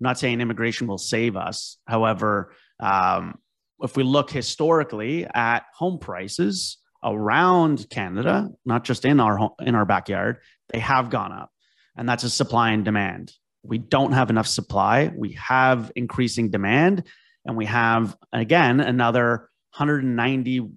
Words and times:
not 0.00 0.18
saying 0.18 0.40
immigration 0.40 0.86
will 0.86 0.98
save 0.98 1.36
us. 1.36 1.78
However, 1.86 2.52
um, 2.80 3.38
if 3.80 3.96
we 3.96 4.02
look 4.02 4.30
historically 4.30 5.26
at 5.34 5.64
home 5.74 5.98
prices 5.98 6.78
around 7.04 7.88
Canada, 7.90 8.48
not 8.64 8.84
just 8.84 9.04
in 9.04 9.20
our 9.20 9.36
home, 9.36 9.52
in 9.60 9.74
our 9.74 9.84
backyard, 9.84 10.38
they 10.72 10.80
have 10.80 11.10
gone 11.10 11.32
up, 11.32 11.50
and 11.96 12.08
that's 12.08 12.24
a 12.24 12.30
supply 12.30 12.72
and 12.72 12.84
demand. 12.84 13.32
We 13.62 13.78
don't 13.78 14.12
have 14.12 14.30
enough 14.30 14.46
supply. 14.46 15.12
We 15.14 15.32
have 15.32 15.92
increasing 15.94 16.50
demand, 16.50 17.04
and 17.44 17.56
we 17.56 17.66
have 17.66 18.16
again 18.32 18.80
another 18.80 19.48
190 19.76 20.70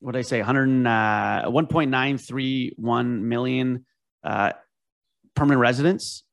what 0.00 0.12
did 0.12 0.20
I 0.20 0.22
say 0.22 0.38
100 0.38 0.86
uh, 0.86 1.50
1.931 1.50 3.20
million 3.20 3.84
uh, 4.24 4.52
permanent 5.36 5.60
residents 5.60 6.24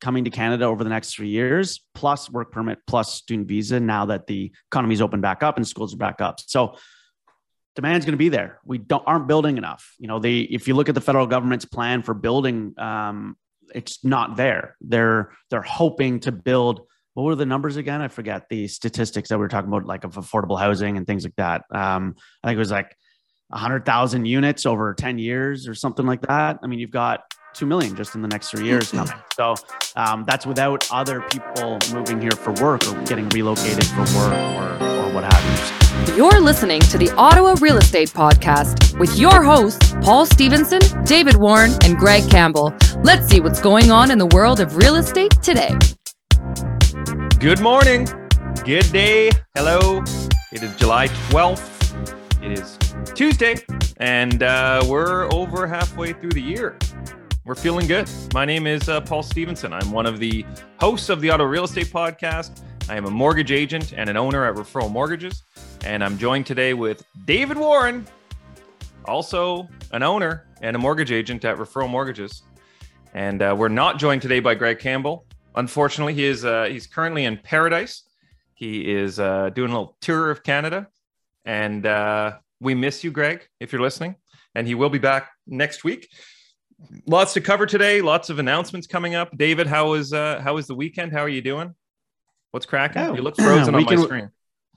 coming 0.00 0.24
to 0.24 0.30
Canada 0.30 0.64
over 0.64 0.82
the 0.84 0.90
next 0.90 1.14
three 1.14 1.28
years, 1.28 1.80
plus 1.94 2.30
work 2.30 2.52
permit, 2.52 2.78
plus 2.86 3.14
student 3.14 3.48
visa. 3.48 3.80
Now 3.80 4.06
that 4.06 4.26
the 4.26 4.52
economy's 4.70 5.00
open 5.00 5.20
back 5.20 5.42
up 5.42 5.56
and 5.56 5.66
schools 5.66 5.94
are 5.94 5.98
back 5.98 6.20
up, 6.20 6.40
so 6.40 6.76
demand's 7.76 8.04
going 8.04 8.14
to 8.14 8.18
be 8.18 8.28
there. 8.28 8.60
We 8.64 8.78
don't 8.78 9.04
aren't 9.06 9.28
building 9.28 9.58
enough. 9.58 9.94
You 9.98 10.08
know, 10.08 10.18
they 10.18 10.40
if 10.40 10.68
you 10.68 10.74
look 10.74 10.88
at 10.88 10.94
the 10.94 11.00
federal 11.00 11.26
government's 11.26 11.64
plan 11.64 12.02
for 12.02 12.14
building, 12.14 12.74
um, 12.78 13.36
it's 13.74 14.04
not 14.04 14.36
there. 14.36 14.76
They're 14.80 15.32
they're 15.50 15.62
hoping 15.62 16.20
to 16.20 16.32
build. 16.32 16.80
What 17.14 17.24
were 17.24 17.34
the 17.34 17.46
numbers 17.46 17.76
again? 17.76 18.00
I 18.00 18.08
forget 18.08 18.48
the 18.48 18.68
statistics 18.68 19.28
that 19.28 19.36
we 19.36 19.42
were 19.42 19.48
talking 19.48 19.68
about, 19.68 19.84
like 19.84 20.04
of 20.04 20.14
affordable 20.14 20.58
housing 20.58 20.96
and 20.96 21.06
things 21.06 21.24
like 21.24 21.34
that. 21.36 21.64
Um, 21.70 22.14
I 22.42 22.48
think 22.48 22.56
it 22.56 22.60
was 22.60 22.70
like 22.70 22.96
100,000 23.48 24.24
units 24.26 24.64
over 24.64 24.94
10 24.94 25.18
years 25.18 25.66
or 25.66 25.74
something 25.74 26.06
like 26.06 26.22
that. 26.22 26.60
I 26.62 26.66
mean, 26.68 26.78
you've 26.78 26.92
got 26.92 27.22
2 27.54 27.66
million 27.66 27.94
just 27.96 28.14
in 28.14 28.22
the 28.22 28.28
next 28.28 28.50
three 28.50 28.64
years 28.64 28.90
coming. 28.90 29.12
So 29.34 29.54
um, 29.96 30.24
that's 30.26 30.46
without 30.46 30.90
other 30.92 31.20
people 31.22 31.78
moving 31.92 32.20
here 32.20 32.30
for 32.30 32.52
work 32.62 32.86
or 32.88 33.00
getting 33.04 33.28
relocated 33.30 33.84
for 33.86 34.00
work 34.00 34.32
or, 34.80 34.84
or 34.84 35.12
what 35.12 35.24
have 35.24 35.44
you. 35.44 36.16
You're 36.16 36.40
listening 36.40 36.80
to 36.82 36.98
the 36.98 37.10
Ottawa 37.16 37.56
Real 37.60 37.76
Estate 37.76 38.10
Podcast 38.10 38.98
with 38.98 39.18
your 39.18 39.42
hosts, 39.42 39.94
Paul 40.00 40.26
Stevenson, 40.26 40.80
David 41.04 41.36
Warren, 41.36 41.72
and 41.84 41.96
Greg 41.96 42.28
Campbell. 42.30 42.74
Let's 43.02 43.28
see 43.28 43.40
what's 43.40 43.60
going 43.60 43.90
on 43.90 44.10
in 44.10 44.18
the 44.18 44.26
world 44.26 44.60
of 44.60 44.76
real 44.76 44.96
estate 44.96 45.32
today. 45.42 45.76
Good 47.38 47.60
morning. 47.60 48.08
Good 48.64 48.90
day. 48.92 49.30
Hello. 49.54 50.02
It 50.52 50.62
is 50.62 50.74
July 50.76 51.08
12th. 51.28 52.42
It 52.42 52.52
is 52.58 52.78
Tuesday, 53.14 53.56
and 53.98 54.42
uh, 54.42 54.82
we're 54.86 55.30
over 55.32 55.66
halfway 55.66 56.12
through 56.12 56.30
the 56.30 56.42
year. 56.42 56.76
We're 57.50 57.56
feeling 57.56 57.88
good. 57.88 58.08
My 58.32 58.44
name 58.44 58.68
is 58.68 58.88
uh, 58.88 59.00
Paul 59.00 59.24
Stevenson. 59.24 59.72
I'm 59.72 59.90
one 59.90 60.06
of 60.06 60.20
the 60.20 60.46
hosts 60.78 61.08
of 61.08 61.20
the 61.20 61.30
Ottawa 61.30 61.50
Real 61.50 61.64
Estate 61.64 61.88
Podcast. 61.88 62.62
I 62.88 62.94
am 62.94 63.06
a 63.06 63.10
mortgage 63.10 63.50
agent 63.50 63.92
and 63.92 64.08
an 64.08 64.16
owner 64.16 64.44
at 64.44 64.54
Referral 64.54 64.88
Mortgages, 64.88 65.42
and 65.84 66.04
I'm 66.04 66.16
joined 66.16 66.46
today 66.46 66.74
with 66.74 67.04
David 67.24 67.58
Warren, 67.58 68.06
also 69.04 69.68
an 69.90 70.04
owner 70.04 70.46
and 70.62 70.76
a 70.76 70.78
mortgage 70.78 71.10
agent 71.10 71.44
at 71.44 71.56
Referral 71.56 71.90
Mortgages. 71.90 72.44
And 73.14 73.42
uh, 73.42 73.56
we're 73.58 73.66
not 73.66 73.98
joined 73.98 74.22
today 74.22 74.38
by 74.38 74.54
Greg 74.54 74.78
Campbell. 74.78 75.26
Unfortunately, 75.56 76.14
he 76.14 76.26
is 76.26 76.44
uh, 76.44 76.66
he's 76.66 76.86
currently 76.86 77.24
in 77.24 77.36
Paradise. 77.36 78.04
He 78.54 78.88
is 78.92 79.18
uh, 79.18 79.50
doing 79.50 79.72
a 79.72 79.74
little 79.74 79.96
tour 80.00 80.30
of 80.30 80.44
Canada, 80.44 80.86
and 81.44 81.84
uh, 81.84 82.34
we 82.60 82.76
miss 82.76 83.02
you, 83.02 83.10
Greg, 83.10 83.48
if 83.58 83.72
you're 83.72 83.82
listening. 83.82 84.14
And 84.54 84.68
he 84.68 84.76
will 84.76 84.88
be 84.88 84.98
back 84.98 85.32
next 85.48 85.82
week. 85.82 86.08
Lots 87.06 87.34
to 87.34 87.40
cover 87.40 87.66
today. 87.66 88.00
Lots 88.00 88.30
of 88.30 88.38
announcements 88.38 88.86
coming 88.86 89.14
up. 89.14 89.36
David, 89.36 89.66
how 89.66 89.90
was 89.90 90.12
uh, 90.12 90.40
how 90.42 90.54
was 90.54 90.66
the 90.66 90.74
weekend? 90.74 91.12
How 91.12 91.20
are 91.20 91.28
you 91.28 91.42
doing? 91.42 91.74
What's 92.50 92.66
cracking? 92.66 93.02
Oh, 93.02 93.14
you 93.14 93.22
look 93.22 93.36
frozen 93.36 93.74
on 93.74 93.84
my 93.84 93.96
screen. 93.96 94.30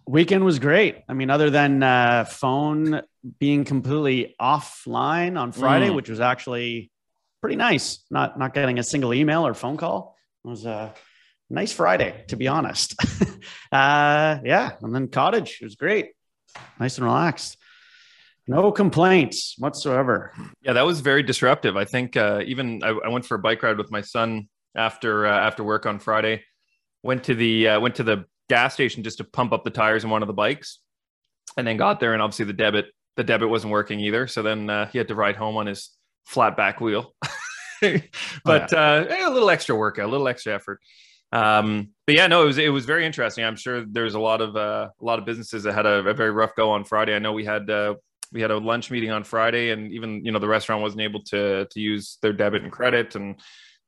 Weekend 0.06 0.44
was 0.44 0.60
great. 0.60 1.04
I 1.08 1.14
mean, 1.14 1.30
other 1.30 1.50
than 1.50 1.82
uh, 1.82 2.26
phone 2.26 3.02
being 3.40 3.64
completely 3.64 4.36
offline 4.40 5.39
on 5.39 5.54
Friday, 5.54 5.88
mm. 5.88 5.95
which 5.95 6.10
was 6.10 6.20
actually 6.20 6.92
pretty 7.42 7.55
nice. 7.55 8.04
Not 8.11 8.38
not 8.38 8.54
getting 8.54 8.80
a 8.80 8.83
single 8.83 9.14
email 9.14 9.48
or 9.48 9.54
phone 9.54 9.77
call. 9.77 10.17
It 10.44 10.48
was 10.50 10.66
a 10.66 10.94
nice 11.50 11.72
Friday, 11.72 12.26
to 12.27 12.36
be 12.36 12.48
honest. 12.48 12.95
uh, 13.72 14.39
yeah, 14.44 14.72
and 14.82 14.94
then 14.94 15.08
cottage. 15.08 15.60
It 15.61 15.66
was 15.66 15.76
great. 15.76 16.11
Nice 16.80 16.98
and 16.98 17.06
relaxed. 17.06 17.58
No 18.48 18.71
complaints 18.71 19.55
whatsoever. 19.58 20.33
Yeah, 20.61 20.73
that 20.73 20.86
was 20.86 20.99
very 20.99 21.23
disruptive. 21.23 21.77
I 21.77 21.86
think 21.86 22.17
uh, 22.17 22.42
even 22.45 22.83
I, 22.83 22.89
I, 22.89 23.09
went 23.09 23.26
for 23.26 23.36
a 23.36 23.39
bike 23.39 23.64
ride 23.64 23.77
with 23.77 23.89
my 23.89 24.02
son 24.02 24.49
after 24.76 25.26
uh, 25.26 25.39
after 25.39 25.64
work 25.64 25.86
on 25.86 25.99
Friday. 25.99 26.43
Went 27.03 27.23
to 27.26 27.36
the 27.36 27.70
uh, 27.70 27.80
went 27.80 27.95
to 27.95 28.03
the 28.03 28.26
gas 28.49 28.73
station 28.73 29.03
just 29.03 29.20
to 29.20 29.23
pump 29.23 29.53
up 29.53 29.64
the 29.64 29.70
tires 29.70 30.03
in 30.03 30.09
one 30.09 30.21
of 30.21 30.27
the 30.27 30.33
bikes, 30.33 30.80
and 31.58 31.65
then 31.65 31.77
got 31.77 32.02
there 32.02 32.14
and 32.14 32.21
obviously 32.21 32.45
the 32.45 32.53
debit 32.53 32.87
the 33.15 33.23
debit 33.23 33.49
wasn't 33.49 33.71
working 33.71 33.99
either. 33.99 34.27
So 34.27 34.42
then 34.42 34.70
uh, 34.70 34.87
he 34.87 34.98
had 34.98 35.08
to 35.08 35.15
ride 35.15 35.36
home 35.36 35.55
on 35.55 35.67
his 35.67 35.92
flat 36.26 36.58
back 36.58 36.82
wheel. 36.82 37.14
but 38.43 38.73
oh, 38.73 38.77
uh, 38.77 39.05
a 39.09 39.32
little 39.32 39.49
extra 39.49 39.76
workout, 39.76 40.05
a 40.05 40.11
little 40.11 40.27
extra 40.27 40.53
effort. 40.53 40.80
Um, 41.32 41.89
but 42.05 42.15
yeah, 42.15 42.27
no, 42.27 42.43
it 42.43 42.45
was 42.45 42.58
it 42.58 42.70
was 42.70 42.86
very 42.86 43.05
interesting. 43.05 43.43
I'm 43.43 43.55
sure 43.55 43.86
there's 43.86 44.14
a 44.14 44.20
lot 44.20 44.42
of 44.42 44.55
uh, 44.55 44.89
a 44.99 45.05
lot 45.05 45.20
of 45.20 45.26
businesses 45.26 45.64
that 45.64 45.73
had 45.73 45.86
a, 45.86 46.05
a, 46.05 46.14
very 46.14 46.32
rough 46.32 46.55
go 46.55 46.71
on 46.71 46.83
Friday. 46.83 47.15
I 47.15 47.20
know 47.20 47.33
we 47.33 47.45
had 47.45 47.70
uh, 47.70 47.95
we 48.33 48.42
had 48.42 48.52
a 48.52 48.58
lunch 48.58 48.92
meeting 48.92 49.11
on 49.11 49.23
Friday, 49.23 49.70
and 49.70 49.92
even 49.92 50.26
you 50.26 50.32
know 50.32 50.39
the 50.39 50.48
restaurant 50.48 50.82
wasn't 50.82 51.02
able 51.02 51.23
to 51.26 51.66
to 51.66 51.80
use 51.80 52.17
their 52.21 52.33
debit 52.33 52.64
and 52.64 52.71
credit, 52.71 53.16
and 53.16 53.39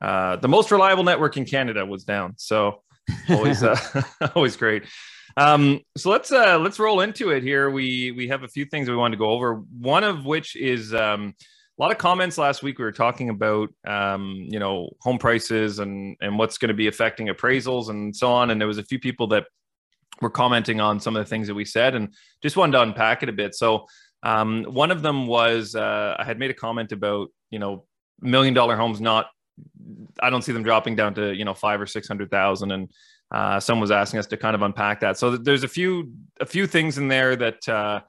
uh, 0.01 0.35
the 0.37 0.47
most 0.47 0.71
reliable 0.71 1.03
network 1.03 1.35
in 1.37 1.45
Canada 1.45 1.85
was 1.85 2.03
down. 2.03 2.33
So 2.37 2.81
always 3.29 3.63
uh, 3.63 3.77
always 4.35 4.55
great. 4.55 4.83
Um, 5.37 5.81
so 5.97 6.09
let's 6.11 6.31
uh, 6.31 6.57
let's 6.59 6.79
roll 6.79 7.01
into 7.01 7.31
it 7.31 7.43
here. 7.43 7.69
We 7.69 8.11
we 8.11 8.27
have 8.29 8.43
a 8.43 8.47
few 8.47 8.65
things 8.65 8.89
we 8.89 8.95
wanted 8.95 9.17
to 9.17 9.19
go 9.19 9.31
over. 9.31 9.55
One 9.79 10.03
of 10.03 10.25
which 10.25 10.55
is 10.55 10.93
um, 10.93 11.33
a 11.77 11.81
lot 11.81 11.91
of 11.91 11.97
comments 11.97 12.37
last 12.37 12.63
week. 12.63 12.77
We 12.79 12.85
were 12.85 12.91
talking 12.91 13.29
about 13.29 13.69
um, 13.85 14.45
you 14.49 14.59
know 14.59 14.89
home 15.01 15.17
prices 15.17 15.79
and 15.79 16.15
and 16.21 16.37
what's 16.37 16.57
going 16.57 16.69
to 16.69 16.75
be 16.75 16.87
affecting 16.87 17.27
appraisals 17.27 17.89
and 17.89 18.15
so 18.15 18.31
on. 18.31 18.49
And 18.49 18.61
there 18.61 18.67
was 18.67 18.77
a 18.77 18.83
few 18.83 18.99
people 18.99 19.27
that 19.27 19.45
were 20.21 20.29
commenting 20.29 20.79
on 20.79 21.01
some 21.01 21.17
of 21.17 21.25
the 21.25 21.29
things 21.29 21.47
that 21.47 21.55
we 21.55 21.65
said, 21.65 21.95
and 21.95 22.13
just 22.41 22.55
wanted 22.55 22.73
to 22.73 22.81
unpack 22.81 23.23
it 23.23 23.29
a 23.29 23.33
bit. 23.33 23.55
So 23.55 23.87
um, 24.23 24.63
one 24.63 24.91
of 24.91 25.01
them 25.01 25.27
was 25.27 25.75
uh, 25.75 26.15
I 26.17 26.23
had 26.23 26.39
made 26.39 26.51
a 26.51 26.55
comment 26.55 26.91
about 26.91 27.29
you 27.49 27.59
know 27.59 27.85
million 28.21 28.53
dollar 28.53 28.75
homes 28.75 29.01
not. 29.01 29.27
I 30.21 30.29
don't 30.29 30.41
see 30.41 30.51
them 30.51 30.63
dropping 30.63 30.95
down 30.95 31.13
to 31.15 31.33
you 31.33 31.45
know 31.45 31.53
five 31.53 31.79
or 31.79 31.87
six 31.87 32.07
hundred 32.07 32.31
thousand, 32.31 32.71
and 32.71 32.91
uh, 33.31 33.59
someone 33.59 33.81
was 33.81 33.91
asking 33.91 34.19
us 34.19 34.27
to 34.27 34.37
kind 34.37 34.55
of 34.55 34.61
unpack 34.61 34.99
that. 35.01 35.17
So 35.17 35.37
there's 35.37 35.63
a 35.63 35.67
few 35.67 36.11
a 36.39 36.45
few 36.45 36.67
things 36.67 36.97
in 36.97 37.07
there 37.07 37.35
that 37.35 37.67
uh, 37.69 38.01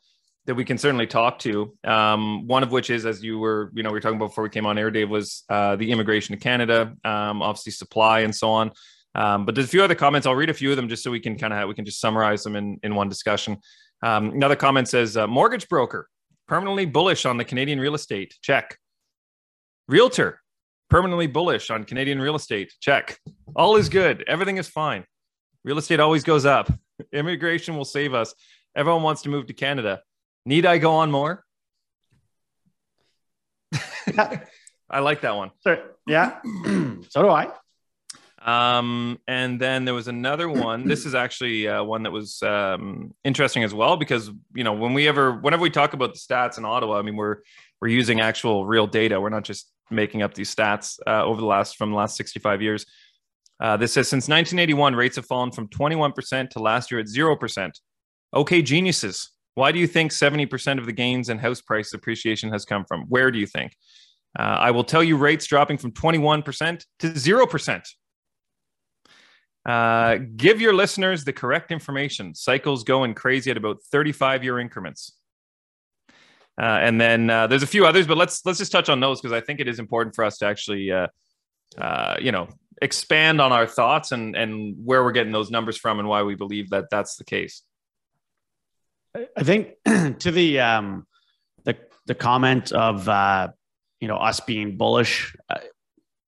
that 0.46 0.54
we 0.54 0.64
can 0.64 0.78
certainly 0.78 1.06
talk 1.06 1.38
to. 1.40 1.76
Um, 1.84 2.46
one 2.46 2.62
of 2.62 2.70
which 2.70 2.90
is, 2.90 3.04
as 3.06 3.22
you 3.22 3.38
were 3.38 3.70
you 3.74 3.82
know 3.82 3.90
we 3.90 3.94
were 3.94 4.00
talking 4.00 4.16
about 4.16 4.28
before 4.28 4.44
we 4.44 4.50
came 4.50 4.66
on 4.66 4.78
air, 4.78 4.90
Dave, 4.90 5.10
was 5.10 5.44
uh, 5.48 5.76
the 5.76 5.90
immigration 5.90 6.34
to 6.36 6.42
Canada, 6.42 6.94
um, 7.04 7.42
obviously 7.42 7.72
supply 7.72 8.20
and 8.20 8.34
so 8.34 8.50
on. 8.50 8.72
Um, 9.14 9.46
but 9.46 9.54
there's 9.54 9.66
a 9.66 9.70
few 9.70 9.82
other 9.82 9.94
comments. 9.94 10.26
I'll 10.26 10.34
read 10.34 10.50
a 10.50 10.54
few 10.54 10.70
of 10.70 10.76
them 10.76 10.88
just 10.88 11.02
so 11.02 11.10
we 11.10 11.20
can 11.20 11.38
kind 11.38 11.52
of 11.52 11.66
we 11.68 11.74
can 11.74 11.84
just 11.84 12.00
summarize 12.00 12.42
them 12.42 12.54
in 12.54 12.78
in 12.82 12.94
one 12.94 13.08
discussion. 13.08 13.58
Um, 14.06 14.30
another 14.30 14.54
comment 14.54 14.88
says 14.88 15.16
uh, 15.16 15.26
mortgage 15.26 15.68
broker 15.68 16.08
permanently 16.46 16.86
bullish 16.86 17.26
on 17.26 17.38
the 17.38 17.44
Canadian 17.44 17.80
real 17.80 17.96
estate. 17.96 18.36
Check. 18.40 18.78
Realtor 19.88 20.40
permanently 20.88 21.26
bullish 21.26 21.70
on 21.70 21.82
Canadian 21.82 22.20
real 22.20 22.36
estate. 22.36 22.72
Check. 22.78 23.18
All 23.56 23.74
is 23.74 23.88
good. 23.88 24.22
Everything 24.28 24.58
is 24.58 24.68
fine. 24.68 25.04
Real 25.64 25.78
estate 25.78 25.98
always 25.98 26.22
goes 26.22 26.46
up. 26.46 26.72
Immigration 27.12 27.76
will 27.76 27.84
save 27.84 28.14
us. 28.14 28.32
Everyone 28.76 29.02
wants 29.02 29.22
to 29.22 29.28
move 29.28 29.48
to 29.48 29.54
Canada. 29.54 30.02
Need 30.44 30.66
I 30.66 30.78
go 30.78 30.92
on 30.92 31.10
more? 31.10 31.42
I 34.88 35.00
like 35.00 35.22
that 35.22 35.34
one. 35.34 35.50
Yeah. 36.06 36.38
so 37.08 37.22
do 37.22 37.28
I. 37.28 37.48
Um, 38.46 39.18
and 39.26 39.60
then 39.60 39.84
there 39.84 39.94
was 39.94 40.06
another 40.06 40.48
one. 40.48 40.86
This 40.86 41.04
is 41.04 41.16
actually 41.16 41.66
uh, 41.66 41.82
one 41.82 42.04
that 42.04 42.12
was 42.12 42.40
um, 42.44 43.12
interesting 43.24 43.64
as 43.64 43.74
well 43.74 43.96
because 43.96 44.30
you 44.54 44.62
know 44.62 44.72
when 44.72 44.94
we 44.94 45.08
ever 45.08 45.32
whenever 45.32 45.62
we 45.62 45.70
talk 45.70 45.92
about 45.94 46.14
the 46.14 46.20
stats 46.20 46.56
in 46.56 46.64
Ottawa, 46.64 46.98
I 46.98 47.02
mean 47.02 47.16
we're 47.16 47.38
we're 47.80 47.88
using 47.88 48.20
actual 48.20 48.64
real 48.64 48.86
data. 48.86 49.20
We're 49.20 49.30
not 49.30 49.42
just 49.42 49.70
making 49.90 50.22
up 50.22 50.34
these 50.34 50.54
stats 50.54 50.98
uh, 51.06 51.24
over 51.24 51.40
the 51.40 51.46
last 51.46 51.76
from 51.76 51.90
the 51.90 51.96
last 51.96 52.16
65 52.16 52.62
years. 52.62 52.86
Uh, 53.58 53.76
this 53.76 53.92
says 53.92 54.08
since 54.08 54.28
1981, 54.28 54.94
rates 54.94 55.16
have 55.16 55.26
fallen 55.26 55.50
from 55.50 55.68
21% 55.68 56.50
to 56.50 56.58
last 56.58 56.90
year 56.90 57.00
at 57.00 57.06
0%. 57.06 57.70
Okay, 58.34 58.62
geniuses. 58.62 59.30
Why 59.54 59.72
do 59.72 59.78
you 59.78 59.86
think 59.86 60.12
70% 60.12 60.78
of 60.78 60.84
the 60.84 60.92
gains 60.92 61.30
in 61.30 61.38
house 61.38 61.62
price 61.62 61.94
appreciation 61.94 62.52
has 62.52 62.66
come 62.66 62.84
from? 62.84 63.04
Where 63.08 63.30
do 63.30 63.38
you 63.38 63.46
think? 63.46 63.74
Uh, 64.38 64.42
I 64.42 64.70
will 64.70 64.84
tell 64.84 65.02
you 65.02 65.16
rates 65.16 65.46
dropping 65.46 65.78
from 65.78 65.92
21% 65.92 66.84
to 66.98 67.06
0%. 67.08 67.82
Uh, 69.66 70.18
give 70.36 70.60
your 70.60 70.72
listeners 70.72 71.24
the 71.24 71.32
correct 71.32 71.72
information. 71.72 72.34
Cycles 72.34 72.84
going 72.84 73.14
crazy 73.14 73.50
at 73.50 73.56
about 73.56 73.82
35 73.82 74.44
year 74.44 74.60
increments. 74.60 75.12
Uh, 76.58 76.78
and 76.80 77.00
then 77.00 77.28
uh, 77.28 77.48
there's 77.48 77.64
a 77.64 77.66
few 77.66 77.84
others, 77.84 78.06
but 78.06 78.16
let's 78.16 78.46
let's 78.46 78.58
just 78.58 78.72
touch 78.72 78.88
on 78.88 79.00
those 79.00 79.20
because 79.20 79.32
I 79.32 79.40
think 79.40 79.60
it 79.60 79.68
is 79.68 79.78
important 79.78 80.14
for 80.14 80.24
us 80.24 80.38
to 80.38 80.46
actually, 80.46 80.90
uh, 80.90 81.08
uh, 81.76 82.16
you 82.20 82.32
know, 82.32 82.48
expand 82.80 83.40
on 83.40 83.52
our 83.52 83.66
thoughts 83.66 84.12
and 84.12 84.36
and 84.36 84.76
where 84.84 85.02
we're 85.02 85.12
getting 85.12 85.32
those 85.32 85.50
numbers 85.50 85.76
from 85.76 85.98
and 85.98 86.08
why 86.08 86.22
we 86.22 86.34
believe 86.34 86.70
that 86.70 86.84
that's 86.90 87.16
the 87.16 87.24
case. 87.24 87.62
I 89.14 89.42
think 89.42 89.72
to 89.84 90.30
the 90.30 90.60
um, 90.60 91.06
the 91.64 91.76
the 92.06 92.14
comment 92.14 92.72
of 92.72 93.06
you 94.00 94.08
know 94.08 94.16
us 94.16 94.40
being 94.40 94.78
bullish, 94.78 95.36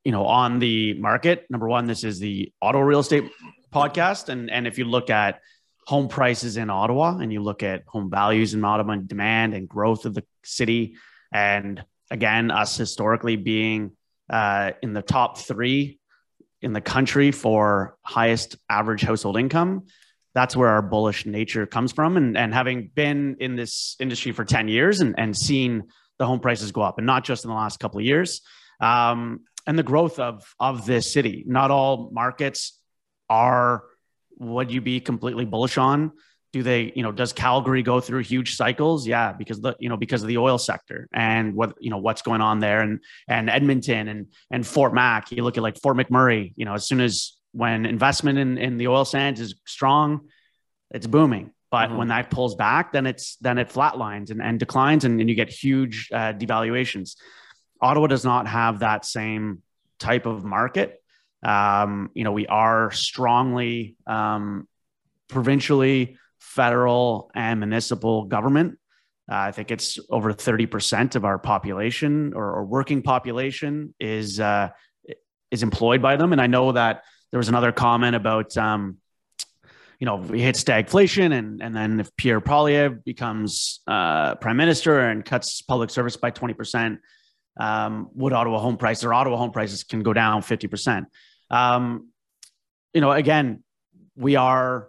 you 0.09 0.13
know, 0.13 0.25
on 0.25 0.59
the 0.59 0.95
market. 0.95 1.45
Number 1.51 1.69
one, 1.69 1.85
this 1.85 2.03
is 2.03 2.19
the 2.19 2.51
Ottawa 2.63 2.83
real 2.83 3.01
estate 3.01 3.31
podcast, 3.71 4.31
and 4.31 4.51
and 4.51 4.67
if 4.67 4.79
you 4.79 4.87
look 4.87 5.11
at 5.11 5.41
home 5.87 6.09
prices 6.09 6.57
in 6.57 6.71
Ottawa 6.71 7.19
and 7.19 7.31
you 7.31 7.43
look 7.43 7.63
at 7.63 7.83
home 7.87 8.09
values 8.09 8.55
in 8.55 8.65
Ottawa 8.65 8.95
and 8.95 9.07
demand 9.07 9.53
and 9.53 9.69
growth 9.69 10.07
of 10.07 10.15
the 10.15 10.25
city, 10.43 10.97
and 11.31 11.85
again, 12.11 12.51
us 12.51 12.75
historically 12.75 13.37
being 13.37 13.91
uh, 14.31 14.71
in 14.83 14.95
the 14.95 15.03
top 15.03 15.37
three 15.37 15.99
in 16.63 16.73
the 16.73 16.81
country 16.81 17.31
for 17.31 17.99
highest 18.01 18.57
average 18.71 19.03
household 19.03 19.37
income. 19.37 19.89
That's 20.33 20.57
where 20.57 20.71
our 20.71 20.81
bullish 20.81 21.27
nature 21.27 21.67
comes 21.67 21.93
from. 21.93 22.17
And, 22.17 22.35
and 22.35 22.55
having 22.55 22.91
been 22.95 23.37
in 23.41 23.57
this 23.57 23.95
industry 24.01 24.33
for 24.33 24.47
10 24.47 24.69
years 24.69 25.03
and, 25.03 25.17
and 25.19 25.37
seen 25.37 25.83
the 26.19 26.25
home 26.25 26.41
prices 26.41 26.73
go 26.73 26.81
up, 26.81 26.97
and 26.97 27.07
not 27.07 27.25
just 27.25 27.45
in 27.45 27.51
the 27.51 27.55
last 27.55 27.79
couple 27.79 28.01
of 28.01 28.07
years, 28.07 28.41
um, 28.81 29.41
and 29.69 29.79
the 29.79 29.83
growth 29.83 30.19
of, 30.19 30.55
of 30.59 30.87
this 30.87 31.13
city. 31.13 31.45
Not 31.47 31.71
all 31.71 32.09
markets 32.11 32.81
are 33.29 33.85
would 34.39 34.73
you 34.73 34.81
be 34.81 34.99
completely 34.99 35.45
bullish 35.45 35.77
on. 35.77 36.13
Do 36.55 36.63
they 36.63 36.91
you 36.97 37.03
know 37.03 37.13
does 37.13 37.35
calgary 37.35 37.83
go 37.83 38.01
through 38.01 38.21
huge 38.21 38.57
cycles? 38.57 39.07
Yeah 39.07 39.35
because 39.35 39.61
the 39.61 39.77
you 39.79 39.91
know 39.91 39.99
because 39.99 40.23
of 40.23 40.29
the 40.29 40.39
oil 40.39 40.57
sector 40.57 41.07
and 41.13 41.55
what 41.55 41.75
you 41.81 41.91
know 41.91 41.99
what's 41.99 42.23
going 42.23 42.41
on 42.41 42.61
there. 42.61 42.81
And 42.81 43.01
and 43.29 43.51
edmonton 43.51 44.09
and 44.09 44.29
and 44.51 44.67
fort 44.67 44.95
mac 44.95 45.31
you 45.31 45.45
look 45.45 45.59
at 45.59 45.63
like 45.63 45.79
fort 45.79 45.99
mcmurray 45.99 46.55
you 46.57 46.65
know 46.65 46.73
as 46.73 46.87
soon 46.87 47.01
as 47.01 47.35
when 47.53 47.85
investment 47.85 48.39
in, 48.39 48.57
in 48.57 48.79
the 48.79 48.89
oil 48.89 49.05
sands 49.05 49.39
is 49.39 49.55
strong 49.67 50.29
it's 50.91 51.07
booming. 51.07 51.53
But 51.71 51.89
mm-hmm. 51.89 51.99
when 51.99 52.09
that 52.09 52.31
pulls 52.31 52.55
back 52.55 52.93
then 52.93 53.05
it's 53.07 53.37
then 53.37 53.59
it 53.59 53.69
flatlines 53.69 54.31
and, 54.31 54.41
and 54.41 54.59
declines 54.59 55.05
and, 55.05 55.21
and 55.21 55.29
you 55.29 55.37
get 55.37 55.51
huge 55.51 56.09
uh, 56.11 56.33
devaluations 56.33 57.17
ottawa 57.81 58.07
does 58.07 58.25
not 58.25 58.47
have 58.47 58.81
that 58.81 59.05
same 59.05 59.63
type 59.99 60.27
of 60.27 60.45
market 60.45 61.03
um, 61.43 62.11
you 62.15 62.25
know 62.25 62.33
we 62.33 62.47
are 62.47 62.91
strongly 62.91 63.97
um, 64.07 64.67
provincially 65.29 66.17
federal 66.39 67.31
and 67.35 67.61
municipal 67.61 68.25
government. 68.25 68.79
Uh, 69.31 69.37
I 69.37 69.53
think 69.53 69.71
it's 69.71 69.99
over 70.09 70.33
30% 70.33 71.15
of 71.15 71.25
our 71.25 71.39
population 71.39 72.33
or, 72.35 72.55
or 72.55 72.65
working 72.65 73.03
population 73.03 73.95
is, 74.01 74.41
uh, 74.41 74.71
is 75.51 75.63
employed 75.63 76.01
by 76.01 76.17
them. 76.17 76.33
And 76.33 76.41
I 76.41 76.47
know 76.47 76.73
that 76.73 77.05
there 77.31 77.39
was 77.39 77.51
another 77.51 77.73
comment 77.73 78.17
about, 78.17 78.57
um, 78.57 78.97
you 80.01 80.07
know, 80.07 80.17
we 80.17 80.41
hit 80.41 80.55
stagflation 80.55 81.37
and, 81.37 81.61
and 81.61 81.77
then 81.77 82.01
if 82.01 82.15
Pierre 82.17 82.41
Poilievre 82.41 83.05
becomes 83.05 83.81
uh, 83.87 84.37
prime 84.37 84.57
minister 84.57 85.01
and 85.01 85.25
cuts 85.25 85.61
public 85.61 85.91
service 85.91 86.17
by 86.17 86.31
20%, 86.31 86.99
um, 87.59 88.09
would 88.15 88.33
Ottawa 88.33 88.59
home 88.59 88.77
prices 88.77 89.05
or 89.05 89.13
Ottawa 89.13 89.37
home 89.37 89.51
prices 89.51 89.85
can 89.85 90.03
go 90.03 90.13
down 90.13 90.43
50%. 90.43 91.07
Um, 91.51 92.09
you 92.95 93.01
know, 93.01 93.13
again, 93.13 93.63
we 94.17 94.37
are 94.37 94.89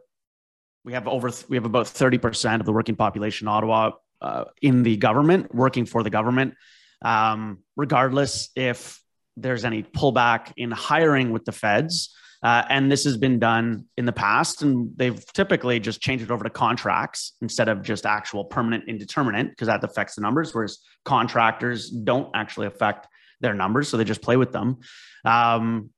we 0.86 0.94
have 0.94 1.08
over 1.08 1.32
we 1.50 1.58
have 1.58 1.66
about 1.66 1.86
30% 1.86 2.60
of 2.60 2.66
the 2.66 2.74
working 2.74 2.96
population 2.96 3.46
in 3.46 3.50
Ottawa 3.50 3.92
uh, 4.22 4.46
in 4.62 4.84
the 4.84 4.98
government 4.98 5.54
working 5.54 5.86
for 5.86 6.04
the 6.04 6.10
government 6.10 6.56
um, 7.02 7.60
regardless 7.76 8.50
if 8.56 9.02
there's 9.38 9.66
any 9.66 9.84
pullback 9.84 10.54
in 10.58 10.72
hiring 10.72 11.32
with 11.32 11.46
the 11.46 11.52
feds 11.52 12.16
uh, 12.42 12.64
and 12.70 12.92
this 12.92 13.04
has 13.04 13.18
been 13.18 13.38
done 13.40 13.86
in 13.98 14.06
the 14.06 14.12
past 14.12 14.62
and 14.62 14.92
they've 14.96 15.26
typically 15.34 15.80
just 15.80 16.02
changed 16.02 16.24
it 16.24 16.32
over 16.32 16.44
to 16.44 16.50
contracts 16.50 17.34
instead 17.42 17.68
of 17.68 17.82
just 17.82 18.06
actual 18.06 18.46
permanent 18.46 18.84
indeterminate 18.88 19.50
because 19.50 19.68
that 19.68 19.84
affects 19.84 20.16
the 20.16 20.22
numbers 20.22 20.54
whereas 20.54 20.80
contractors 21.06 21.90
don't 21.90 22.30
actually 22.36 22.68
affect 22.68 23.08
their 23.42 23.54
numbers 23.54 23.88
so 23.88 23.98
they 23.98 24.04
just 24.04 24.22
play 24.22 24.38
with 24.38 24.52
them 24.52 24.78
um, 25.26 25.90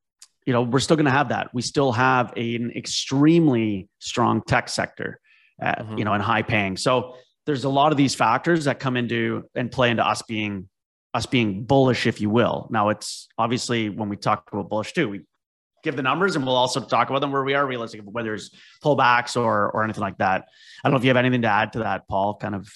you 0.45 0.53
know, 0.53 0.63
we're 0.63 0.79
still 0.79 0.95
going 0.95 1.05
to 1.05 1.11
have 1.11 1.29
that. 1.29 1.53
We 1.53 1.61
still 1.61 1.91
have 1.91 2.33
a, 2.35 2.55
an 2.55 2.71
extremely 2.71 3.87
strong 3.99 4.41
tech 4.41 4.69
sector, 4.69 5.19
uh, 5.61 5.75
mm-hmm. 5.75 5.97
you 5.99 6.05
know, 6.05 6.13
and 6.13 6.23
high 6.23 6.41
paying. 6.41 6.77
So 6.77 7.15
there's 7.45 7.63
a 7.63 7.69
lot 7.69 7.91
of 7.91 7.97
these 7.97 8.15
factors 8.15 8.65
that 8.65 8.79
come 8.79 8.97
into 8.97 9.43
and 9.55 9.71
play 9.71 9.91
into 9.91 10.05
us 10.05 10.21
being 10.23 10.67
us 11.13 11.25
being 11.25 11.65
bullish, 11.65 12.07
if 12.07 12.21
you 12.21 12.29
will. 12.29 12.67
Now, 12.71 12.89
it's 12.89 13.27
obviously 13.37 13.89
when 13.89 14.07
we 14.07 14.15
talk 14.15 14.49
about 14.51 14.69
bullish 14.69 14.93
too, 14.93 15.09
we 15.09 15.21
give 15.83 15.95
the 15.95 16.03
numbers 16.03 16.35
and 16.35 16.45
we'll 16.45 16.55
also 16.55 16.81
talk 16.81 17.09
about 17.09 17.19
them 17.19 17.31
where 17.31 17.43
we 17.43 17.53
are 17.53 17.65
realistic, 17.65 18.01
whether 18.03 18.33
it's 18.33 18.51
pullbacks 18.83 19.35
or 19.35 19.71
or 19.71 19.83
anything 19.83 20.01
like 20.01 20.17
that. 20.17 20.45
I 20.83 20.87
don't 20.87 20.93
know 20.93 20.97
if 20.97 21.03
you 21.03 21.09
have 21.09 21.17
anything 21.17 21.41
to 21.43 21.47
add 21.47 21.73
to 21.73 21.79
that, 21.79 22.07
Paul. 22.07 22.35
Kind 22.35 22.55
of, 22.55 22.69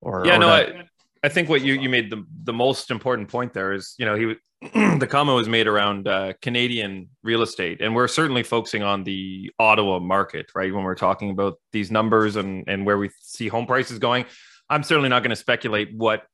or 0.00 0.24
yeah, 0.26 0.36
or 0.36 0.38
no, 0.38 0.48
I, 0.48 0.84
I 1.22 1.28
think 1.28 1.48
what 1.48 1.62
you 1.62 1.74
you 1.74 1.88
made 1.88 2.10
the 2.10 2.24
the 2.44 2.52
most 2.52 2.90
important 2.90 3.28
point 3.28 3.52
there 3.52 3.72
is 3.72 3.94
you 3.98 4.06
know 4.06 4.14
he 4.14 4.34
the 4.98 5.06
comment 5.08 5.36
was 5.36 5.48
made 5.48 5.68
around 5.68 6.08
uh, 6.08 6.32
Canadian 6.42 7.08
real 7.22 7.42
estate, 7.42 7.80
and 7.80 7.94
we're 7.94 8.08
certainly 8.08 8.42
focusing 8.42 8.82
on 8.82 9.04
the 9.04 9.52
Ottawa 9.58 10.00
market, 10.00 10.50
right? 10.54 10.74
When 10.74 10.82
we're 10.82 10.96
talking 10.96 11.30
about 11.30 11.60
these 11.72 11.90
numbers 11.90 12.36
and 12.36 12.64
and 12.66 12.84
where 12.84 12.98
we 12.98 13.10
see 13.20 13.48
home 13.48 13.66
prices 13.66 13.98
going, 13.98 14.24
I'm 14.68 14.82
certainly 14.82 15.08
not 15.08 15.22
going 15.22 15.30
to 15.30 15.36
speculate 15.36 15.94
what 15.94 16.24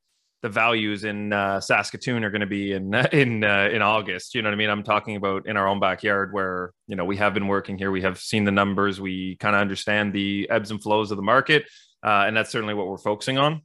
the 0.45 0.49
values 0.49 1.05
in 1.05 1.33
uh, 1.33 1.59
Saskatoon 1.59 2.23
are 2.23 2.29
going 2.29 2.41
to 2.41 2.45
be 2.45 2.73
in 2.73 2.93
in 3.11 3.43
uh, 3.43 3.67
in 3.71 3.81
August. 3.81 4.35
You 4.35 4.43
know 4.43 4.49
what 4.49 4.53
I 4.53 4.57
mean? 4.57 4.69
I'm 4.69 4.83
talking 4.83 5.15
about 5.15 5.47
in 5.47 5.57
our 5.57 5.67
own 5.67 5.79
backyard, 5.79 6.33
where 6.33 6.71
you 6.87 6.95
know 6.95 7.03
we 7.03 7.17
have 7.17 7.33
been 7.33 7.47
working 7.47 7.79
here, 7.79 7.89
we 7.89 8.03
have 8.03 8.19
seen 8.19 8.43
the 8.43 8.51
numbers, 8.51 9.01
we 9.01 9.37
kind 9.37 9.55
of 9.55 9.61
understand 9.61 10.13
the 10.13 10.47
ebbs 10.51 10.69
and 10.69 10.79
flows 10.81 11.09
of 11.09 11.17
the 11.17 11.23
market, 11.23 11.65
uh, 12.05 12.25
and 12.27 12.37
that's 12.37 12.51
certainly 12.51 12.75
what 12.75 12.85
we're 12.87 12.99
focusing 12.99 13.39
on. 13.39 13.63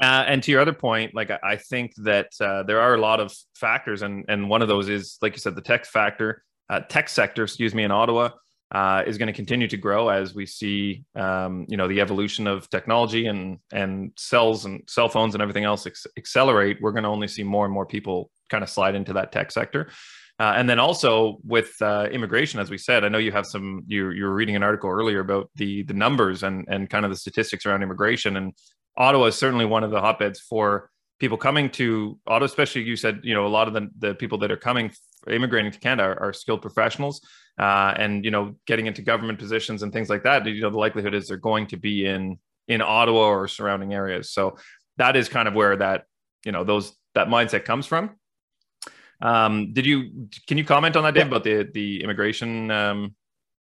Uh, 0.00 0.24
and 0.28 0.44
to 0.44 0.52
your 0.52 0.60
other 0.60 0.72
point, 0.72 1.12
like 1.12 1.32
I 1.42 1.56
think 1.56 1.92
that 2.04 2.28
uh, 2.40 2.62
there 2.62 2.80
are 2.80 2.94
a 2.94 3.00
lot 3.00 3.18
of 3.18 3.34
factors, 3.56 4.02
and 4.02 4.24
and 4.28 4.48
one 4.48 4.62
of 4.62 4.68
those 4.68 4.88
is, 4.88 5.18
like 5.22 5.32
you 5.32 5.40
said, 5.40 5.56
the 5.56 5.60
tech 5.60 5.86
factor, 5.86 6.44
uh, 6.70 6.80
tech 6.88 7.08
sector, 7.08 7.42
excuse 7.42 7.74
me, 7.74 7.82
in 7.82 7.90
Ottawa 7.90 8.30
uh, 8.74 9.04
is 9.06 9.16
going 9.18 9.28
to 9.28 9.32
continue 9.32 9.68
to 9.68 9.76
grow 9.76 10.08
as 10.08 10.34
we 10.34 10.44
see, 10.44 11.04
um, 11.14 11.64
you 11.68 11.76
know, 11.76 11.86
the 11.86 12.00
evolution 12.00 12.48
of 12.48 12.68
technology 12.68 13.28
and 13.28 13.58
and 13.72 14.10
cells 14.16 14.64
and 14.64 14.82
cell 14.88 15.08
phones 15.08 15.34
and 15.34 15.42
everything 15.42 15.62
else 15.62 15.86
ex- 15.86 16.08
accelerate. 16.18 16.78
We're 16.80 16.90
going 16.90 17.04
to 17.04 17.08
only 17.08 17.28
see 17.28 17.44
more 17.44 17.64
and 17.64 17.72
more 17.72 17.86
people 17.86 18.32
kind 18.50 18.64
of 18.64 18.68
slide 18.68 18.96
into 18.96 19.12
that 19.12 19.30
tech 19.30 19.52
sector. 19.52 19.90
Uh, 20.40 20.54
and 20.56 20.68
then 20.68 20.80
also 20.80 21.38
with 21.44 21.80
uh, 21.80 22.08
immigration, 22.10 22.58
as 22.58 22.68
we 22.68 22.76
said, 22.76 23.04
I 23.04 23.08
know 23.08 23.18
you 23.18 23.30
have 23.30 23.46
some. 23.46 23.84
You 23.86 24.10
you 24.10 24.24
were 24.24 24.34
reading 24.34 24.56
an 24.56 24.64
article 24.64 24.90
earlier 24.90 25.20
about 25.20 25.48
the 25.54 25.84
the 25.84 25.94
numbers 25.94 26.42
and 26.42 26.66
and 26.68 26.90
kind 26.90 27.04
of 27.04 27.12
the 27.12 27.16
statistics 27.16 27.66
around 27.66 27.84
immigration, 27.84 28.36
and 28.36 28.52
Ottawa 28.96 29.26
is 29.26 29.36
certainly 29.36 29.66
one 29.66 29.84
of 29.84 29.92
the 29.92 30.00
hotbeds 30.00 30.40
for 30.40 30.90
people 31.24 31.38
coming 31.38 31.70
to 31.70 32.18
Ottawa, 32.26 32.44
especially 32.44 32.82
you 32.82 32.96
said, 32.96 33.20
you 33.22 33.32
know, 33.32 33.46
a 33.46 33.54
lot 33.58 33.66
of 33.66 33.72
the, 33.72 33.88
the 33.98 34.14
people 34.14 34.36
that 34.36 34.50
are 34.50 34.58
coming, 34.58 34.92
immigrating 35.26 35.72
to 35.72 35.78
Canada 35.78 36.02
are, 36.02 36.18
are 36.24 36.32
skilled 36.34 36.60
professionals 36.60 37.26
uh, 37.58 37.94
and, 37.96 38.26
you 38.26 38.30
know, 38.30 38.56
getting 38.66 38.84
into 38.84 39.00
government 39.00 39.38
positions 39.38 39.82
and 39.82 39.90
things 39.90 40.10
like 40.10 40.22
that. 40.24 40.44
You 40.44 40.60
know, 40.60 40.68
the 40.68 40.76
likelihood 40.86 41.14
is 41.14 41.26
they're 41.26 41.38
going 41.38 41.66
to 41.68 41.78
be 41.78 42.04
in, 42.04 42.38
in 42.68 42.82
Ottawa 42.82 43.24
or 43.28 43.48
surrounding 43.48 43.94
areas. 43.94 44.32
So 44.32 44.58
that 44.98 45.16
is 45.16 45.30
kind 45.30 45.48
of 45.48 45.54
where 45.54 45.74
that, 45.78 46.04
you 46.44 46.52
know, 46.52 46.62
those, 46.62 46.92
that 47.14 47.28
mindset 47.28 47.64
comes 47.64 47.86
from. 47.86 48.10
Um, 49.22 49.72
did 49.72 49.86
you, 49.86 50.28
can 50.46 50.58
you 50.58 50.64
comment 50.64 50.94
on 50.94 51.04
that, 51.04 51.14
Dave, 51.14 51.22
yeah. 51.22 51.28
about 51.28 51.44
the, 51.44 51.70
the 51.72 52.04
immigration, 52.04 52.70
um, 52.70 53.14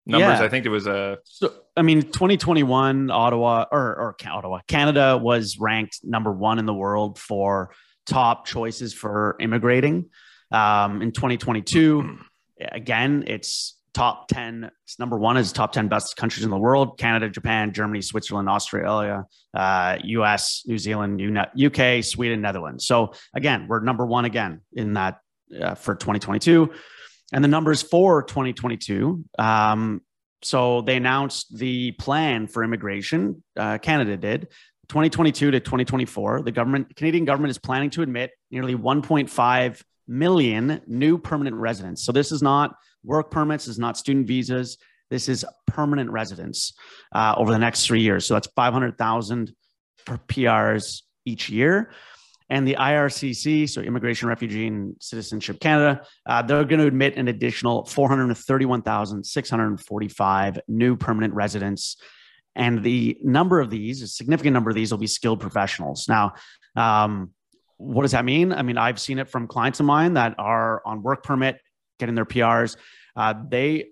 numbers. 0.07 0.41
Yeah. 0.41 0.45
I 0.45 0.49
think 0.49 0.67
it 0.67 0.71
was 0.71 0.87
a. 0.87 1.19
So, 1.25 1.53
I 1.77 1.83
mean, 1.83 2.03
2021 2.03 3.11
Ottawa 3.11 3.67
or, 3.71 3.81
or 3.81 4.17
Ottawa, 4.25 4.61
Canada 4.67 5.19
was 5.19 5.59
ranked 5.59 6.01
number 6.03 6.33
one 6.33 6.59
in 6.59 6.67
the 6.67 6.75
world 6.75 7.19
for 7.19 7.75
top 8.07 8.47
choices 8.47 8.93
for 8.93 9.37
immigrating. 9.41 10.11
Um, 10.51 11.01
in 11.03 11.13
2022, 11.13 12.19
again, 12.61 13.25
it's 13.27 13.79
top 13.95 14.29
10. 14.29 14.71
It's 14.85 14.99
number 14.99 15.19
one 15.19 15.37
is 15.37 15.53
top 15.53 15.73
10 15.73 15.89
best 15.89 16.17
countries 16.17 16.45
in 16.45 16.51
the 16.51 16.59
world 16.59 16.99
Canada, 16.99 17.29
Japan, 17.29 17.73
Germany, 17.73 18.03
Switzerland, 18.03 18.49
Australia, 18.49 19.25
uh, 19.55 19.99
US, 20.03 20.63
New 20.67 20.79
Zealand, 20.79 21.21
UK, 21.63 22.05
Sweden, 22.05 22.41
Netherlands. 22.41 22.87
So 22.87 23.13
again, 23.35 23.67
we're 23.69 23.81
number 23.81 24.07
one 24.07 24.25
again 24.25 24.61
in 24.73 24.95
that 24.95 25.19
uh, 25.61 25.75
for 25.75 25.95
2022 25.95 26.73
and 27.33 27.43
the 27.43 27.49
numbers 27.49 27.83
for 27.83 28.23
2022. 28.23 29.25
Um, 29.39 30.03
so 30.43 30.83
they 30.83 30.97
announced 30.97 31.57
the 31.57 31.93
plan 31.93 32.47
for 32.47 32.65
immigration. 32.65 33.43
Uh, 33.57 33.79
Canada 33.79 34.17
did 34.17 34.49
2022 34.89 35.53
to 35.53 35.61
2024. 35.61 36.43
The 36.43 36.53
government, 36.53 36.95
Canadian 36.97 37.25
government, 37.25 37.51
is 37.51 37.59
planning 37.59 37.91
to 37.91 38.03
admit 38.03 38.33
nearly 38.51 38.75
1.5 38.75 39.83
million 40.09 40.81
new 40.87 41.17
permanent 41.17 41.57
residents. 41.57 42.05
So 42.05 42.13
this 42.13 42.33
is 42.33 42.43
not 42.43 42.75
work 43.05 43.31
permits, 43.31 43.65
this 43.67 43.75
is 43.75 43.79
not 43.79 43.97
student 43.97 44.27
visas. 44.27 44.79
This 45.11 45.29
is 45.29 45.45
permanent 45.67 46.11
residents 46.11 46.73
uh, 47.15 47.35
over 47.37 47.53
the 47.53 47.59
next 47.59 47.87
three 47.87 48.01
years. 48.01 48.25
So 48.25 48.33
that's 48.33 48.49
500,000 48.57 49.55
PRs 50.07 51.03
each 51.27 51.51
year. 51.51 51.93
And 52.53 52.69
the 52.69 52.77
IRCC, 52.79 53.67
so 53.67 53.81
Immigration, 53.81 54.29
Refugee, 54.29 54.67
and 54.67 54.95
Citizenship 55.01 55.59
Canada, 55.59 56.03
uh, 56.27 56.43
they're 56.43 56.67
going 56.67 56.83
to 56.83 56.87
admit 56.87 57.17
an 57.17 57.29
additional 57.29 57.87
431,645 57.87 60.61
new 60.69 60.95
permanent 60.95 61.33
residents. 61.33 61.97
And 62.55 62.85
the 62.85 63.17
number 63.23 63.59
of 63.59 63.71
these, 63.71 64.03
a 64.03 64.07
significant 64.07 64.53
number 64.53 64.69
of 64.69 64.77
these, 64.77 64.91
will 64.91 64.99
be 64.99 65.07
skilled 65.07 65.41
professionals. 65.41 66.11
Now, 66.11 66.35
um, 66.77 67.31
what 67.79 68.03
does 68.03 68.13
that 68.13 68.27
mean? 68.27 68.53
I 68.53 68.61
mean, 68.61 68.77
I've 68.77 69.01
seen 69.01 69.19
it 69.19 69.31
from 69.31 69.47
clients 69.47 69.81
of 69.81 69.87
mine 69.87 70.13
that 70.15 70.35
are 70.39 70.83
on 70.85 71.03
work 71.03 71.23
permit, 71.23 71.59
getting 71.99 72.15
their 72.15 72.27
PRs. 72.27 72.77
Uh, 73.17 73.33
they 73.49 73.92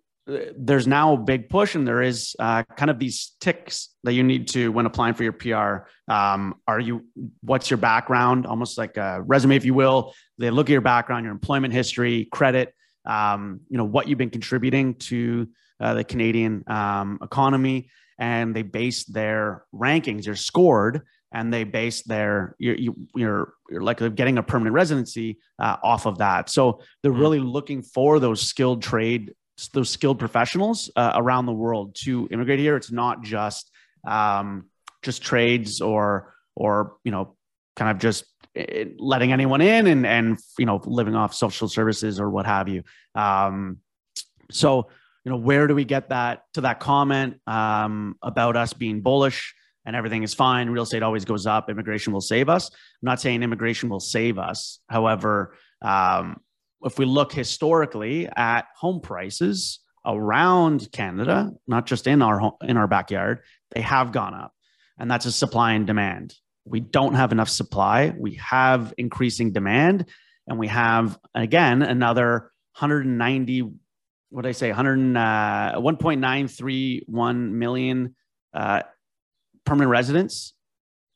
there's 0.56 0.86
now 0.86 1.14
a 1.14 1.16
big 1.16 1.48
push, 1.48 1.74
and 1.74 1.86
there 1.86 2.02
is 2.02 2.34
uh, 2.38 2.62
kind 2.76 2.90
of 2.90 2.98
these 2.98 3.36
ticks 3.40 3.90
that 4.04 4.12
you 4.12 4.22
need 4.22 4.48
to 4.48 4.70
when 4.72 4.86
applying 4.86 5.14
for 5.14 5.22
your 5.22 5.32
PR. 5.32 5.88
Um, 6.12 6.56
are 6.66 6.80
you? 6.80 7.06
What's 7.42 7.70
your 7.70 7.78
background? 7.78 8.46
Almost 8.46 8.78
like 8.78 8.96
a 8.96 9.22
resume, 9.22 9.56
if 9.56 9.64
you 9.64 9.74
will. 9.74 10.14
They 10.38 10.50
look 10.50 10.68
at 10.68 10.72
your 10.72 10.80
background, 10.80 11.24
your 11.24 11.32
employment 11.32 11.74
history, 11.74 12.28
credit. 12.32 12.74
Um, 13.04 13.60
you 13.68 13.78
know 13.78 13.84
what 13.84 14.08
you've 14.08 14.18
been 14.18 14.30
contributing 14.30 14.94
to 14.94 15.48
uh, 15.80 15.94
the 15.94 16.04
Canadian 16.04 16.64
um, 16.66 17.18
economy, 17.22 17.90
and 18.18 18.54
they 18.54 18.62
base 18.62 19.04
their 19.04 19.64
rankings. 19.74 20.26
You're 20.26 20.36
scored, 20.36 21.02
and 21.32 21.52
they 21.52 21.64
base 21.64 22.02
their 22.02 22.56
you're 22.58 22.76
you, 22.76 22.96
you're, 23.14 23.52
you're 23.70 23.82
like 23.82 23.98
getting 24.14 24.38
a 24.38 24.42
permanent 24.42 24.74
residency 24.74 25.38
uh, 25.58 25.76
off 25.82 26.06
of 26.06 26.18
that. 26.18 26.50
So 26.50 26.82
they're 27.02 27.12
mm-hmm. 27.12 27.20
really 27.20 27.40
looking 27.40 27.82
for 27.82 28.18
those 28.18 28.42
skilled 28.42 28.82
trade 28.82 29.34
those 29.68 29.90
skilled 29.90 30.18
professionals 30.18 30.90
uh, 30.96 31.12
around 31.14 31.46
the 31.46 31.52
world 31.52 31.96
to 32.04 32.28
immigrate 32.30 32.58
here. 32.58 32.76
It's 32.76 32.90
not 32.90 33.22
just 33.22 33.70
um, 34.06 34.66
just 35.02 35.22
trades 35.22 35.80
or 35.80 36.34
or 36.56 36.96
you 37.04 37.12
know 37.12 37.36
kind 37.76 37.90
of 37.90 37.98
just 37.98 38.24
eh, 38.56 38.86
letting 38.98 39.32
anyone 39.32 39.60
in 39.60 39.86
and 39.86 40.06
and 40.06 40.38
you 40.58 40.66
know 40.66 40.80
living 40.84 41.14
off 41.14 41.34
social 41.34 41.68
services 41.68 42.20
or 42.20 42.30
what 42.30 42.46
have 42.46 42.68
you. 42.68 42.82
Um, 43.14 43.78
so 44.50 44.88
you 45.24 45.30
know 45.30 45.38
where 45.38 45.66
do 45.66 45.74
we 45.74 45.84
get 45.84 46.08
that 46.08 46.42
to 46.54 46.62
that 46.62 46.80
comment 46.80 47.40
um, 47.46 48.16
about 48.22 48.56
us 48.56 48.72
being 48.72 49.00
bullish? 49.00 49.54
and 49.86 49.96
everything 49.96 50.22
is 50.22 50.34
fine. 50.34 50.68
Real 50.68 50.82
estate 50.82 51.02
always 51.02 51.24
goes 51.24 51.46
up. 51.46 51.70
Immigration 51.70 52.12
will 52.12 52.20
save 52.20 52.48
us. 52.48 52.68
I'm 52.68 52.76
not 53.02 53.20
saying 53.20 53.42
immigration 53.42 53.88
will 53.88 53.98
save 53.98 54.38
us. 54.38 54.78
However, 54.88 55.56
um, 55.82 56.40
if 56.82 56.98
we 56.98 57.04
look 57.04 57.32
historically 57.32 58.28
at 58.36 58.66
home 58.76 59.00
prices 59.00 59.80
around 60.06 60.90
Canada, 60.92 61.52
not 61.66 61.86
just 61.86 62.06
in 62.06 62.22
our 62.22 62.52
in 62.62 62.76
our 62.76 62.86
backyard, 62.86 63.40
they 63.74 63.82
have 63.82 64.12
gone 64.12 64.34
up, 64.34 64.52
and 64.98 65.10
that's 65.10 65.26
a 65.26 65.32
supply 65.32 65.72
and 65.72 65.86
demand. 65.86 66.34
We 66.64 66.80
don't 66.80 67.14
have 67.14 67.32
enough 67.32 67.48
supply. 67.48 68.14
We 68.16 68.34
have 68.34 68.94
increasing 68.98 69.52
demand, 69.52 70.06
and 70.46 70.58
we 70.58 70.68
have 70.68 71.18
again 71.34 71.82
another 71.82 72.50
190. 72.78 73.72
What 74.30 74.42
did 74.42 74.48
I 74.48 74.52
say? 74.52 74.68
100 74.68 75.16
uh, 75.16 75.80
1.931 75.80 77.50
million 77.50 78.14
uh, 78.54 78.82
permanent 79.64 79.90
residents 79.90 80.54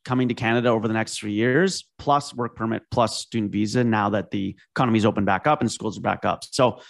coming 0.04 0.28
to 0.28 0.34
Canada 0.34 0.68
over 0.68 0.86
the 0.86 0.94
next 0.94 1.18
three 1.18 1.32
years, 1.32 1.84
plus 1.98 2.34
work 2.34 2.56
permit, 2.56 2.82
plus 2.90 3.20
student 3.20 3.52
visa, 3.52 3.84
now 3.84 4.10
that 4.10 4.30
the 4.30 4.56
economy's 4.74 5.04
open 5.04 5.24
back 5.24 5.46
up 5.46 5.60
and 5.60 5.70
schools 5.70 5.98
are 5.98 6.02
back 6.02 6.24
up. 6.24 6.44
So 6.44 6.80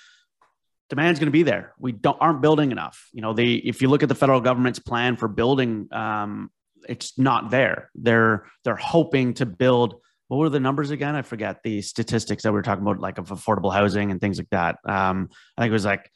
demand's 0.90 1.18
going 1.18 1.28
to 1.28 1.33
be 1.33 1.42
there. 1.42 1.75
We 1.78 1.92
don't 1.92 2.18
aren't 2.21 2.42
building 2.42 2.73
enough. 2.73 3.09
You 3.12 3.23
know, 3.23 3.33
they 3.33 3.54
if 3.54 3.83
you 3.83 3.88
look 3.88 4.02
at 4.02 4.09
the 4.09 4.14
federal 4.14 4.40
government's 4.40 4.78
plan 4.78 5.16
for 5.16 5.28
building, 5.28 5.88
um, 5.92 6.50
it's 6.88 7.18
not 7.18 7.50
there. 7.50 7.90
They're 7.94 8.47
they're 8.64 8.76
hoping 8.76 9.35
to 9.35 9.47
build. 9.47 9.94
What 10.28 10.38
were 10.38 10.49
the 10.49 10.61
numbers 10.61 10.90
again? 10.90 11.14
I 11.14 11.23
forget 11.23 11.62
the 11.62 11.83
statistics 11.83 12.42
that 12.42 12.50
we 12.50 12.56
were 12.56 12.62
talking 12.62 12.83
about, 12.83 12.99
like 12.99 13.18
of 13.18 13.28
affordable 13.28 13.73
housing 13.73 14.11
and 14.11 14.21
things 14.21 14.38
like 14.38 14.50
that. 14.50 14.78
Um, 14.85 15.28
I 15.56 15.62
think 15.62 15.71
it 15.71 15.75
was 15.75 15.85
like 15.85 16.11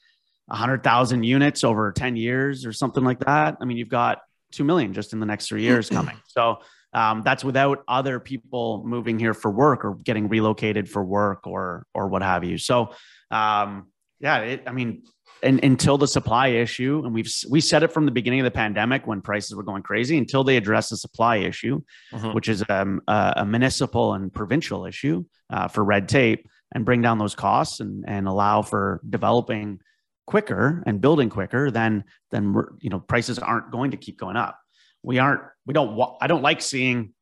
hundred 0.51 0.83
thousand 0.83 1.25
units 1.25 1.63
over 1.63 1.93
ten 1.93 2.17
years 2.17 2.65
or 2.65 2.73
something 2.73 3.05
like 3.05 3.21
that. 3.21 3.57
I 3.61 3.65
mean, 3.65 3.77
you've 3.77 3.89
got 3.89 4.19
two 4.51 4.65
million 4.65 4.95
just 4.95 5.13
in 5.13 5.21
the 5.21 5.27
next 5.27 5.49
three 5.49 5.63
years 5.63 5.89
coming. 5.91 6.17
So 6.27 6.59
um, 6.93 7.23
that's 7.25 7.45
without 7.45 7.85
other 7.87 8.19
people 8.19 8.83
moving 8.87 9.19
here 9.19 9.35
for 9.35 9.51
work 9.51 9.85
or 9.85 9.95
getting 9.97 10.29
relocated 10.29 10.89
for 10.89 11.05
work 11.05 11.47
or 11.47 11.87
or 11.95 12.09
what 12.09 12.23
have 12.23 12.45
you. 12.45 12.59
So 12.59 12.91
um, 13.31 13.89
yeah, 14.21 14.39
it, 14.39 14.63
I 14.67 14.73
mean, 14.73 15.03
and, 15.43 15.63
until 15.63 15.99
the 15.99 16.09
supply 16.09 16.49
issue, 16.49 17.03
and 17.05 17.15
we've 17.15 17.31
we 17.49 17.61
said 17.61 17.83
it 17.83 17.93
from 17.93 18.07
the 18.07 18.11
beginning 18.11 18.41
of 18.41 18.45
the 18.45 18.51
pandemic 18.51 19.07
when 19.07 19.21
prices 19.21 19.55
were 19.55 19.63
going 19.63 19.83
crazy, 19.83 20.19
until 20.19 20.45
they 20.45 20.57
address 20.57 20.89
the 20.89 20.97
supply 20.97 21.37
issue, 21.37 21.81
mm-hmm. 22.13 22.33
which 22.33 22.49
is 22.49 22.65
um, 22.69 23.01
a, 23.07 23.35
a, 23.37 23.45
municipal 23.45 24.15
and 24.15 24.33
provincial 24.33 24.87
issue 24.87 25.25
uh, 25.51 25.69
for 25.69 25.85
red 25.85 26.09
tape, 26.09 26.49
and 26.75 26.85
bring 26.85 27.03
down 27.03 27.19
those 27.19 27.35
costs 27.35 27.81
and 27.81 28.05
and 28.09 28.27
allow 28.27 28.63
for 28.63 29.01
developing 29.09 29.79
quicker 30.27 30.83
and 30.87 31.01
building 31.01 31.31
quicker, 31.31 31.71
then 31.71 32.05
then 32.31 32.55
you 32.81 32.91
know 32.91 32.99
prices 32.99 33.39
aren't 33.39 33.71
going 33.71 33.91
to 33.91 33.97
keep 33.97 34.19
going 34.19 34.37
up 34.37 34.59
we 35.03 35.19
aren't 35.19 35.43
we 35.67 35.75
don't 35.75 36.01
i 36.21 36.27
don't 36.27 36.43
like 36.43 36.61
seeing 36.61 37.13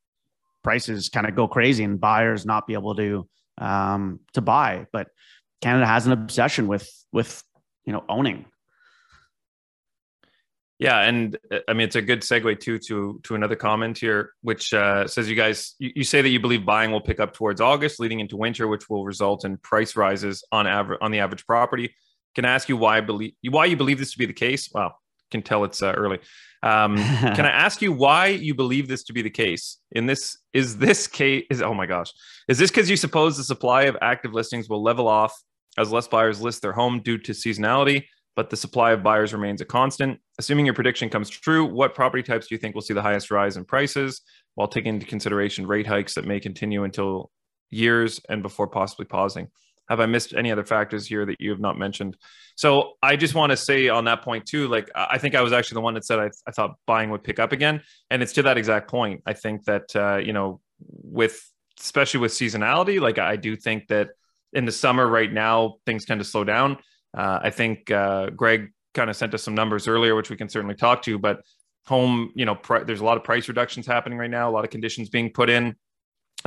prices 0.62 1.09
kind 1.09 1.26
of 1.26 1.35
go 1.35 1.47
crazy 1.47 1.85
and 1.85 2.00
buyers 2.00 2.45
not 2.45 2.66
be 2.66 2.75
able 2.75 2.95
to 2.95 3.28
um 3.59 4.21
to 4.33 4.40
buy 4.40 4.87
but 4.92 5.09
canada 5.61 5.87
has 5.87 6.06
an 6.06 6.12
obsession 6.12 6.68
with 6.68 6.88
with 7.12 7.42
you 7.85 7.92
know 7.92 8.04
owning 8.09 8.47
yeah, 10.78 11.00
and 11.00 11.38
uh, 11.50 11.61
I 11.68 11.73
mean 11.73 11.87
it's 11.87 11.97
a 11.97 12.02
good 12.02 12.21
segue 12.21 12.61
too 12.61 12.78
to 12.80 13.21
to 13.25 13.35
another 13.35 13.56
comment 13.56 13.97
here, 13.99 14.33
which 14.42 14.75
uh, 14.75 15.06
says 15.06 15.28
you 15.28 15.37
guys 15.37 15.75
you, 15.78 15.92
you, 15.97 16.04
say 16.04 16.21
that 16.21 16.28
you 16.28 16.38
believe 16.38 16.66
buying 16.66 16.90
will 16.90 17.00
pick 17.00 17.18
up 17.18 17.33
towards 17.33 17.61
August, 17.61 17.99
leading 17.99 18.21
into 18.21 18.37
winter, 18.37 18.68
which 18.68 18.90
will 18.90 19.04
result 19.04 19.47
in 19.47 19.56
price 19.59 19.97
rises 19.97 20.45
on 20.52 20.66
average 20.66 20.99
on 21.00 21.12
the 21.12 21.21
average 21.21 21.47
property. 21.47 21.95
Can 22.35 22.45
I 22.45 22.52
ask 22.52 22.68
you 22.68 22.76
why 22.76 22.99
I 22.99 23.00
believe 23.00 23.33
why 23.49 23.64
you 23.64 23.76
believe 23.76 23.99
this 23.99 24.12
to 24.12 24.18
be 24.18 24.26
the 24.26 24.35
case? 24.35 24.68
Well, 24.71 24.99
can 25.30 25.42
tell 25.42 25.64
it's 25.64 25.83
uh, 25.83 25.92
early. 25.92 26.18
Um, 26.62 26.97
can 27.21 27.47
I 27.47 27.50
ask 27.50 27.83
you 27.83 27.92
why 27.92 28.28
you 28.28 28.54
believe 28.54 28.88
this 28.88 29.04
to 29.04 29.12
be 29.12 29.23
the 29.23 29.30
case? 29.30 29.78
In 29.92 30.06
this, 30.06 30.38
is 30.52 30.78
this 30.78 31.06
case? 31.06 31.45
Is 31.50 31.62
oh 31.62 31.75
my 31.75 31.87
gosh, 31.87 32.12
is 32.49 32.59
this 32.59 32.71
because 32.71 32.90
you 32.90 32.97
suppose 32.97 33.37
the 33.37 33.45
supply 33.45 33.83
of 33.83 33.97
active 34.00 34.33
listings 34.33 34.68
will 34.68 34.83
level 34.83 35.09
off 35.09 35.35
as 35.78 35.92
less 35.92 36.09
buyers 36.09 36.40
list 36.40 36.62
their 36.62 36.73
home 36.73 37.00
due 37.00 37.18
to 37.18 37.33
seasonality, 37.33 38.04
but 38.35 38.50
the 38.50 38.56
supply 38.56 38.92
of 38.92 39.02
buyers 39.02 39.33
remains 39.33 39.61
a 39.61 39.64
constant? 39.64 40.18
Assuming 40.38 40.66
your 40.66 40.75
prediction 40.75 41.09
comes 41.09 41.28
true, 41.28 41.64
what 41.64 41.95
property 41.95 42.23
types 42.23 42.49
do 42.49 42.54
you 42.54 42.59
think 42.59 42.75
will 42.75 42.83
see 42.83 42.95
the 42.95 43.02
highest 43.02 43.30
rise 43.30 43.56
in 43.56 43.64
prices, 43.64 44.23
while 44.54 44.68
taking 44.68 44.95
into 44.95 45.06
consideration 45.06 45.66
rate 45.66 45.87
hikes 45.87 46.14
that 46.14 46.25
may 46.25 46.40
continue 46.40 46.85
until 46.85 47.30
years 47.71 48.21
and 48.28 48.42
before 48.42 48.66
possibly 48.66 49.04
pausing? 49.04 49.49
Have 49.88 50.00
I 50.00 50.07
missed 50.07 50.35
any 50.35 50.50
other 50.50 50.64
factors 50.64 51.07
here 51.07 51.25
that 51.26 51.40
you 51.40 51.50
have 51.50 51.61
not 51.61 51.78
mentioned? 51.78 52.16
So 52.57 52.95
I 53.02 53.16
just 53.16 53.35
want 53.35 53.50
to 53.50 53.57
say 53.57 53.88
on 53.88 54.05
that 54.07 54.23
point 54.23 54.47
too, 54.47 54.69
like 54.69 54.90
I 54.95 55.19
think 55.19 55.35
I 55.35 55.43
was 55.43 55.52
actually 55.52 55.76
the 55.76 55.83
one 55.83 55.95
that 55.95 56.05
said 56.05 56.19
I, 56.19 56.31
I 56.47 56.50
thought 56.50 56.76
buying 56.87 57.11
would 57.11 57.23
pick 57.23 57.38
up 57.38 57.52
again, 57.52 57.83
and 58.11 58.23
it's 58.23 58.33
to 58.35 58.43
that 58.43 58.59
exact 58.59 58.90
point. 58.90 59.23
I 59.26 59.35
think 59.35 59.64
that 59.64 59.95
uh, 59.95 60.16
you 60.16 60.33
know, 60.33 60.61
with 60.78 61.40
especially 61.78 62.21
with 62.21 62.33
seasonality, 62.33 63.00
like 63.00 63.19
I 63.19 63.37
do 63.37 63.57
think 63.57 63.88
that 63.88 64.11
in 64.52 64.64
the 64.64 64.73
summer 64.73 65.07
right 65.07 65.33
now 65.33 65.76
things 65.85 66.05
tend 66.05 66.21
to 66.21 66.25
slow 66.25 66.45
down. 66.45 66.78
Uh, 67.16 67.40
I 67.43 67.50
think 67.50 67.90
uh, 67.90 68.31
Greg 68.31 68.71
kind 68.95 69.11
of 69.11 69.16
sent 69.16 69.35
us 69.35 69.43
some 69.43 69.55
numbers 69.55 69.87
earlier, 69.87 70.14
which 70.14 70.31
we 70.31 70.37
can 70.37 70.49
certainly 70.49 70.75
talk 70.75 71.02
to, 71.02 71.19
but 71.19 71.43
home, 71.85 72.33
you 72.35 72.45
know, 72.45 72.55
pr- 72.55 72.85
there's 72.85 73.00
a 73.00 73.05
lot 73.05 73.16
of 73.16 73.25
price 73.25 73.49
reductions 73.49 73.87
happening 73.87 74.19
right 74.19 74.31
now, 74.31 74.50
a 74.50 74.52
lot 74.52 74.64
of 74.64 74.71
conditions 74.71 75.09
being 75.09 75.31
put 75.31 75.49
in 75.49 75.76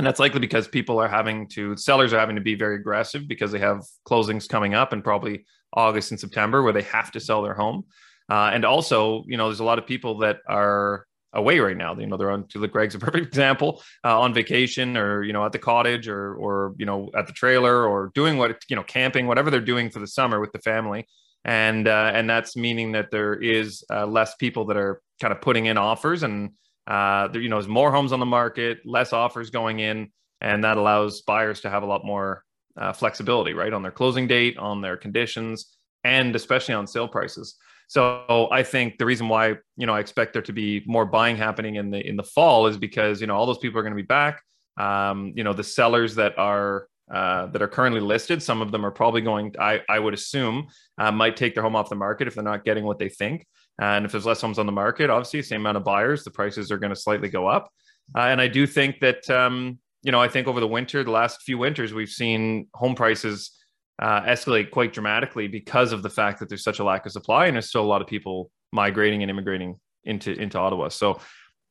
and 0.00 0.06
that's 0.06 0.18
likely 0.18 0.40
because 0.40 0.66
people 0.66 0.98
are 0.98 1.08
having 1.08 1.46
to 1.46 1.76
sellers 1.76 2.14
are 2.14 2.18
having 2.18 2.36
to 2.36 2.40
be 2.40 2.54
very 2.54 2.76
aggressive 2.76 3.28
because 3.28 3.52
they 3.52 3.58
have 3.58 3.84
closings 4.08 4.48
coming 4.48 4.72
up 4.72 4.94
in 4.94 5.02
probably 5.02 5.44
august 5.74 6.10
and 6.10 6.18
september 6.18 6.62
where 6.62 6.72
they 6.72 6.80
have 6.80 7.12
to 7.12 7.20
sell 7.20 7.42
their 7.42 7.52
home. 7.52 7.84
Uh, 8.30 8.50
and 8.54 8.64
also 8.64 9.22
you 9.26 9.36
know 9.36 9.48
there's 9.48 9.60
a 9.60 9.64
lot 9.64 9.78
of 9.78 9.86
people 9.86 10.16
that 10.16 10.38
are 10.48 11.06
away 11.34 11.58
right 11.58 11.76
now. 11.76 11.94
You 11.94 12.06
know 12.06 12.16
they're 12.16 12.30
on 12.30 12.48
to 12.48 12.58
the 12.58 12.66
greg's 12.66 12.94
a 12.94 12.98
perfect 13.06 13.26
example 13.26 13.82
uh, 14.02 14.18
on 14.18 14.32
vacation 14.32 14.96
or 14.96 15.22
you 15.22 15.34
know 15.34 15.44
at 15.44 15.52
the 15.52 15.58
cottage 15.58 16.08
or 16.08 16.34
or 16.34 16.74
you 16.78 16.86
know 16.86 17.10
at 17.14 17.26
the 17.26 17.34
trailer 17.34 17.86
or 17.86 18.10
doing 18.14 18.38
what 18.38 18.56
you 18.70 18.76
know 18.76 18.82
camping 18.82 19.26
whatever 19.26 19.50
they're 19.50 19.60
doing 19.60 19.90
for 19.90 19.98
the 19.98 20.06
summer 20.06 20.40
with 20.40 20.52
the 20.52 20.60
family. 20.60 21.06
And 21.44 21.86
uh, 21.86 22.12
and 22.14 22.28
that's 22.28 22.56
meaning 22.56 22.92
that 22.92 23.10
there 23.10 23.34
is 23.34 23.84
uh, 23.92 24.06
less 24.06 24.34
people 24.36 24.64
that 24.66 24.78
are 24.78 25.02
kind 25.20 25.32
of 25.32 25.42
putting 25.42 25.66
in 25.66 25.76
offers 25.76 26.22
and 26.22 26.52
uh, 26.90 27.28
there, 27.28 27.40
you 27.40 27.48
know, 27.48 27.56
there's 27.56 27.68
more 27.68 27.92
homes 27.92 28.12
on 28.12 28.18
the 28.18 28.26
market, 28.26 28.80
less 28.84 29.12
offers 29.12 29.48
going 29.48 29.78
in, 29.78 30.10
and 30.40 30.64
that 30.64 30.76
allows 30.76 31.20
buyers 31.20 31.60
to 31.60 31.70
have 31.70 31.84
a 31.84 31.86
lot 31.86 32.04
more 32.04 32.44
uh, 32.76 32.92
flexibility, 32.92 33.52
right, 33.52 33.72
on 33.72 33.82
their 33.82 33.92
closing 33.92 34.26
date, 34.26 34.58
on 34.58 34.80
their 34.80 34.96
conditions, 34.96 35.76
and 36.02 36.34
especially 36.34 36.74
on 36.74 36.88
sale 36.88 37.06
prices. 37.06 37.56
So 37.86 38.48
I 38.50 38.64
think 38.64 38.98
the 38.98 39.06
reason 39.06 39.28
why 39.28 39.56
you 39.76 39.86
know 39.86 39.94
I 39.94 40.00
expect 40.00 40.32
there 40.32 40.42
to 40.42 40.52
be 40.52 40.82
more 40.86 41.04
buying 41.04 41.36
happening 41.36 41.76
in 41.76 41.90
the 41.90 42.04
in 42.04 42.16
the 42.16 42.24
fall 42.24 42.66
is 42.66 42.76
because 42.76 43.20
you 43.20 43.28
know 43.28 43.36
all 43.36 43.46
those 43.46 43.58
people 43.58 43.78
are 43.78 43.82
going 43.82 43.96
to 43.96 44.02
be 44.02 44.06
back. 44.06 44.42
Um, 44.76 45.32
you 45.36 45.44
know 45.44 45.52
the 45.52 45.64
sellers 45.64 46.16
that 46.16 46.36
are 46.38 46.88
uh, 47.12 47.46
that 47.46 47.62
are 47.62 47.68
currently 47.68 48.00
listed, 48.00 48.42
some 48.42 48.62
of 48.62 48.72
them 48.72 48.84
are 48.84 48.90
probably 48.90 49.20
going. 49.20 49.54
I 49.60 49.82
I 49.88 49.98
would 50.00 50.14
assume 50.14 50.68
uh, 50.98 51.12
might 51.12 51.36
take 51.36 51.54
their 51.54 51.62
home 51.62 51.76
off 51.76 51.88
the 51.88 51.96
market 51.96 52.26
if 52.26 52.34
they're 52.34 52.44
not 52.44 52.64
getting 52.64 52.84
what 52.84 52.98
they 52.98 53.08
think. 53.08 53.46
And 53.80 54.04
if 54.04 54.12
there's 54.12 54.26
less 54.26 54.42
homes 54.42 54.58
on 54.58 54.66
the 54.66 54.72
market, 54.72 55.08
obviously, 55.08 55.42
same 55.42 55.62
amount 55.62 55.78
of 55.78 55.84
buyers, 55.84 56.22
the 56.22 56.30
prices 56.30 56.70
are 56.70 56.78
going 56.78 56.94
to 56.94 57.00
slightly 57.00 57.30
go 57.30 57.46
up. 57.46 57.72
Uh, 58.14 58.22
and 58.22 58.40
I 58.40 58.46
do 58.46 58.66
think 58.66 59.00
that, 59.00 59.28
um, 59.30 59.78
you 60.02 60.12
know, 60.12 60.20
I 60.20 60.28
think 60.28 60.46
over 60.46 60.60
the 60.60 60.68
winter, 60.68 61.02
the 61.02 61.10
last 61.10 61.42
few 61.42 61.56
winters, 61.56 61.94
we've 61.94 62.10
seen 62.10 62.68
home 62.74 62.94
prices 62.94 63.50
uh, 63.98 64.22
escalate 64.22 64.70
quite 64.70 64.92
dramatically 64.92 65.48
because 65.48 65.92
of 65.92 66.02
the 66.02 66.10
fact 66.10 66.40
that 66.40 66.48
there's 66.48 66.62
such 66.62 66.78
a 66.78 66.84
lack 66.84 67.06
of 67.06 67.12
supply 67.12 67.46
and 67.46 67.56
there's 67.56 67.68
still 67.68 67.82
a 67.82 67.86
lot 67.86 68.02
of 68.02 68.06
people 68.06 68.50
migrating 68.72 69.22
and 69.22 69.30
immigrating 69.30 69.78
into 70.04 70.32
into 70.32 70.58
Ottawa. 70.58 70.88
So 70.88 71.20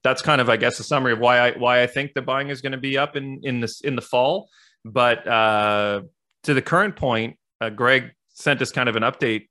that's 0.04 0.22
kind 0.22 0.40
of, 0.40 0.50
I 0.50 0.58
guess, 0.58 0.80
a 0.80 0.84
summary 0.84 1.14
of 1.14 1.20
why 1.20 1.40
I 1.40 1.52
why 1.58 1.84
I 1.84 1.88
think 1.88 2.14
the 2.14 2.22
buying 2.22 2.50
is 2.50 2.62
going 2.62 2.72
to 2.72 2.78
be 2.78 2.98
up 2.98 3.16
in 3.16 3.42
in 3.44 3.60
this 3.60 3.82
in 3.82 3.96
the 3.96 4.02
fall. 4.02 4.50
But 4.86 5.28
uh, 5.28 6.02
to 6.44 6.54
the 6.54 6.62
current 6.62 6.96
point, 6.96 7.38
uh, 7.60 7.70
Greg 7.70 8.12
sent 8.30 8.62
us 8.62 8.72
kind 8.72 8.88
of 8.88 8.96
an 8.96 9.04
update 9.04 9.49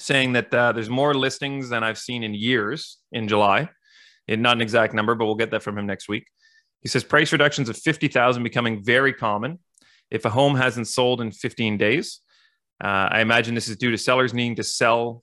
saying 0.00 0.32
that 0.32 0.52
uh, 0.52 0.72
there's 0.72 0.90
more 0.90 1.14
listings 1.14 1.68
than 1.68 1.84
I've 1.84 1.98
seen 1.98 2.22
in 2.22 2.34
years 2.34 2.98
in 3.12 3.28
July. 3.28 3.68
And 4.28 4.42
not 4.42 4.56
an 4.56 4.60
exact 4.60 4.94
number, 4.94 5.14
but 5.14 5.26
we'll 5.26 5.34
get 5.34 5.50
that 5.50 5.62
from 5.62 5.76
him 5.76 5.86
next 5.86 6.08
week. 6.08 6.26
He 6.82 6.88
says 6.88 7.04
price 7.04 7.32
reductions 7.32 7.68
of 7.68 7.76
50,000 7.76 8.42
becoming 8.42 8.82
very 8.82 9.12
common 9.12 9.58
if 10.10 10.24
a 10.24 10.30
home 10.30 10.54
hasn't 10.54 10.88
sold 10.88 11.20
in 11.20 11.30
15 11.30 11.76
days. 11.76 12.20
Uh, 12.82 13.08
I 13.10 13.20
imagine 13.20 13.54
this 13.54 13.68
is 13.68 13.76
due 13.76 13.90
to 13.90 13.98
sellers 13.98 14.32
needing 14.32 14.56
to 14.56 14.64
sell 14.64 15.22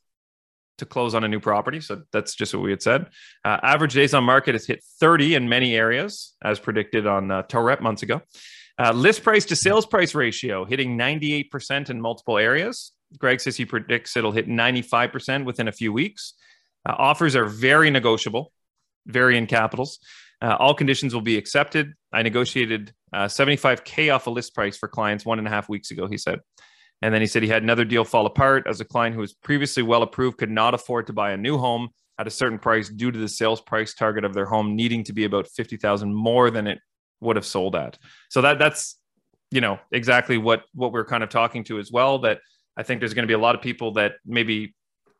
to 0.77 0.85
close 0.85 1.15
on 1.15 1.23
a 1.23 1.27
new 1.27 1.39
property. 1.39 1.81
So 1.81 2.03
that's 2.11 2.35
just 2.35 2.53
what 2.53 2.61
we 2.61 2.69
had 2.69 2.83
said. 2.83 3.07
Uh, 3.43 3.57
average 3.63 3.93
days 3.93 4.13
on 4.13 4.23
market 4.23 4.53
has 4.53 4.67
hit 4.67 4.83
30 4.99 5.35
in 5.35 5.49
many 5.49 5.75
areas, 5.75 6.35
as 6.43 6.59
predicted 6.59 7.07
on 7.07 7.31
uh, 7.31 7.41
Tourette 7.43 7.81
months 7.81 8.03
ago. 8.03 8.21
Uh, 8.79 8.91
list 8.91 9.23
price 9.23 9.45
to 9.45 9.55
sales 9.55 9.87
price 9.87 10.13
ratio 10.13 10.63
hitting 10.63 10.97
98% 10.97 11.89
in 11.89 11.99
multiple 11.99 12.37
areas. 12.37 12.91
Greg 13.17 13.39
says 13.39 13.55
he 13.55 13.65
predicts 13.65 14.17
it'll 14.17 14.31
hit 14.31 14.47
95% 14.47 15.45
within 15.45 15.67
a 15.67 15.71
few 15.71 15.93
weeks. 15.93 16.33
Uh, 16.87 16.95
offers 16.97 17.35
are 17.35 17.45
very 17.45 17.89
negotiable, 17.89 18.51
very 19.05 19.37
in 19.37 19.47
capitals. 19.47 19.99
Uh, 20.41 20.55
all 20.59 20.73
conditions 20.73 21.13
will 21.13 21.21
be 21.21 21.37
accepted. 21.37 21.93
I 22.13 22.21
negotiated 22.21 22.93
uh, 23.13 23.25
75K 23.25 24.13
off 24.13 24.27
a 24.27 24.29
list 24.29 24.53
price 24.53 24.77
for 24.77 24.87
clients 24.87 25.25
one 25.25 25.39
and 25.39 25.47
a 25.47 25.51
half 25.51 25.69
weeks 25.69 25.91
ago, 25.91 26.07
he 26.07 26.17
said. 26.17 26.39
And 27.01 27.13
then 27.13 27.21
he 27.21 27.27
said 27.27 27.43
he 27.43 27.49
had 27.49 27.63
another 27.63 27.85
deal 27.85 28.03
fall 28.03 28.25
apart 28.25 28.65
as 28.67 28.81
a 28.81 28.85
client 28.85 29.15
who 29.15 29.21
was 29.21 29.33
previously 29.33 29.83
well 29.83 30.03
approved 30.03 30.37
could 30.37 30.49
not 30.49 30.73
afford 30.73 31.07
to 31.07 31.13
buy 31.13 31.31
a 31.31 31.37
new 31.37 31.57
home 31.57 31.89
at 32.19 32.27
a 32.27 32.31
certain 32.31 32.57
price 32.57 32.89
due 32.89 33.11
to 33.11 33.19
the 33.19 33.27
sales 33.27 33.61
price 33.61 33.93
target 33.93 34.25
of 34.25 34.33
their 34.33 34.45
home 34.45 34.75
needing 34.75 35.03
to 35.03 35.13
be 35.13 35.25
about 35.25 35.47
50,000 35.47 36.13
more 36.13 36.49
than 36.49 36.65
it 36.67 36.79
would 37.19 37.35
have 37.35 37.45
sold 37.45 37.75
at. 37.75 37.97
So 38.29 38.41
that 38.41 38.59
that's 38.59 38.99
you 39.51 39.61
know 39.61 39.79
exactly 39.91 40.37
what 40.37 40.63
what 40.73 40.91
we're 40.91 41.05
kind 41.05 41.23
of 41.23 41.29
talking 41.29 41.63
to 41.65 41.79
as 41.79 41.91
well 41.91 42.19
that 42.19 42.39
I 42.77 42.83
think 42.83 43.01
there's 43.01 43.13
going 43.13 43.23
to 43.23 43.27
be 43.27 43.33
a 43.33 43.39
lot 43.39 43.55
of 43.55 43.61
people 43.61 43.93
that 43.93 44.13
maybe 44.25 44.75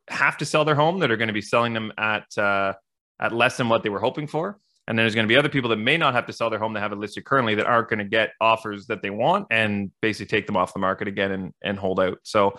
have 0.08 0.38
to 0.38 0.46
sell 0.46 0.64
their 0.64 0.76
home 0.76 1.00
that 1.00 1.12
are 1.12 1.18
going 1.18 1.28
to 1.28 1.34
be 1.34 1.42
selling 1.42 1.74
them 1.74 1.92
at 1.98 2.26
uh, 2.38 2.74
at 3.20 3.34
less 3.34 3.58
than 3.58 3.68
what 3.68 3.84
they 3.84 3.90
were 3.90 4.00
hoping 4.00 4.28
for. 4.28 4.60
And 4.88 4.98
then 4.98 5.04
there's 5.04 5.16
going 5.16 5.28
to 5.28 5.32
be 5.32 5.36
other 5.36 5.50
people 5.50 5.70
that 5.72 5.78
may 5.78 5.98
not 5.98 6.14
have 6.14 6.28
to 6.28 6.34
sell 6.34 6.50
their 6.50 6.60
home 6.60 6.74
that 6.74 6.80
have 6.80 6.94
it 6.94 6.98
listed 6.98 7.26
currently 7.26 7.56
that 7.56 7.66
aren't 7.66 7.90
going 7.90 8.00
to 8.00 8.06
get 8.06 8.32
offers 8.40 8.88
that 8.88 9.02
they 9.02 9.10
want 9.10 9.48
and 9.52 9.92
basically 10.02 10.28
take 10.28 10.46
them 10.46 10.56
off 10.56 10.74
the 10.74 10.80
market 10.80 11.10
again 11.10 11.32
and, 11.32 11.54
and 11.62 11.78
hold 11.78 12.00
out. 12.00 12.20
So, 12.24 12.54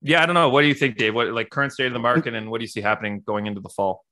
yeah, 0.00 0.22
I 0.22 0.26
don't 0.26 0.34
know. 0.34 0.48
What 0.48 0.62
do 0.62 0.68
you 0.68 0.74
think, 0.74 0.96
Dave? 0.96 1.14
What 1.14 1.32
like 1.32 1.50
current 1.50 1.72
state 1.72 1.88
of 1.88 1.92
the 1.92 1.98
market 1.98 2.34
and 2.34 2.50
what 2.50 2.58
do 2.58 2.64
you 2.64 2.68
see 2.68 2.80
happening 2.80 3.20
going 3.26 3.46
into 3.46 3.60
the 3.60 3.68
fall? 3.68 4.04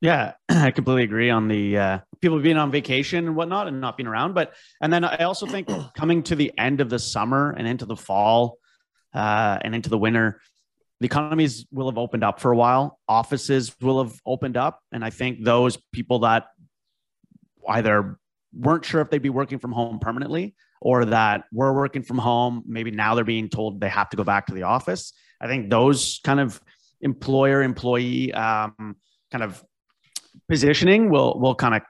Yeah, 0.00 0.34
I 0.48 0.70
completely 0.70 1.02
agree 1.02 1.30
on 1.30 1.48
the 1.48 1.76
uh, 1.76 1.98
people 2.20 2.38
being 2.38 2.56
on 2.56 2.70
vacation 2.70 3.26
and 3.26 3.34
whatnot 3.34 3.66
and 3.66 3.80
not 3.80 3.96
being 3.96 4.06
around. 4.06 4.34
But 4.34 4.54
and 4.80 4.92
then 4.92 5.04
I 5.04 5.24
also 5.24 5.46
think 5.46 5.68
coming 5.96 6.22
to 6.24 6.36
the 6.36 6.52
end 6.56 6.80
of 6.80 6.90
the 6.90 7.00
summer 7.00 7.50
and 7.50 7.66
into 7.66 7.86
the 7.86 7.96
fall 7.96 8.59
uh, 9.14 9.58
and 9.62 9.74
into 9.74 9.90
the 9.90 9.98
winter, 9.98 10.40
the 11.00 11.06
economies 11.06 11.66
will 11.72 11.88
have 11.88 11.98
opened 11.98 12.22
up 12.22 12.40
for 12.40 12.52
a 12.52 12.56
while. 12.56 12.98
Offices 13.08 13.74
will 13.80 14.02
have 14.04 14.20
opened 14.26 14.56
up. 14.56 14.80
And 14.92 15.04
I 15.04 15.10
think 15.10 15.42
those 15.42 15.78
people 15.92 16.20
that 16.20 16.46
either 17.68 18.18
weren't 18.52 18.84
sure 18.84 19.00
if 19.00 19.10
they'd 19.10 19.22
be 19.22 19.30
working 19.30 19.58
from 19.58 19.72
home 19.72 19.98
permanently 19.98 20.54
or 20.80 21.06
that 21.06 21.44
were 21.52 21.72
working 21.72 22.02
from 22.02 22.18
home, 22.18 22.62
maybe 22.66 22.90
now 22.90 23.14
they're 23.14 23.24
being 23.24 23.48
told 23.48 23.80
they 23.80 23.88
have 23.88 24.10
to 24.10 24.16
go 24.16 24.24
back 24.24 24.46
to 24.46 24.54
the 24.54 24.64
office. 24.64 25.12
I 25.40 25.46
think 25.46 25.70
those 25.70 26.20
kind 26.24 26.40
of 26.40 26.60
employer 27.00 27.62
employee 27.62 28.32
um, 28.34 28.96
kind 29.30 29.44
of 29.44 29.62
positioning 30.48 31.10
will 31.10 31.38
will 31.38 31.54
kind 31.54 31.74
of 31.74 31.82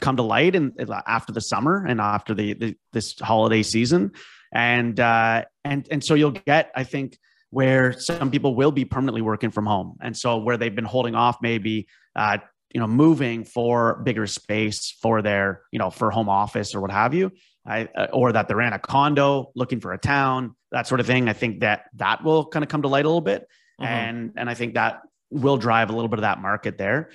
come 0.00 0.16
to 0.16 0.22
light 0.22 0.54
and 0.54 0.72
after 1.06 1.32
the 1.32 1.40
summer 1.40 1.84
and 1.86 2.00
after 2.00 2.34
the, 2.34 2.54
the 2.54 2.76
this 2.92 3.18
holiday 3.18 3.62
season 3.62 4.12
and 4.52 4.98
uh, 4.98 5.44
and 5.64 5.86
and 5.90 6.02
so 6.02 6.14
you'll 6.14 6.30
get 6.30 6.70
i 6.74 6.84
think 6.84 7.18
where 7.50 7.92
some 7.98 8.30
people 8.30 8.54
will 8.54 8.72
be 8.72 8.84
permanently 8.84 9.22
working 9.22 9.50
from 9.50 9.66
home. 9.66 9.96
And 10.00 10.16
so 10.16 10.38
where 10.38 10.56
they've 10.56 10.74
been 10.74 10.84
holding 10.84 11.14
off 11.14 11.38
maybe 11.40 11.88
uh, 12.14 12.38
you 12.72 12.80
know 12.80 12.86
moving 12.86 13.44
for 13.44 14.02
bigger 14.04 14.26
space 14.26 14.94
for 15.00 15.22
their 15.22 15.62
you 15.72 15.78
know 15.78 15.90
for 15.90 16.10
home 16.10 16.28
office 16.28 16.74
or 16.74 16.80
what 16.80 16.90
have 16.90 17.14
you 17.14 17.32
I, 17.66 17.88
uh, 17.96 18.08
or 18.12 18.32
that 18.32 18.48
they're 18.48 18.60
in 18.60 18.72
a 18.72 18.78
condo 18.78 19.52
looking 19.54 19.80
for 19.80 19.92
a 19.92 19.98
town 19.98 20.54
that 20.70 20.86
sort 20.86 21.00
of 21.00 21.06
thing 21.06 21.30
i 21.30 21.32
think 21.32 21.60
that 21.60 21.84
that 21.94 22.22
will 22.22 22.44
kind 22.44 22.62
of 22.62 22.68
come 22.68 22.82
to 22.82 22.88
light 22.88 23.06
a 23.06 23.08
little 23.08 23.22
bit 23.22 23.48
mm-hmm. 23.80 23.86
and 23.86 24.32
and 24.36 24.50
i 24.50 24.54
think 24.54 24.74
that 24.74 25.00
will 25.30 25.56
drive 25.56 25.88
a 25.88 25.94
little 25.94 26.08
bit 26.08 26.18
of 26.18 26.22
that 26.22 26.42
market 26.42 26.76
there 26.76 27.08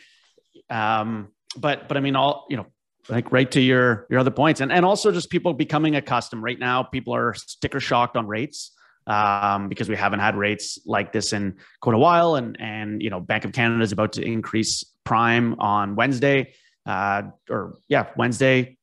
um 0.72 1.28
but 1.56 1.88
but 1.88 1.98
i 1.98 2.00
mean 2.00 2.16
all 2.16 2.48
you 2.50 2.58
know 2.58 2.66
like 3.10 3.32
right 3.32 3.52
to 3.52 3.60
your 3.60 4.08
your 4.10 4.20
other 4.20 4.32
points 4.32 4.62
and 4.62 4.72
and 4.72 4.86
also 4.86 5.12
just 5.12 5.30
people 5.30 5.54
becoming 5.54 5.96
accustomed 5.96 6.42
right 6.42 6.60
now 6.60 6.84
people 6.84 7.14
are 7.14 7.34
sticker 7.34 7.80
shocked 7.80 8.16
on 8.16 8.28
rates 8.28 8.72
um, 9.08 9.70
because 9.70 9.90
we 9.90 9.96
haven't 9.96 10.20
had 10.20 10.36
rates 10.36 10.80
like 10.86 11.12
this 11.12 11.34
in 11.34 11.56
quite 11.82 11.96
a 11.96 12.00
while. 12.00 12.36
And 12.36 12.60
and 12.60 13.02
you 13.02 13.10
know, 13.10 13.20
Bank 13.20 13.46
of 13.46 13.52
Canada 13.52 13.84
is 13.84 13.92
about 13.92 14.14
to 14.14 14.24
increase 14.24 14.84
prime 15.04 15.60
on 15.60 15.96
Wednesday, 15.96 16.54
uh, 16.86 17.24
or 17.50 17.80
yeah, 17.88 18.08
Wednesday, 18.16 18.78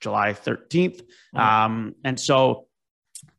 July 0.00 0.32
13th. 0.32 1.00
Mm-hmm. 1.00 1.38
Um, 1.38 1.94
and 2.04 2.18
so, 2.18 2.66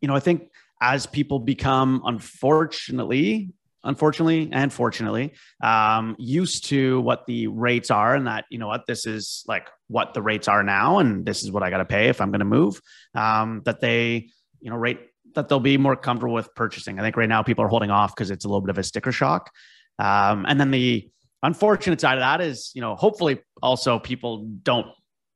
you 0.01 0.07
know, 0.07 0.15
I 0.15 0.19
think 0.19 0.49
as 0.81 1.05
people 1.05 1.39
become 1.39 2.01
unfortunately 2.05 3.49
unfortunately 3.83 4.49
and 4.51 4.73
fortunately 4.73 5.33
um, 5.63 6.15
used 6.19 6.65
to 6.65 6.99
what 7.01 7.25
the 7.25 7.47
rates 7.47 7.89
are 7.89 8.15
and 8.15 8.27
that 8.27 8.43
you 8.49 8.57
know 8.57 8.67
what 8.67 8.85
this 8.85 9.05
is 9.05 9.45
like 9.47 9.69
what 9.87 10.13
the 10.13 10.21
rates 10.21 10.47
are 10.47 10.63
now 10.63 10.99
and 10.99 11.25
this 11.25 11.43
is 11.43 11.51
what 11.51 11.63
i 11.63 11.69
got 11.69 11.77
to 11.77 11.85
pay 11.85 12.07
if 12.07 12.19
i'm 12.21 12.31
going 12.31 12.39
to 12.39 12.45
move 12.45 12.81
um, 13.15 13.61
that 13.65 13.79
they 13.79 14.29
you 14.59 14.69
know 14.69 14.75
rate 14.75 14.99
that 15.37 15.47
they'll 15.49 15.59
be 15.59 15.77
more 15.77 15.95
comfortable 15.95 16.33
with 16.33 16.53
purchasing. 16.55 16.99
I 16.99 17.03
think 17.03 17.15
right 17.15 17.29
now 17.29 17.43
people 17.43 17.63
are 17.63 17.67
holding 17.67 17.91
off 17.91 18.15
because 18.15 18.31
it's 18.31 18.43
a 18.43 18.47
little 18.47 18.61
bit 18.61 18.71
of 18.71 18.77
a 18.79 18.83
sticker 18.83 19.11
shock. 19.11 19.51
Um, 19.99 20.45
and 20.47 20.59
then 20.59 20.71
the 20.71 21.09
unfortunate 21.43 22.01
side 22.01 22.15
of 22.15 22.21
that 22.21 22.41
is, 22.41 22.71
you 22.73 22.81
know, 22.81 22.95
hopefully 22.95 23.39
also 23.61 23.99
people 23.99 24.47
don't 24.63 24.87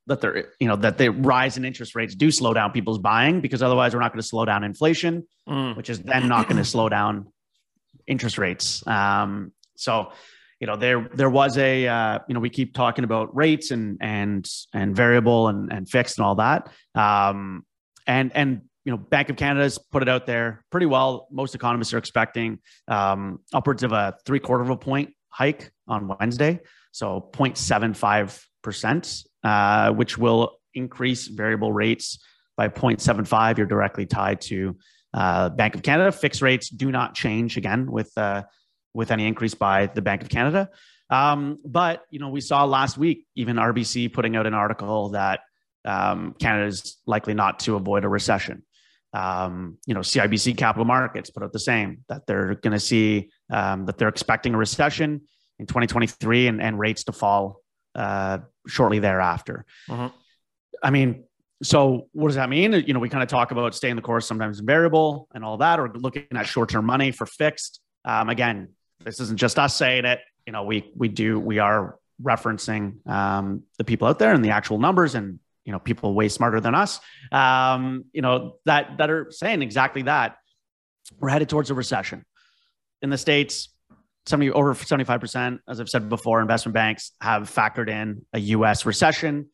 that 0.08 0.20
they're, 0.20 0.50
you 0.60 0.68
know, 0.68 0.76
that 0.76 0.98
the 0.98 1.10
rise 1.10 1.56
in 1.58 1.64
interest 1.64 1.94
rates 1.94 2.16
do 2.16 2.32
slow 2.32 2.54
down 2.54 2.72
people's 2.72 2.98
buying 2.98 3.42
because 3.42 3.62
otherwise 3.62 3.94
we're 3.94 4.02
not 4.02 4.12
going 4.12 4.22
to 4.22 4.28
slow 4.28 4.44
down 4.44 4.64
inflation, 4.64 5.28
mm. 5.48 5.78
which 5.78 5.92
is 5.92 6.00
then 6.00 6.28
not 6.28 6.48
going 6.48 6.58
to 6.58 6.66
slow 6.66 6.90
down 6.90 7.32
interest 8.08 8.40
rates. 8.40 8.86
Um, 8.88 9.54
so, 9.76 10.12
you 10.62 10.68
know, 10.68 10.76
there 10.76 11.10
there 11.16 11.30
was 11.30 11.58
a 11.58 11.88
uh, 11.88 12.20
you 12.28 12.36
know 12.36 12.40
we 12.40 12.52
keep 12.52 12.76
talking 12.76 13.04
about 13.04 13.36
rates 13.36 13.72
and 13.72 13.98
and 14.00 14.48
and 14.74 14.96
variable 14.96 15.48
and 15.48 15.74
and 15.74 15.90
fixed 15.90 16.20
and 16.20 16.26
all 16.26 16.36
that. 16.36 16.70
Um, 16.94 17.66
and 18.06 18.32
and 18.36 18.62
you 18.86 18.92
know, 18.92 18.98
Bank 18.98 19.30
of 19.30 19.38
Canada's 19.38 19.80
put 19.80 20.04
it 20.04 20.10
out 20.10 20.28
there 20.28 20.64
pretty 20.72 20.86
well. 20.86 21.28
Most 21.32 21.56
economists 21.56 21.96
are 21.96 21.98
expecting 21.98 22.60
um, 22.88 23.40
upwards 23.52 23.82
of 23.82 23.92
a 23.92 24.16
three 24.24 24.40
quarter 24.40 24.64
of 24.64 24.70
a 24.70 24.78
point 24.78 25.16
hike 25.30 25.72
on 25.88 26.08
Wednesday, 26.20 26.60
so 26.92 27.30
0.75%, 27.34 29.26
uh, 29.44 29.92
which 29.94 30.18
will 30.18 30.58
increase 30.76 31.28
variable 31.28 31.74
rates 31.74 32.20
by 32.56 32.68
0.75. 32.68 33.58
You're 33.58 33.66
directly 33.66 34.06
tied 34.06 34.42
to 34.42 34.78
uh, 35.14 35.50
Bank 35.50 35.76
of 35.76 35.84
Canada. 35.84 36.12
Fixed 36.12 36.42
rates 36.42 36.70
do 36.70 36.92
not 36.92 37.16
change 37.16 37.58
again 37.58 37.92
with 37.92 38.12
uh, 38.18 38.44
with 38.94 39.12
any 39.12 39.28
increase 39.28 39.54
by 39.54 39.88
the 39.88 40.02
Bank 40.02 40.22
of 40.22 40.30
Canada. 40.30 40.70
Um, 41.10 41.60
but 41.66 42.04
you 42.10 42.20
know, 42.20 42.30
we 42.30 42.42
saw 42.42 42.64
last 42.64 42.98
week 42.98 43.26
even 43.36 43.58
RBC 43.58 44.14
putting 44.14 44.36
out 44.36 44.48
an 44.48 44.54
article 44.54 45.10
that 45.10 45.42
um, 45.86 46.36
Canada 46.40 46.68
is 46.68 46.98
likely 47.06 47.34
not 47.34 47.60
to 47.62 47.76
avoid 47.76 48.06
a 48.06 48.10
recession. 48.10 48.64
Um, 49.14 49.78
you 49.86 49.94
know, 49.94 50.00
CIBC 50.00 50.56
Capital 50.58 50.86
Markets 50.86 51.30
put 51.30 51.44
out 51.44 51.52
the 51.52 51.60
same 51.60 52.06
that 52.08 52.26
they're 52.28 52.56
going 52.56 52.72
to 52.72 52.80
see 52.80 53.30
um, 53.50 53.86
that 53.88 53.98
they're 53.98 54.08
expecting 54.08 54.54
a 54.54 54.58
recession 54.58 55.22
in 55.60 55.66
2023 55.66 56.48
and, 56.48 56.62
and 56.62 56.80
rates 56.80 57.04
to 57.06 57.12
fall 57.12 57.62
uh, 57.94 58.40
shortly 58.68 59.00
thereafter. 59.00 59.66
Uh-huh. 59.90 60.10
I 60.82 60.92
mean, 60.92 61.26
so 61.62 62.08
what 62.14 62.30
does 62.30 62.36
that 62.36 62.50
mean? 62.50 62.74
You 62.74 62.94
know, 62.94 63.00
we 63.00 63.10
kind 63.10 63.22
of 63.22 63.30
talk 63.30 63.52
about 63.52 63.76
staying 63.76 63.96
the 63.96 64.02
course, 64.02 64.26
sometimes 64.26 64.60
variable 64.60 65.28
and 65.34 65.44
all 65.44 65.58
that, 65.58 65.80
or 65.80 65.92
looking 65.94 66.26
at 66.32 66.48
short-term 66.48 66.86
money 66.86 67.12
for 67.12 67.26
fixed. 67.26 67.82
Um, 68.06 68.30
again, 68.30 68.70
this 69.04 69.20
isn't 69.20 69.38
just 69.38 69.60
us 69.60 69.76
saying 69.76 70.06
it. 70.06 70.20
You 70.46 70.54
know, 70.54 70.64
we 70.64 70.92
we 70.96 71.08
do 71.08 71.40
we 71.40 71.60
are 71.60 71.98
referencing 72.22 73.06
um, 73.08 73.64
the 73.78 73.84
people 73.84 74.08
out 74.08 74.20
there 74.20 74.34
and 74.34 74.44
the 74.44 74.52
actual 74.52 74.78
numbers 74.78 75.16
and 75.16 75.40
you 75.66 75.72
know 75.72 75.80
people 75.80 76.14
way 76.14 76.28
smarter 76.28 76.60
than 76.60 76.76
us 76.76 77.00
um, 77.32 78.06
you 78.14 78.22
know 78.22 78.58
that 78.66 78.98
that 78.98 79.10
are 79.10 79.28
saying 79.32 79.62
exactly 79.62 80.04
that 80.04 80.38
we're 81.20 81.30
headed 81.30 81.50
towards 81.50 81.72
a 81.72 81.74
recession 81.74 82.24
in 83.02 83.10
the 83.10 83.18
states 83.18 83.70
70 84.28 84.52
over 84.52 84.76
75% 84.76 85.60
as 85.68 85.80
i've 85.80 85.90
said 85.90 86.10
before 86.10 86.42
investment 86.42 86.74
banks 86.74 87.12
have 87.22 87.44
factored 87.44 87.90
in 87.90 88.24
a 88.36 88.40
us 88.40 88.86
recession 88.86 89.48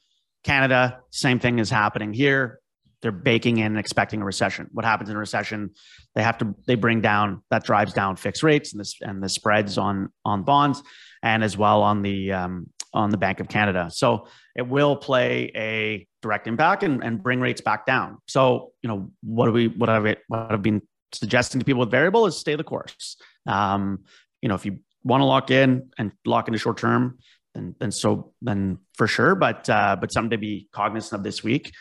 Canada, 0.48 1.02
same 1.12 1.40
thing 1.40 1.60
is 1.60 1.70
happening 1.70 2.14
here. 2.14 2.60
They're 3.02 3.12
baking 3.12 3.58
in 3.58 3.68
and 3.68 3.80
expecting 3.80 4.22
a 4.22 4.26
recession. 4.26 4.70
What 4.72 4.86
happens 4.86 5.10
in 5.10 5.16
a 5.16 5.20
recession? 5.20 5.72
They 6.16 6.24
have 6.24 6.38
to 6.40 6.56
they 6.66 6.76
bring 6.76 7.02
down 7.02 7.44
that 7.52 7.64
drives 7.64 7.94
down 7.94 8.16
fixed 8.16 8.44
rates 8.44 8.74
and 8.74 8.80
this 8.80 8.96
and 9.02 9.22
the 9.22 9.30
spreads 9.30 9.78
on 9.78 10.10
on 10.26 10.44
bonds 10.44 10.82
and 11.22 11.44
as 11.44 11.58
well 11.58 11.84
on 11.84 12.02
the 12.02 12.32
um, 12.32 12.70
on 12.94 13.10
the 13.12 13.18
Bank 13.18 13.40
of 13.40 13.48
Canada. 13.48 13.90
So 13.92 14.28
it 14.56 14.68
will 14.68 14.96
play 14.96 15.52
a 15.56 16.08
direct 16.22 16.48
impact 16.48 16.84
and, 16.84 17.04
and 17.04 17.22
bring 17.22 17.40
rates 17.40 17.62
back 17.62 17.86
down. 17.86 18.18
So 18.28 18.72
you 18.82 18.88
know 18.88 19.12
what 19.22 19.46
do 19.46 19.52
we 19.52 19.68
what 19.68 19.90
it 20.06 20.20
what 20.28 20.52
I've 20.52 20.64
been 20.64 20.82
suggesting 21.14 21.60
to 21.60 21.66
people 21.66 21.82
with 21.82 21.92
variable 21.92 22.26
is 22.26 22.38
stay 22.38 22.56
the 22.56 22.64
course. 22.64 23.18
Um, 23.46 24.00
you 24.42 24.50
know 24.50 24.56
if 24.56 24.66
you 24.66 24.80
want 25.04 25.22
to 25.22 25.26
lock 25.26 25.52
in 25.52 25.90
and 25.98 26.12
lock 26.26 26.48
into 26.48 26.58
short 26.58 26.78
term, 26.78 27.20
then 27.54 27.76
then 27.80 27.92
so 27.92 28.34
then 28.42 28.80
for 28.96 29.08
sure. 29.08 29.36
But 29.36 29.70
uh, 29.70 29.98
but 30.00 30.12
something 30.12 30.32
to 30.32 30.38
be 30.38 30.68
cognizant 30.72 31.20
of 31.20 31.24
this 31.24 31.44
week. 31.44 31.74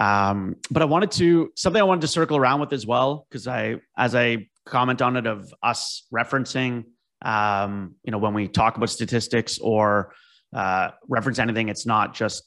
Um, 0.00 0.56
but 0.70 0.80
I 0.82 0.86
wanted 0.86 1.10
to 1.12 1.52
something 1.54 1.80
I 1.80 1.84
wanted 1.84 2.00
to 2.00 2.08
circle 2.08 2.36
around 2.36 2.60
with 2.60 2.72
as 2.72 2.86
well 2.86 3.26
because 3.28 3.46
I 3.46 3.76
as 3.96 4.14
I 4.14 4.48
comment 4.64 5.02
on 5.02 5.16
it 5.16 5.26
of 5.26 5.52
us 5.62 6.06
referencing 6.12 6.84
um, 7.22 7.94
you 8.02 8.10
know 8.10 8.18
when 8.18 8.32
we 8.32 8.48
talk 8.48 8.76
about 8.76 8.88
statistics 8.88 9.58
or 9.58 10.14
uh, 10.54 10.90
reference 11.06 11.38
anything, 11.38 11.68
it's 11.68 11.86
not 11.86 12.14
just 12.14 12.42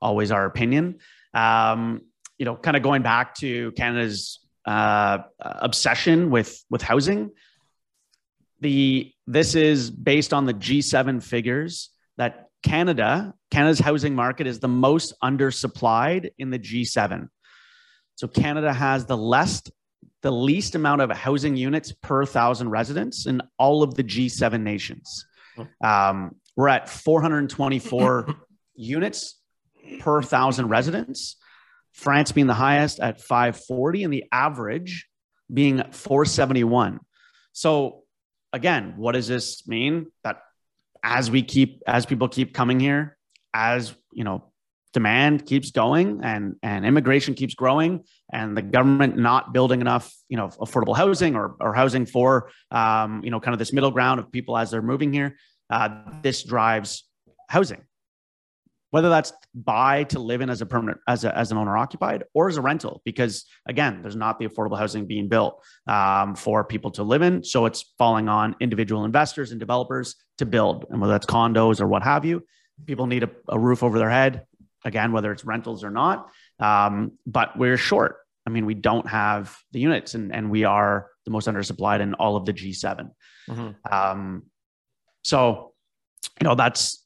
always 0.00 0.30
our 0.30 0.44
opinion. 0.44 0.98
Um, 1.34 2.02
you 2.38 2.44
know, 2.44 2.56
kind 2.56 2.76
of 2.76 2.82
going 2.82 3.02
back 3.02 3.34
to 3.36 3.72
Canada's 3.72 4.40
uh, 4.66 5.18
obsession 5.40 6.30
with 6.30 6.62
with 6.70 6.82
housing. 6.82 7.30
The 8.60 9.12
this 9.26 9.54
is 9.54 9.90
based 9.90 10.32
on 10.34 10.46
the 10.46 10.54
G7 10.54 11.22
figures 11.22 11.90
that 12.16 12.47
Canada, 12.62 13.34
Canada's 13.50 13.78
housing 13.78 14.14
market 14.14 14.46
is 14.46 14.60
the 14.60 14.68
most 14.68 15.14
undersupplied 15.22 16.30
in 16.38 16.50
the 16.50 16.58
G7. 16.58 17.28
So 18.16 18.26
Canada 18.26 18.72
has 18.72 19.06
the 19.06 19.16
less 19.16 19.62
the 20.22 20.32
least 20.32 20.74
amount 20.74 21.00
of 21.00 21.10
housing 21.10 21.56
units 21.56 21.92
per 21.92 22.24
thousand 22.24 22.70
residents 22.70 23.26
in 23.26 23.40
all 23.58 23.82
of 23.82 23.94
the 23.94 24.02
G7 24.02 24.62
nations. 24.62 25.26
Um, 25.82 26.36
we're 26.56 26.68
at 26.68 26.88
424 26.88 28.34
units 28.74 29.40
per 30.00 30.22
thousand 30.22 30.68
residents. 30.68 31.36
France 31.92 32.32
being 32.32 32.46
the 32.46 32.54
highest 32.54 33.00
at 33.00 33.20
540, 33.20 34.04
and 34.04 34.12
the 34.12 34.24
average 34.30 35.08
being 35.52 35.78
471. 35.90 37.00
So, 37.52 38.02
again, 38.52 38.94
what 38.96 39.12
does 39.12 39.26
this 39.26 39.66
mean? 39.66 40.06
That 40.22 40.42
as 41.02 41.30
we 41.30 41.42
keep 41.42 41.82
as 41.86 42.06
people 42.06 42.28
keep 42.28 42.54
coming 42.54 42.80
here 42.80 43.16
as 43.54 43.94
you 44.12 44.24
know 44.24 44.44
demand 44.92 45.44
keeps 45.46 45.70
going 45.70 46.20
and 46.22 46.56
and 46.62 46.86
immigration 46.86 47.34
keeps 47.34 47.54
growing 47.54 48.04
and 48.32 48.56
the 48.56 48.62
government 48.62 49.16
not 49.16 49.52
building 49.52 49.80
enough 49.80 50.12
you 50.28 50.36
know 50.36 50.48
affordable 50.60 50.96
housing 50.96 51.36
or, 51.36 51.56
or 51.60 51.74
housing 51.74 52.06
for 52.06 52.50
um, 52.70 53.22
you 53.22 53.30
know 53.30 53.40
kind 53.40 53.54
of 53.54 53.58
this 53.58 53.72
middle 53.72 53.90
ground 53.90 54.18
of 54.18 54.30
people 54.32 54.56
as 54.56 54.70
they're 54.70 54.82
moving 54.82 55.12
here 55.12 55.36
uh, 55.70 55.88
this 56.22 56.42
drives 56.42 57.04
housing 57.48 57.82
whether 58.90 59.08
that's 59.08 59.32
buy 59.54 60.04
to 60.04 60.18
live 60.18 60.40
in 60.40 60.50
as 60.50 60.60
a 60.60 60.66
permanent 60.66 61.00
as, 61.06 61.24
a, 61.24 61.36
as 61.36 61.50
an 61.50 61.58
owner 61.58 61.76
occupied 61.76 62.24
or 62.34 62.48
as 62.48 62.56
a 62.56 62.62
rental 62.62 63.02
because 63.04 63.44
again 63.66 64.00
there's 64.02 64.16
not 64.16 64.38
the 64.38 64.46
affordable 64.46 64.78
housing 64.78 65.06
being 65.06 65.28
built 65.28 65.62
um, 65.86 66.34
for 66.34 66.64
people 66.64 66.90
to 66.92 67.02
live 67.02 67.22
in. 67.22 67.42
So 67.44 67.66
it's 67.66 67.94
falling 67.98 68.28
on 68.28 68.56
individual 68.60 69.04
investors 69.04 69.50
and 69.50 69.60
developers 69.60 70.16
to 70.38 70.46
build 70.46 70.86
and 70.90 71.00
whether 71.00 71.12
that's 71.12 71.26
condos 71.26 71.80
or 71.80 71.86
what 71.86 72.02
have 72.02 72.24
you 72.24 72.44
people 72.86 73.06
need 73.06 73.24
a, 73.24 73.30
a 73.48 73.58
roof 73.58 73.82
over 73.82 73.98
their 73.98 74.10
head 74.10 74.46
again 74.84 75.12
whether 75.12 75.32
it's 75.32 75.44
rentals 75.44 75.84
or 75.84 75.90
not. 75.90 76.28
Um, 76.60 77.12
but 77.26 77.58
we're 77.58 77.76
short. 77.76 78.16
I 78.46 78.50
mean 78.50 78.64
we 78.64 78.74
don't 78.74 79.08
have 79.08 79.56
the 79.72 79.80
units 79.80 80.14
and, 80.14 80.34
and 80.34 80.50
we 80.50 80.64
are 80.64 81.08
the 81.24 81.30
most 81.30 81.46
undersupplied 81.46 82.00
in 82.00 82.14
all 82.14 82.36
of 82.36 82.46
the 82.46 82.54
g7 82.54 83.10
mm-hmm. 83.50 83.94
um, 83.94 84.44
so 85.22 85.74
you 86.40 86.44
know 86.44 86.54
that's 86.54 87.04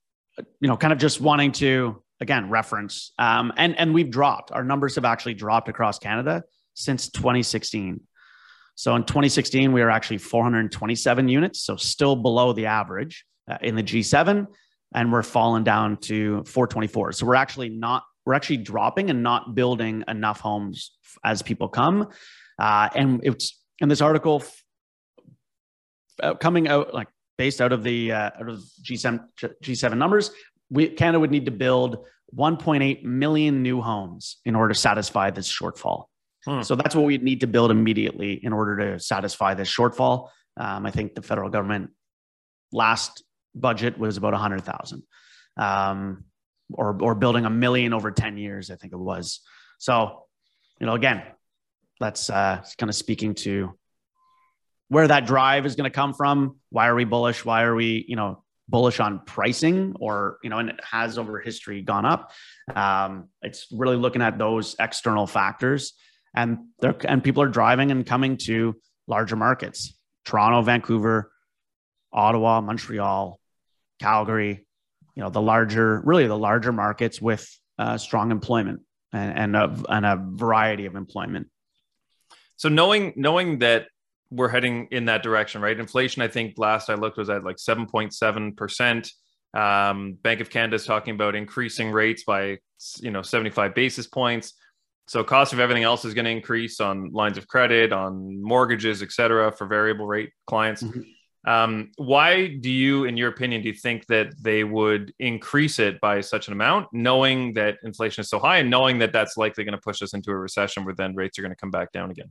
you 0.61 0.69
know, 0.69 0.77
kind 0.77 0.93
of 0.93 0.99
just 0.99 1.21
wanting 1.21 1.53
to 1.53 2.03
again 2.21 2.49
reference. 2.51 3.13
Um, 3.19 3.53
and 3.57 3.79
and 3.79 3.93
we've 3.93 4.11
dropped. 4.11 4.53
Our 4.53 4.65
numbers 4.65 4.95
have 4.95 5.05
actually 5.05 5.35
dropped 5.35 5.69
across 5.69 5.99
Canada 5.99 6.43
since 6.75 7.11
2016. 7.11 8.01
So 8.75 8.97
in 8.97 9.05
2016, 9.05 9.73
we 9.73 9.83
were 9.83 9.91
actually 9.91 10.19
427 10.19 11.29
units, 11.29 11.61
so 11.61 11.77
still 11.77 12.17
below 12.17 12.53
the 12.53 12.67
average 12.67 13.25
uh, 13.51 13.59
in 13.61 13.77
the 13.77 13.83
G7, 13.83 14.47
and 14.95 15.13
we're 15.13 15.23
falling 15.23 15.63
down 15.63 15.99
to 15.99 16.43
424. 16.45 17.13
So 17.13 17.27
we're 17.27 17.35
actually 17.35 17.69
not 17.69 18.05
we're 18.25 18.35
actually 18.35 18.59
dropping 18.59 19.11
and 19.11 19.23
not 19.23 19.55
building 19.55 20.05
enough 20.09 20.41
homes 20.41 20.93
as 21.25 21.43
people 21.43 21.69
come. 21.69 22.09
Uh, 22.59 22.89
and 22.95 23.21
it's 23.25 23.61
in 23.81 23.89
this 23.89 24.01
article 24.01 24.43
uh, 26.23 26.35
coming 26.35 26.69
out 26.69 26.95
like 26.95 27.09
based 27.39 27.61
out 27.61 27.73
of 27.73 27.83
the 27.83 28.13
uh, 28.13 28.31
out 28.39 28.49
of 28.49 28.63
G7 28.83 29.21
G7 29.63 29.97
numbers, 29.97 30.31
we, 30.71 30.89
Canada 30.89 31.21
would 31.21 31.31
need 31.31 31.47
to 31.47 31.51
build 31.51 32.05
1.8 32.37 33.05
million 33.05 33.63
new 33.63 33.81
homes 33.81 34.39
in 34.45 34.55
order 34.55 34.73
to 34.73 34.79
satisfy 34.79 35.31
this 35.31 35.51
shortfall. 35.51 36.07
Hmm. 36.47 36.63
So 36.63 36.75
that's 36.75 36.95
what 36.95 37.05
we 37.05 37.19
need 37.19 37.41
to 37.41 37.47
build 37.47 37.71
immediately 37.71 38.45
in 38.45 38.53
order 38.53 38.77
to 38.79 38.99
satisfy 38.99 39.55
this 39.55 39.69
shortfall. 39.69 40.29
Um, 40.57 40.87
I 40.87 40.91
think 40.91 41.15
the 41.15 41.23
federal 41.23 41.51
government 41.51 41.91
last 42.73 43.23
budget 43.55 43.99
was 43.99 44.17
about 44.17 44.33
100,000, 44.33 45.03
um, 45.57 46.25
or 46.73 46.97
or 47.03 47.15
building 47.15 47.45
a 47.45 47.51
million 47.51 47.93
over 47.93 48.11
10 48.11 48.39
years. 48.39 48.71
I 48.71 48.77
think 48.77 48.93
it 48.93 48.99
was. 48.99 49.41
So, 49.79 50.25
you 50.81 50.87
know, 50.87 50.95
again, 50.95 51.23
that's 52.01 52.31
uh, 52.31 52.65
kind 52.79 52.91
of 52.91 52.97
speaking 52.97 53.35
to 53.37 53.79
where 54.93 55.09
that 55.09 55.25
drive 55.25 55.65
is 55.65 55.75
going 55.75 55.91
to 55.91 55.95
come 55.95 56.13
from. 56.13 56.57
Why 56.69 56.87
are 56.89 56.95
we 56.95 57.05
bullish? 57.05 57.47
Why 57.47 57.63
are 57.63 57.75
we, 57.75 58.05
you 58.07 58.15
know, 58.15 58.45
bullish 58.69 59.01
on 59.01 59.21
pricing 59.25 59.95
or, 59.99 60.37
you 60.43 60.51
know, 60.51 60.59
and 60.59 60.69
it 60.69 60.81
has 60.85 61.17
over 61.17 61.41
history 61.41 61.81
gone 61.81 62.05
up. 62.05 62.31
Um, 62.77 63.31
it's 63.41 63.69
really 63.73 63.97
looking 63.97 64.21
at 64.21 64.37
those 64.37 64.77
external 64.79 65.27
factors 65.27 65.95
and 66.37 66.59
they're, 66.81 66.95
and 67.09 67.25
people 67.25 67.43
are 67.43 67.49
driving 67.49 67.91
and 67.91 68.05
coming 68.05 68.37
to 68.49 68.77
larger 69.07 69.35
markets, 69.35 69.97
Toronto, 70.27 70.61
Vancouver, 70.61 71.33
Ottawa, 72.13 72.61
Montreal, 72.61 73.41
Calgary, 73.99 74.67
you 75.15 75.23
know, 75.23 75.31
the 75.31 75.41
larger, 75.41 76.03
really 76.05 76.27
the 76.27 76.37
larger 76.37 76.71
markets 76.71 77.19
with 77.19 77.49
uh, 77.79 77.97
strong 77.97 78.31
employment 78.31 78.83
and, 79.11 79.39
and 79.39 79.57
a, 79.57 79.75
and 79.89 80.05
a 80.05 80.23
variety 80.23 80.85
of 80.85 80.97
employment. 80.97 81.49
So 82.57 82.69
knowing, 82.69 83.15
knowing 83.17 83.61
that 83.61 83.87
we're 84.33 84.49
heading 84.49 84.89
in 84.91 85.05
that 85.07 85.23
direction, 85.23 85.61
right? 85.61 85.79
Inflation, 85.79 86.23
I 86.23 86.29
think 86.29 86.55
last 86.57 86.89
I 86.89 86.95
looked 86.95 87.19
was 87.19 87.31
at 87.31 87.45
like 87.45 87.57
7.7%. 87.57 89.13
Um, 89.55 90.15
Bank 90.23 90.41
of 90.41 90.49
Canada 90.49 90.77
is 90.77 90.87
talking 90.87 91.15
about 91.15 91.35
increasing 91.35 91.93
rates 91.93 92.25
by, 92.25 92.59
you 93.01 93.11
know, 93.11 93.23
75 93.23 93.75
basis 93.75 94.07
points. 94.07 94.55
So 95.09 95.23
cost 95.23 95.53
of 95.53 95.61
everything 95.61 95.83
else 95.83 96.05
is 96.05 96.15
going 96.15 96.25
to 96.25 96.31
increase 96.31 96.81
on 96.81 97.11
lines 97.11 97.37
of 97.37 97.47
credit, 97.47 97.93
on 97.93 98.43
mortgages, 98.43 99.03
et 99.03 99.13
cetera, 99.13 99.53
for 99.53 99.67
variable 99.67 100.07
rate 100.07 100.31
clients. 100.47 100.83
Mm-hmm. 100.83 101.01
Um, 101.45 101.91
why 101.97 102.47
do 102.47 102.71
you, 102.71 103.05
in 103.05 103.17
your 103.17 103.29
opinion, 103.29 103.63
do 103.63 103.69
you 103.69 103.75
think 103.75 104.07
that 104.07 104.33
they 104.41 104.63
would 104.63 105.13
increase 105.19 105.81
it 105.81 106.01
by 106.01 106.21
such 106.21 106.47
an 106.47 106.53
amount, 106.53 106.87
knowing 106.93 107.53
that 107.55 107.79
inflation 107.83 108.23
is 108.23 108.31
so 108.31 108.39
high 108.39 108.59
and 108.59 108.71
knowing 108.71 109.01
that 109.01 109.13
that's 109.13 109.37
likely 109.37 109.65
going 109.65 109.77
to 109.77 109.81
push 109.81 110.03
us 110.03 110.15
into 110.15 110.31
a 110.31 110.37
recession 110.37 110.85
where 110.85 110.95
then 110.95 111.17
rates 111.17 111.39
are 111.39 111.43
going 111.43 111.53
to 111.53 111.57
come 111.57 111.73
back 111.73 111.91
down 111.93 112.11
again? 112.13 112.31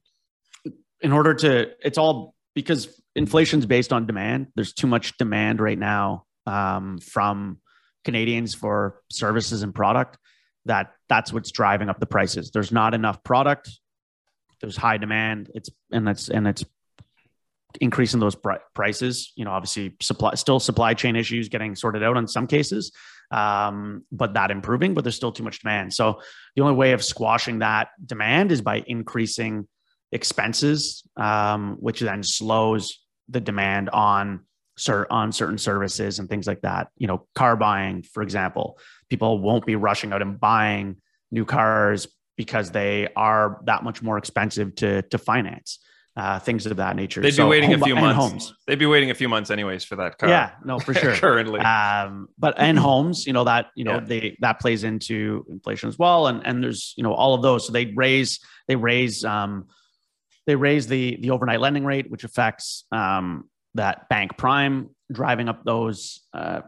In 1.02 1.12
order 1.12 1.34
to, 1.34 1.72
it's 1.84 1.98
all 1.98 2.36
because 2.54 3.02
inflation's 3.16 3.66
based 3.66 3.92
on 3.94 4.06
demand. 4.06 4.48
There's 4.56 4.74
too 4.74 4.88
much 4.88 5.18
demand 5.18 5.60
right 5.60 5.78
now 5.78 6.26
um, 6.46 7.00
from 7.00 7.60
Canadians 8.04 8.54
for 8.54 9.02
services 9.10 9.64
and 9.64 9.74
product 9.74 10.18
that 10.66 10.94
that's 11.10 11.34
what's 11.34 11.52
driving 11.52 11.90
up 11.90 12.00
the 12.00 12.06
prices. 12.06 12.52
There's 12.52 12.72
not 12.72 12.94
enough 12.94 13.24
product. 13.24 13.70
There's 14.60 14.78
high 14.78 14.98
demand. 14.98 15.50
It's 15.56 15.70
and 15.92 16.08
it's 16.08 16.30
and 16.30 16.48
it's 16.48 16.64
increasing 17.80 18.20
those 18.20 18.36
prices. 18.76 19.32
You 19.36 19.46
know, 19.46 19.52
obviously 19.52 19.96
supply 20.02 20.36
still 20.36 20.60
supply 20.60 20.94
chain 20.94 21.16
issues 21.16 21.50
getting 21.50 21.76
sorted 21.76 22.04
out 22.04 22.18
in 22.18 22.28
some 22.28 22.48
cases, 22.48 22.92
um, 23.32 24.06
but 24.12 24.36
that 24.36 24.52
improving. 24.52 24.94
But 24.94 25.04
there's 25.04 25.16
still 25.16 25.32
too 25.32 25.44
much 25.44 25.60
demand. 25.60 25.94
So 25.94 26.22
the 26.56 26.62
only 26.62 26.76
way 26.76 26.92
of 26.92 27.04
squashing 27.04 27.60
that 27.60 27.90
demand 28.06 28.52
is 28.52 28.62
by 28.62 28.84
increasing 28.86 29.68
expenses, 30.12 31.04
um, 31.17 31.78
which 31.80 32.00
then 32.00 32.24
slows 32.24 33.00
the 33.30 33.39
demand 33.41 33.89
on 33.89 34.41
on 35.12 35.32
certain 35.32 35.58
services 35.60 36.17
and 36.19 36.28
things 36.30 36.47
like 36.47 36.62
that. 36.62 36.88
You 36.97 37.06
know, 37.08 37.28
car 37.36 37.56
buying, 37.56 38.02
for 38.02 38.24
example, 38.24 38.80
people 39.10 39.39
won't 39.39 39.65
be 39.65 39.76
rushing 39.76 40.12
out 40.13 40.21
and 40.24 40.39
buying 40.39 40.95
new 41.30 41.45
cars 41.45 42.08
because 42.38 42.71
they 42.71 43.08
are 43.15 43.60
that 43.65 43.84
much 43.84 44.02
more 44.02 44.17
expensive 44.17 44.74
to 44.76 45.02
to 45.04 45.17
finance. 45.17 45.80
uh, 46.17 46.38
things 46.39 46.65
of 46.65 46.76
that 46.76 46.93
nature. 46.97 47.21
They'd 47.21 47.32
So 47.34 47.45
be 47.45 47.52
waiting 47.52 47.71
home- 47.71 47.82
a 47.84 47.86
few 47.86 47.95
months. 47.95 48.19
homes. 48.19 48.54
They'd 48.67 48.78
be 48.78 48.86
waiting 48.86 49.12
a 49.12 49.13
few 49.15 49.30
months 49.30 49.50
anyways 49.50 49.86
for 49.86 49.95
that 49.95 50.17
car. 50.17 50.28
Yeah, 50.28 50.52
no, 50.65 50.78
for 50.78 50.93
sure. 50.93 51.15
currently. 51.26 51.62
um, 51.62 52.28
but 52.38 52.54
and 52.58 52.78
homes, 52.78 53.26
you 53.26 53.32
know 53.32 53.45
that 53.45 53.67
you 53.76 53.86
know 53.86 53.93
Yeah. 54.00 54.00
they 54.12 54.38
that 54.41 54.60
plays 54.60 54.84
into 54.84 55.45
inflation 55.50 55.88
as 55.88 55.97
well, 55.97 56.28
and 56.28 56.45
and 56.45 56.62
there's 56.62 56.93
you 56.97 57.04
know 57.04 57.13
all 57.13 57.34
of 57.34 57.41
those. 57.41 57.65
So 57.65 57.71
they 57.71 57.86
raise 57.95 58.39
they 58.67 58.76
raise 58.76 59.24
um, 59.24 59.67
they 60.48 60.56
raise 60.56 60.88
the 60.88 61.18
the 61.22 61.32
overnight 61.32 61.60
lending 61.60 61.86
rate, 61.86 62.10
which 62.10 62.24
affects 62.24 62.86
um, 62.92 63.50
that 63.76 64.10
bank 64.10 64.38
prime, 64.38 64.90
driving 65.12 65.50
up 65.50 65.64
those 65.64 66.22
uh, 66.34 66.62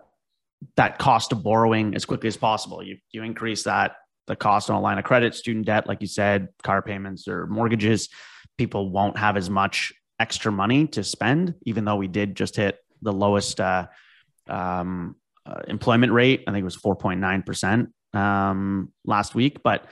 that 0.76 1.00
cost 1.00 1.32
of 1.32 1.44
borrowing 1.44 1.96
as 1.96 2.06
quickly 2.06 2.28
as 2.28 2.38
possible. 2.38 2.84
You 2.84 2.98
you 3.12 3.24
increase 3.24 3.64
that 3.64 3.96
the 4.28 4.36
cost 4.36 4.70
on 4.70 4.76
a 4.76 4.82
line 4.82 4.98
of 4.98 5.04
credit, 5.04 5.36
student 5.36 5.66
debt, 5.66 5.88
like 5.88 6.02
you 6.02 6.08
said, 6.08 6.50
car 6.64 6.82
payments 6.82 7.28
or 7.28 7.48
mortgages. 7.48 8.10
People 8.58 8.90
won't 8.90 9.18
have 9.18 9.36
as 9.38 9.50
much 9.50 9.94
extra 10.20 10.52
money 10.52 10.88
to 10.88 11.04
spend, 11.04 11.56
even 11.66 11.86
though 11.86 11.96
we 11.96 12.08
did 12.08 12.36
just 12.36 12.56
hit 12.56 12.78
the 13.02 13.12
lowest 13.12 13.60
uh, 13.60 13.88
um, 14.48 15.16
uh, 15.46 15.62
employment 15.68 16.14
rate. 16.14 16.44
I 16.48 16.52
think 16.52 16.62
it 16.62 16.66
was 16.66 16.78
4.9% 16.78 18.18
um, 18.18 18.92
last 19.06 19.36
week, 19.36 19.62
but 19.64 19.86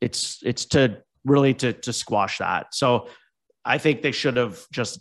it's, 0.00 0.38
it's 0.42 0.64
to 0.66 1.02
really 1.24 1.54
to, 1.54 1.72
to 1.72 1.92
squash 1.92 2.38
that. 2.38 2.74
So 2.74 3.08
I 3.64 3.78
think 3.78 4.02
they 4.02 4.12
should 4.12 4.36
have 4.36 4.60
just 4.72 5.00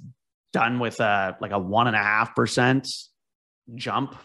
done 0.54 0.80
with 0.80 1.00
a, 1.00 1.38
like 1.42 1.52
a 1.52 1.60
one 1.60 1.88
and 1.88 1.96
a 1.96 2.00
half 2.00 2.36
percent 2.36 2.88
jump, 3.76 4.16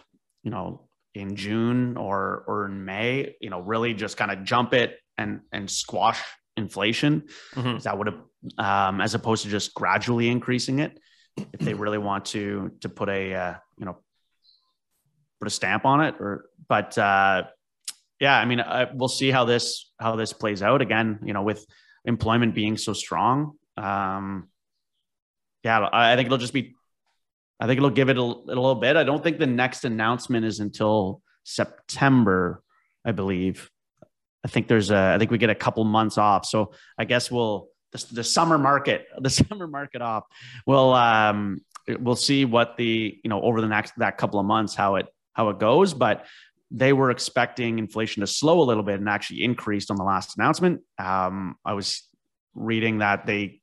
you 0.43 0.51
know, 0.51 0.87
in 1.15 1.35
June 1.35 1.97
or, 1.97 2.43
or 2.47 2.65
in 2.65 2.85
May, 2.85 3.35
you 3.41 3.49
know, 3.49 3.59
really 3.59 3.93
just 3.93 4.17
kind 4.17 4.31
of 4.31 4.43
jump 4.43 4.73
it 4.73 4.99
and, 5.17 5.41
and 5.51 5.69
squash 5.69 6.21
inflation. 6.55 7.23
Mhm. 7.55 7.81
That 7.83 7.97
would 7.97 8.07
have, 8.07 8.19
um, 8.57 9.01
as 9.01 9.15
opposed 9.15 9.43
to 9.43 9.49
just 9.49 9.73
gradually 9.73 10.29
increasing 10.29 10.79
it 10.79 10.99
if 11.53 11.59
they 11.59 11.73
really 11.73 11.97
want 11.97 12.25
to 12.25 12.71
to 12.81 12.89
put 12.89 13.09
a 13.09 13.33
uh, 13.33 13.53
you 13.77 13.85
know 13.85 13.97
put 15.39 15.47
a 15.47 15.51
stamp 15.51 15.85
on 15.85 16.01
it 16.01 16.15
or 16.19 16.45
but 16.67 16.97
uh 16.97 17.43
yeah 18.19 18.35
i 18.37 18.45
mean 18.45 18.59
I, 18.59 18.87
we'll 18.91 19.07
see 19.07 19.29
how 19.29 19.45
this 19.45 19.91
how 19.99 20.15
this 20.15 20.33
plays 20.33 20.63
out 20.63 20.81
again 20.81 21.19
you 21.23 21.33
know 21.33 21.43
with 21.43 21.63
employment 22.07 22.55
being 22.55 22.77
so 22.77 22.93
strong 22.93 23.53
um 23.77 24.47
yeah 25.63 25.87
i, 25.93 26.15
think 26.15 26.25
it'll 26.25 26.39
just 26.39 26.53
be 26.53 26.73
i 27.59 27.67
think 27.67 27.77
it'll 27.77 27.89
give 27.91 28.09
it 28.09 28.17
a, 28.17 28.21
a 28.21 28.23
little 28.23 28.75
bit. 28.75 28.95
I 28.95 29.03
don't 29.03 29.21
think 29.21 29.37
the 29.37 29.45
next 29.45 29.85
announcement 29.85 30.45
is 30.45 30.59
until 30.59 31.21
september 31.43 32.63
i 33.05 33.11
believe. 33.11 33.69
I 34.43 34.47
think 34.49 34.67
there's 34.67 34.91
a 34.91 35.13
i 35.15 35.19
think 35.19 35.29
we 35.29 35.37
get 35.37 35.49
a 35.49 35.55
couple 35.55 35.83
months 35.83 36.17
off. 36.17 36.45
So 36.45 36.73
i 36.97 37.05
guess 37.05 37.29
we'll 37.29 37.69
the, 37.91 38.05
the 38.15 38.23
summer 38.23 38.57
market 38.57 39.07
the 39.19 39.29
summer 39.29 39.67
market 39.67 40.01
off. 40.01 40.23
We'll 40.65 40.93
um 40.93 41.61
we'll 41.99 42.15
see 42.15 42.45
what 42.45 42.77
the 42.77 43.19
you 43.23 43.29
know 43.29 43.41
over 43.41 43.61
the 43.61 43.67
next 43.67 43.93
that 43.97 44.17
couple 44.17 44.39
of 44.39 44.45
months 44.45 44.75
how 44.75 44.95
it 44.95 45.07
how 45.33 45.49
it 45.49 45.59
goes. 45.59 45.93
But 45.93 46.25
they 46.71 46.91
were 46.93 47.11
expecting 47.11 47.79
inflation 47.79 48.21
to 48.21 48.27
slow 48.27 48.61
a 48.61 48.65
little 48.65 48.83
bit 48.83 48.99
and 48.99 49.07
actually 49.07 49.43
increased 49.43 49.89
on 49.89 49.97
the 49.97 50.03
last 50.03 50.37
announcement. 50.37 50.81
Um 50.99 51.55
i 51.65 51.73
was 51.73 52.03
reading 52.55 52.99
that 52.99 53.25
they 53.25 53.61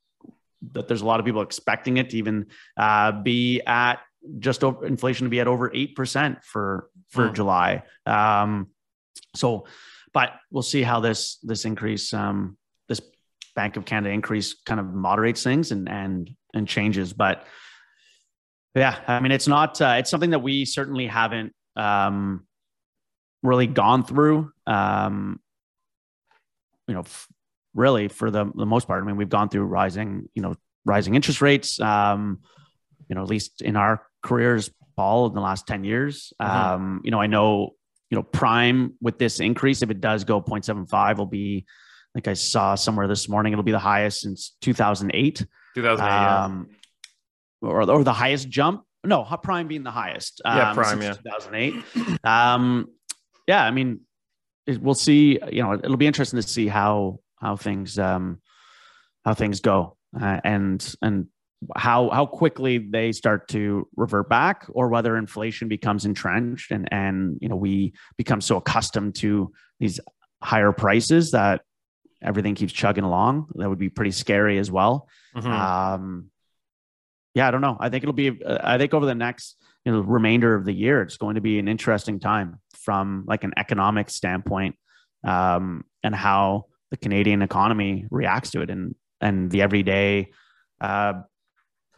that 0.72 0.88
there's 0.88 1.02
a 1.02 1.06
lot 1.06 1.20
of 1.20 1.26
people 1.26 1.42
expecting 1.42 1.98
it 1.98 2.10
to 2.10 2.16
even 2.16 2.46
uh, 2.78 3.12
be 3.12 3.60
at 3.66 3.96
just 4.38 4.64
over 4.64 4.86
inflation 4.86 5.26
to 5.26 5.30
be 5.30 5.40
at 5.40 5.46
over 5.48 5.68
8% 5.68 6.42
for 6.44 6.88
for 7.10 7.28
Hmm. 7.28 7.34
july. 7.34 7.82
Um 8.06 8.68
so 9.36 9.66
but 10.14 10.30
we'll 10.50 10.62
see 10.62 10.82
how 10.82 11.00
this 11.00 11.38
this 11.42 11.64
increase 11.64 12.14
um 12.14 12.56
this 12.88 13.00
bank 13.54 13.76
of 13.76 13.84
canada 13.84 14.10
increase 14.14 14.54
kind 14.64 14.80
of 14.80 14.86
moderates 14.86 15.42
things 15.42 15.72
and 15.72 15.88
and 15.88 16.30
and 16.54 16.66
changes. 16.66 17.12
But 17.12 17.44
yeah 18.74 18.96
i 19.06 19.20
mean 19.20 19.30
it's 19.32 19.46
not 19.46 19.80
uh, 19.80 19.96
it's 19.98 20.10
something 20.10 20.30
that 20.30 20.40
we 20.40 20.64
certainly 20.64 21.06
haven't 21.06 21.52
um 21.76 22.46
really 23.44 23.66
gone 23.68 24.02
through 24.04 24.50
um 24.66 25.38
you 26.88 26.94
know 26.94 27.00
f- 27.00 27.28
really 27.74 28.08
for 28.08 28.30
the, 28.30 28.50
the 28.56 28.66
most 28.66 28.86
part 28.88 29.02
i 29.02 29.06
mean 29.06 29.16
we've 29.16 29.28
gone 29.28 29.48
through 29.48 29.64
rising 29.64 30.28
you 30.34 30.42
know 30.42 30.54
rising 30.84 31.14
interest 31.14 31.40
rates 31.40 31.78
um 31.80 32.40
you 33.08 33.14
know 33.14 33.22
at 33.22 33.28
least 33.28 33.62
in 33.62 33.76
our 33.76 34.02
careers 34.22 34.70
paul 34.96 35.26
in 35.26 35.34
the 35.34 35.40
last 35.40 35.66
10 35.66 35.84
years 35.84 36.32
Mhm. 36.40 36.46
um 36.48 37.00
you 37.04 37.10
know 37.10 37.20
i 37.20 37.26
know 37.26 37.74
you 38.10 38.16
know 38.16 38.22
prime 38.22 38.94
with 39.00 39.18
this 39.18 39.38
increase 39.40 39.82
if 39.82 39.90
it 39.90 40.00
does 40.00 40.24
go 40.24 40.40
0.75 40.40 41.18
will 41.18 41.26
be 41.26 41.64
like 42.14 42.26
i 42.28 42.34
saw 42.34 42.74
somewhere 42.74 43.06
this 43.06 43.28
morning 43.28 43.52
it'll 43.52 43.62
be 43.62 43.72
the 43.72 43.78
highest 43.78 44.20
since 44.22 44.56
2008 44.60 45.46
2008. 45.74 46.04
yeah. 46.06 46.44
um, 46.44 46.68
or, 47.60 47.90
or 47.90 48.04
the 48.04 48.12
highest 48.12 48.48
jump. 48.48 48.84
No, 49.04 49.24
prime 49.42 49.68
being 49.68 49.82
the 49.82 49.90
highest. 49.90 50.40
Yeah, 50.44 50.70
um, 50.70 50.76
prime, 50.76 51.00
since 51.00 51.16
2008. 51.18 51.74
Um, 52.24 52.86
yeah, 53.46 53.64
I 53.64 53.70
mean, 53.70 54.00
it, 54.66 54.80
we'll 54.80 54.94
see. 54.94 55.38
You 55.50 55.62
know, 55.62 55.74
it'll 55.74 55.96
be 55.96 56.06
interesting 56.06 56.40
to 56.40 56.46
see 56.46 56.66
how 56.68 57.20
how 57.40 57.56
things 57.56 57.98
um, 57.98 58.40
how 59.24 59.34
things 59.34 59.60
go 59.60 59.96
uh, 60.20 60.40
and 60.44 60.94
and 61.02 61.26
how 61.76 62.10
how 62.10 62.26
quickly 62.26 62.78
they 62.78 63.12
start 63.12 63.48
to 63.48 63.88
revert 63.96 64.28
back, 64.28 64.66
or 64.68 64.88
whether 64.88 65.16
inflation 65.16 65.68
becomes 65.68 66.04
entrenched 66.04 66.70
and 66.70 66.88
and 66.92 67.38
you 67.40 67.48
know 67.48 67.56
we 67.56 67.92
become 68.16 68.40
so 68.40 68.56
accustomed 68.56 69.14
to 69.16 69.52
these 69.80 70.00
higher 70.42 70.72
prices 70.72 71.30
that 71.32 71.62
everything 72.22 72.54
keeps 72.54 72.72
chugging 72.72 73.04
along. 73.04 73.48
That 73.56 73.68
would 73.68 73.78
be 73.78 73.88
pretty 73.90 74.10
scary 74.12 74.58
as 74.58 74.70
well. 74.70 75.08
Mhm. 75.36 75.46
Um, 75.46 76.30
yeah, 77.34 77.48
I 77.48 77.50
don't 77.50 77.60
know. 77.60 77.76
I 77.80 77.88
think 77.88 78.04
it'll 78.04 78.12
be. 78.14 78.42
uh, 78.42 78.58
I 78.62 78.78
think 78.78 78.94
over 78.94 79.06
the 79.06 79.14
next 79.14 79.56
you 79.84 79.92
know 79.92 80.00
remainder 80.00 80.54
of 80.54 80.64
the 80.64 80.72
year, 80.72 81.02
it's 81.02 81.16
going 81.16 81.34
to 81.34 81.40
be 81.40 81.58
an 81.58 81.68
interesting 81.68 82.20
time 82.20 82.60
from 82.84 83.24
like 83.26 83.44
an 83.44 83.52
economic 83.56 84.10
standpoint, 84.10 84.76
um, 85.24 85.84
and 86.02 86.14
how 86.14 86.66
the 86.90 86.96
Canadian 86.96 87.42
economy 87.42 88.06
reacts 88.10 88.50
to 88.50 88.62
it, 88.62 88.70
and 88.70 88.94
and 89.20 89.50
the 89.50 89.62
everyday 89.62 90.30
uh, 90.80 91.14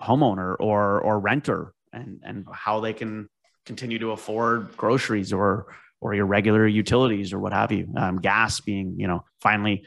homeowner 0.00 0.56
or 0.58 1.00
or 1.00 1.18
renter, 1.18 1.72
and 1.92 2.20
and 2.22 2.46
how 2.52 2.80
they 2.80 2.92
can 2.92 3.28
continue 3.64 3.98
to 3.98 4.12
afford 4.12 4.76
groceries 4.76 5.32
or 5.32 5.66
or 6.00 6.14
your 6.14 6.26
regular 6.26 6.66
utilities 6.66 7.32
or 7.32 7.38
what 7.38 7.52
have 7.52 7.72
you. 7.72 7.88
Um, 7.96 8.18
gas 8.18 8.60
being 8.60 8.94
you 8.98 9.08
know 9.08 9.24
finally 9.40 9.84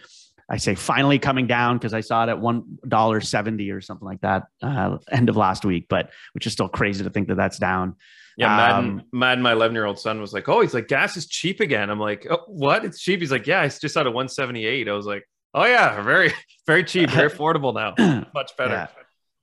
I 0.49 0.57
say 0.57 0.75
finally 0.75 1.19
coming 1.19 1.45
down 1.47 1.77
because 1.77 1.93
I 1.93 2.01
saw 2.01 2.23
it 2.23 2.29
at 2.29 2.39
one 2.39 2.79
dollar 2.87 3.21
seventy 3.21 3.69
or 3.71 3.81
something 3.81 4.07
like 4.07 4.21
that 4.21 4.43
uh, 4.63 4.97
end 5.11 5.29
of 5.29 5.37
last 5.37 5.63
week, 5.63 5.85
but 5.87 6.09
which 6.33 6.47
is 6.47 6.53
still 6.53 6.67
crazy 6.67 7.03
to 7.03 7.09
think 7.09 7.27
that 7.27 7.35
that's 7.37 7.59
down. 7.59 7.95
Yeah, 8.39 8.55
Madden, 8.55 8.85
Um, 8.91 9.01
Madden, 9.11 9.43
my 9.43 9.51
11 9.51 9.75
year 9.75 9.85
old 9.85 9.99
son 9.99 10.21
was 10.21 10.31
like, 10.33 10.47
Oh, 10.47 10.61
he's 10.61 10.73
like, 10.73 10.87
gas 10.87 11.17
is 11.17 11.27
cheap 11.27 11.59
again. 11.59 11.89
I'm 11.89 11.99
like, 11.99 12.25
Oh, 12.29 12.43
what? 12.47 12.85
It's 12.85 12.99
cheap. 13.01 13.19
He's 13.19 13.31
like, 13.31 13.45
Yeah, 13.47 13.63
it's 13.63 13.79
just 13.79 13.97
out 13.97 14.07
of 14.07 14.13
178. 14.13 14.87
I 14.87 14.93
was 14.93 15.05
like, 15.05 15.23
Oh, 15.53 15.65
yeah, 15.65 16.01
very, 16.01 16.31
very 16.67 16.83
cheap, 16.83 17.09
very 17.09 17.29
affordable 17.31 17.73
now. 17.73 17.93
Much 18.33 18.55
better. 18.57 18.87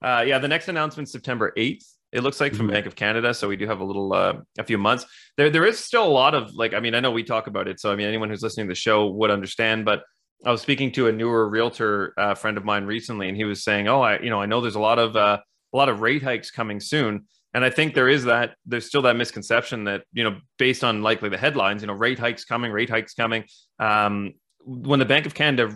Yeah. 0.02 0.18
Uh, 0.18 0.22
yeah, 0.22 0.38
the 0.38 0.48
next 0.48 0.68
announcement 0.68 1.08
September 1.08 1.52
8th. 1.56 1.84
It 2.12 2.22
looks 2.22 2.40
like 2.40 2.54
from 2.54 2.68
Mhm. 2.68 2.72
Bank 2.72 2.86
of 2.86 2.94
Canada, 2.94 3.34
so 3.34 3.48
we 3.48 3.56
do 3.56 3.66
have 3.66 3.80
a 3.80 3.84
little, 3.84 4.14
uh, 4.14 4.34
a 4.58 4.64
few 4.64 4.78
months. 4.78 5.04
There, 5.36 5.50
there 5.50 5.66
is 5.66 5.78
still 5.78 6.06
a 6.06 6.08
lot 6.08 6.34
of 6.34 6.54
like. 6.54 6.72
I 6.72 6.80
mean, 6.80 6.94
I 6.94 7.00
know 7.00 7.10
we 7.10 7.24
talk 7.24 7.46
about 7.48 7.66
it, 7.68 7.80
so 7.80 7.92
I 7.92 7.96
mean, 7.96 8.06
anyone 8.06 8.30
who's 8.30 8.42
listening 8.42 8.66
to 8.68 8.70
the 8.70 8.76
show 8.76 9.08
would 9.08 9.30
understand. 9.30 9.84
But 9.84 10.04
I 10.44 10.50
was 10.52 10.62
speaking 10.62 10.92
to 10.92 11.08
a 11.08 11.12
newer 11.12 11.46
realtor 11.48 12.14
uh, 12.16 12.34
friend 12.36 12.56
of 12.56 12.64
mine 12.64 12.84
recently, 12.84 13.28
and 13.28 13.36
he 13.36 13.44
was 13.44 13.64
saying, 13.64 13.88
"Oh, 13.88 14.00
I, 14.00 14.20
you 14.20 14.30
know, 14.30 14.40
I 14.40 14.46
know 14.46 14.60
there's 14.60 14.76
a 14.76 14.80
lot 14.80 14.98
of 15.00 15.16
uh, 15.16 15.40
a 15.74 15.76
lot 15.76 15.88
of 15.88 16.00
rate 16.00 16.22
hikes 16.22 16.50
coming 16.50 16.78
soon." 16.80 17.26
And 17.56 17.64
I 17.64 17.70
think 17.70 17.94
there 17.94 18.10
is 18.10 18.24
that 18.24 18.54
there's 18.66 18.84
still 18.84 19.00
that 19.02 19.16
misconception 19.16 19.84
that 19.84 20.02
you 20.12 20.24
know, 20.24 20.36
based 20.58 20.84
on 20.84 21.02
likely 21.02 21.30
the 21.30 21.38
headlines, 21.38 21.80
you 21.80 21.86
know, 21.86 21.94
rate 21.94 22.18
hikes 22.18 22.44
coming, 22.44 22.70
rate 22.70 22.90
hikes 22.90 23.14
coming. 23.14 23.44
Um, 23.78 24.34
when 24.66 24.98
the 24.98 25.06
Bank 25.06 25.24
of 25.24 25.32
Canada 25.32 25.74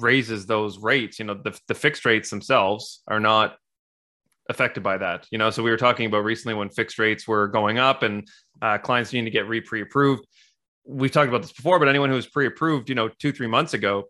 raises 0.00 0.46
those 0.46 0.80
rates, 0.80 1.20
you 1.20 1.24
know, 1.24 1.34
the 1.34 1.56
the 1.68 1.76
fixed 1.76 2.04
rates 2.04 2.28
themselves 2.28 3.04
are 3.06 3.20
not 3.20 3.54
affected 4.50 4.82
by 4.82 4.98
that. 4.98 5.28
You 5.30 5.38
know, 5.38 5.50
so 5.50 5.62
we 5.62 5.70
were 5.70 5.76
talking 5.76 6.06
about 6.06 6.24
recently 6.24 6.54
when 6.54 6.70
fixed 6.70 6.98
rates 6.98 7.28
were 7.28 7.46
going 7.46 7.78
up 7.78 8.02
and 8.02 8.26
uh, 8.60 8.78
clients 8.78 9.12
needing 9.12 9.26
to 9.26 9.30
get 9.30 9.46
re 9.46 9.60
pre-approved. 9.60 10.26
We've 10.84 11.12
talked 11.12 11.28
about 11.28 11.42
this 11.42 11.52
before, 11.52 11.78
but 11.78 11.86
anyone 11.86 12.10
who 12.10 12.16
was 12.16 12.26
pre-approved, 12.26 12.88
you 12.88 12.96
know, 12.96 13.08
two 13.20 13.30
three 13.30 13.46
months 13.46 13.74
ago, 13.74 14.08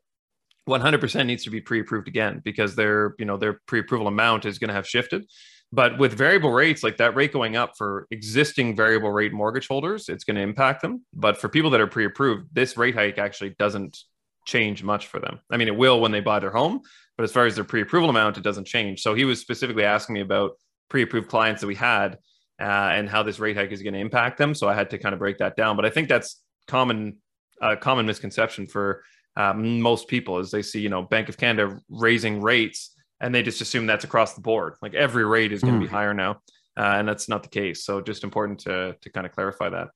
100% 0.67 1.27
needs 1.27 1.45
to 1.45 1.51
be 1.51 1.61
pre-approved 1.61 2.09
again 2.09 2.41
because 2.43 2.75
their 2.75 3.15
you 3.19 3.27
know 3.27 3.37
their 3.37 3.61
pre-approval 3.67 4.07
amount 4.07 4.47
is 4.47 4.59
going 4.59 4.69
to 4.69 4.75
have 4.75 4.89
shifted. 4.89 5.27
But 5.73 5.99
with 5.99 6.13
variable 6.13 6.53
rates, 6.53 6.83
like 6.83 6.99
that 6.99 7.17
rate 7.17 7.33
going 7.33 7.57
up 7.57 7.77
for 7.79 8.07
existing 8.11 8.77
variable 8.77 9.11
rate 9.11 9.33
mortgage 9.33 9.69
holders, 9.69 10.11
it's 10.11 10.25
going 10.25 10.37
to 10.37 10.43
impact 10.43 10.83
them. 10.83 11.05
But 11.15 11.39
for 11.39 11.49
people 11.49 11.71
that 11.71 11.81
are 11.81 11.87
pre-approved, 11.87 12.49
this 12.53 12.77
rate 12.77 12.95
hike 12.95 13.17
actually 13.17 13.57
doesn't 13.59 13.97
change 14.45 14.83
much 14.83 15.07
for 15.07 15.19
them. 15.19 15.41
I 15.51 15.57
mean, 15.57 15.69
it 15.69 15.77
will 15.77 16.01
when 16.01 16.13
they 16.13 16.21
buy 16.21 16.41
their 16.41 16.51
home, 16.51 16.81
but 17.17 17.25
as 17.25 17.33
far 17.33 17.47
as 17.47 17.55
their 17.55 17.65
pre-approval 17.65 18.11
amount, 18.11 18.37
it 18.37 18.45
doesn't 18.45 18.67
change. 18.67 19.01
So 19.01 19.15
he 19.15 19.25
was 19.25 19.41
specifically 19.41 19.85
asking 19.85 20.15
me 20.15 20.21
about 20.21 20.53
pre-approved 20.91 21.29
clients 21.29 21.63
that 21.63 21.69
we 21.69 21.75
had 21.75 22.19
uh, 22.61 22.65
and 22.65 23.09
how 23.09 23.23
this 23.23 23.39
rate 23.39 23.57
hike 23.57 23.73
is 23.73 23.83
going 23.83 23.95
to 23.95 24.01
impact 24.01 24.37
them. 24.37 24.55
So 24.55 24.69
I 24.69 24.75
had 24.75 24.91
to 24.91 24.99
kind 24.99 25.15
of 25.15 25.21
break 25.21 25.39
that 25.39 25.57
down. 25.57 25.77
But 25.77 25.87
I 25.87 25.91
think 25.91 26.09
that's 26.09 26.43
common, 26.67 27.17
uh, 27.63 27.77
common 27.77 28.05
misconception 28.05 28.67
for 28.67 29.03
um, 29.37 29.81
most 29.81 30.07
people 30.09 30.39
is 30.39 30.51
they 30.51 30.61
see, 30.61 30.81
you 30.81 30.91
know, 30.91 31.03
Bank 31.03 31.31
of 31.31 31.39
Canada 31.39 31.81
raising 31.89 32.43
rates 32.43 32.95
and 33.23 33.35
they 33.35 33.43
just 33.43 33.61
assume 33.61 33.87
that's 33.87 34.05
across 34.05 34.35
the 34.35 34.41
board. 34.43 34.75
Like 34.83 34.95
every 34.95 35.25
rate 35.25 35.53
is 35.53 35.63
going 35.63 35.75
to 35.75 35.79
Mm. 35.79 35.89
be 35.89 35.89
higher 35.89 36.13
now, 36.13 36.33
uh, 36.77 36.97
and 36.99 37.09
that's 37.09 37.29
not 37.29 37.43
the 37.43 37.49
case. 37.49 37.85
So 37.85 38.03
just 38.03 38.25
important 38.25 38.59
to 38.61 38.97
to 39.01 39.11
kind 39.11 39.25
of 39.25 39.33
clarify 39.33 39.71
that. 39.71 39.89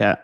Yeah. 0.00 0.16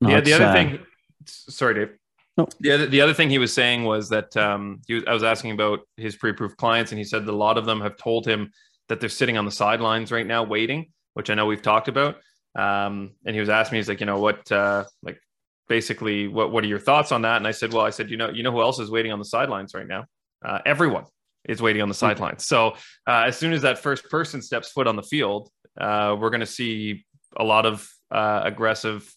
No, 0.00 0.10
yeah, 0.10 0.20
the 0.20 0.34
other 0.34 0.44
uh, 0.46 0.52
thing. 0.52 0.78
Sorry, 1.26 1.74
Dave. 1.74 1.96
No. 2.36 2.46
The 2.60 2.72
other, 2.72 2.86
the 2.86 3.00
other 3.00 3.14
thing 3.14 3.28
he 3.28 3.38
was 3.38 3.52
saying 3.52 3.84
was 3.84 4.08
that 4.10 4.36
um, 4.36 4.80
he 4.86 4.94
was, 4.94 5.04
I 5.06 5.12
was 5.12 5.22
asking 5.22 5.52
about 5.52 5.80
his 5.96 6.16
pre-approved 6.16 6.56
clients, 6.56 6.92
and 6.92 6.98
he 6.98 7.04
said 7.04 7.26
that 7.26 7.32
a 7.32 7.36
lot 7.36 7.58
of 7.58 7.66
them 7.66 7.80
have 7.80 7.96
told 7.96 8.26
him 8.26 8.52
that 8.88 9.00
they're 9.00 9.08
sitting 9.08 9.36
on 9.36 9.44
the 9.44 9.50
sidelines 9.50 10.10
right 10.12 10.26
now 10.26 10.42
waiting, 10.42 10.92
which 11.14 11.28
I 11.28 11.34
know 11.34 11.46
we've 11.46 11.62
talked 11.62 11.88
about. 11.88 12.16
Um, 12.54 13.12
and 13.24 13.34
he 13.34 13.40
was 13.40 13.48
asking 13.48 13.74
me, 13.74 13.78
he's 13.78 13.88
like, 13.88 14.00
you 14.00 14.06
know, 14.06 14.18
what, 14.18 14.50
uh, 14.50 14.84
like, 15.02 15.20
basically, 15.68 16.28
what 16.28 16.50
what 16.52 16.64
are 16.64 16.68
your 16.68 16.78
thoughts 16.78 17.12
on 17.12 17.22
that? 17.22 17.36
And 17.36 17.46
I 17.46 17.52
said, 17.52 17.72
well, 17.72 17.84
I 17.84 17.90
said, 17.90 18.10
you 18.10 18.16
know, 18.16 18.30
you 18.30 18.42
know 18.42 18.52
who 18.52 18.62
else 18.62 18.78
is 18.78 18.90
waiting 18.90 19.12
on 19.12 19.18
the 19.18 19.24
sidelines 19.24 19.74
right 19.74 19.86
now? 19.86 20.06
Uh, 20.44 20.60
everyone 20.64 21.04
is 21.48 21.62
waiting 21.62 21.82
on 21.82 21.88
the 21.88 21.94
sidelines. 21.94 22.46
So 22.46 22.72
uh, 23.06 23.24
as 23.26 23.38
soon 23.38 23.52
as 23.52 23.62
that 23.62 23.78
first 23.78 24.08
person 24.10 24.42
steps 24.42 24.70
foot 24.70 24.86
on 24.86 24.96
the 24.96 25.02
field, 25.02 25.50
uh, 25.80 26.16
we're 26.18 26.30
going 26.30 26.40
to 26.40 26.46
see 26.46 27.04
a 27.36 27.44
lot 27.44 27.66
of 27.66 27.88
uh, 28.10 28.42
aggressive 28.44 29.12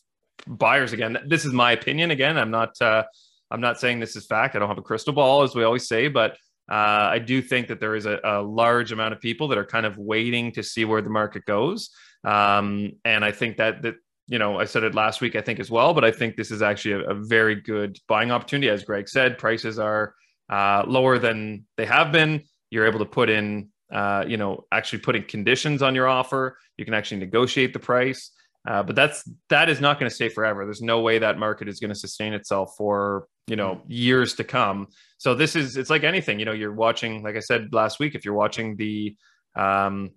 buyers 0.47 0.93
again. 0.93 1.17
This 1.27 1.45
is 1.45 1.53
my 1.53 1.71
opinion. 1.71 2.11
Again, 2.11 2.37
I'm 2.37 2.51
not 2.51 2.79
uh, 2.81 3.03
I'm 3.51 3.61
not 3.61 3.79
saying 3.79 3.99
this 3.99 4.15
is 4.15 4.25
fact. 4.25 4.55
I 4.55 4.59
don't 4.59 4.69
have 4.69 4.77
a 4.77 4.83
crystal 4.83 5.13
ball, 5.13 5.43
as 5.43 5.55
we 5.55 5.63
always 5.63 5.87
say, 5.87 6.07
but 6.07 6.37
uh, 6.71 7.09
I 7.11 7.19
do 7.19 7.41
think 7.41 7.67
that 7.67 7.79
there 7.79 7.95
is 7.95 8.05
a, 8.05 8.19
a 8.23 8.41
large 8.41 8.91
amount 8.91 9.13
of 9.13 9.19
people 9.19 9.47
that 9.49 9.57
are 9.57 9.65
kind 9.65 9.85
of 9.85 9.97
waiting 9.97 10.51
to 10.53 10.63
see 10.63 10.85
where 10.85 11.01
the 11.01 11.09
market 11.09 11.45
goes. 11.45 11.89
Um, 12.23 12.93
and 13.03 13.25
I 13.25 13.31
think 13.31 13.57
that 13.57 13.81
that 13.81 13.95
you 14.27 14.39
know 14.39 14.59
I 14.59 14.65
said 14.65 14.83
it 14.83 14.95
last 14.95 15.21
week, 15.21 15.35
I 15.35 15.41
think 15.41 15.59
as 15.59 15.69
well, 15.69 15.93
but 15.93 16.05
I 16.05 16.11
think 16.11 16.35
this 16.35 16.51
is 16.51 16.61
actually 16.61 17.03
a, 17.03 17.09
a 17.11 17.13
very 17.15 17.55
good 17.55 17.99
buying 18.07 18.31
opportunity. 18.31 18.69
As 18.69 18.83
Greg 18.83 19.09
said, 19.09 19.37
prices 19.37 19.77
are 19.77 20.15
uh, 20.49 20.83
lower 20.87 21.19
than 21.19 21.65
they 21.77 21.85
have 21.85 22.11
been. 22.11 22.43
You're 22.69 22.87
able 22.87 22.99
to 22.99 23.05
put 23.05 23.29
in, 23.29 23.69
uh, 23.91 24.25
you 24.27 24.37
know, 24.37 24.65
actually 24.71 24.99
putting 24.99 25.23
conditions 25.23 25.81
on 25.81 25.95
your 25.95 26.07
offer. 26.07 26.57
You 26.77 26.85
can 26.85 26.93
actually 26.93 27.19
negotiate 27.19 27.73
the 27.73 27.79
price. 27.79 28.31
Uh, 28.65 28.81
but 28.81 28.95
that's 28.95 29.29
that 29.49 29.69
is 29.69 29.81
not 29.81 29.99
going 29.99 30.09
to 30.09 30.15
stay 30.15 30.29
forever. 30.29 30.63
There's 30.63 30.81
no 30.81 31.01
way 31.01 31.19
that 31.19 31.37
market 31.37 31.67
is 31.67 31.79
going 31.79 31.89
to 31.89 31.99
sustain 31.99 32.33
itself 32.33 32.75
for 32.77 33.27
you 33.47 33.57
know 33.57 33.81
years 33.87 34.35
to 34.35 34.43
come. 34.43 34.87
So 35.17 35.35
this 35.35 35.55
is 35.55 35.75
it's 35.75 35.89
like 35.89 36.03
anything. 36.03 36.39
You 36.39 36.45
know, 36.45 36.53
you're 36.53 36.73
watching, 36.73 37.23
like 37.23 37.35
I 37.35 37.39
said 37.39 37.73
last 37.73 37.99
week, 37.99 38.15
if 38.15 38.23
you're 38.23 38.33
watching 38.33 38.77
the, 38.77 39.15
um, 39.55 40.11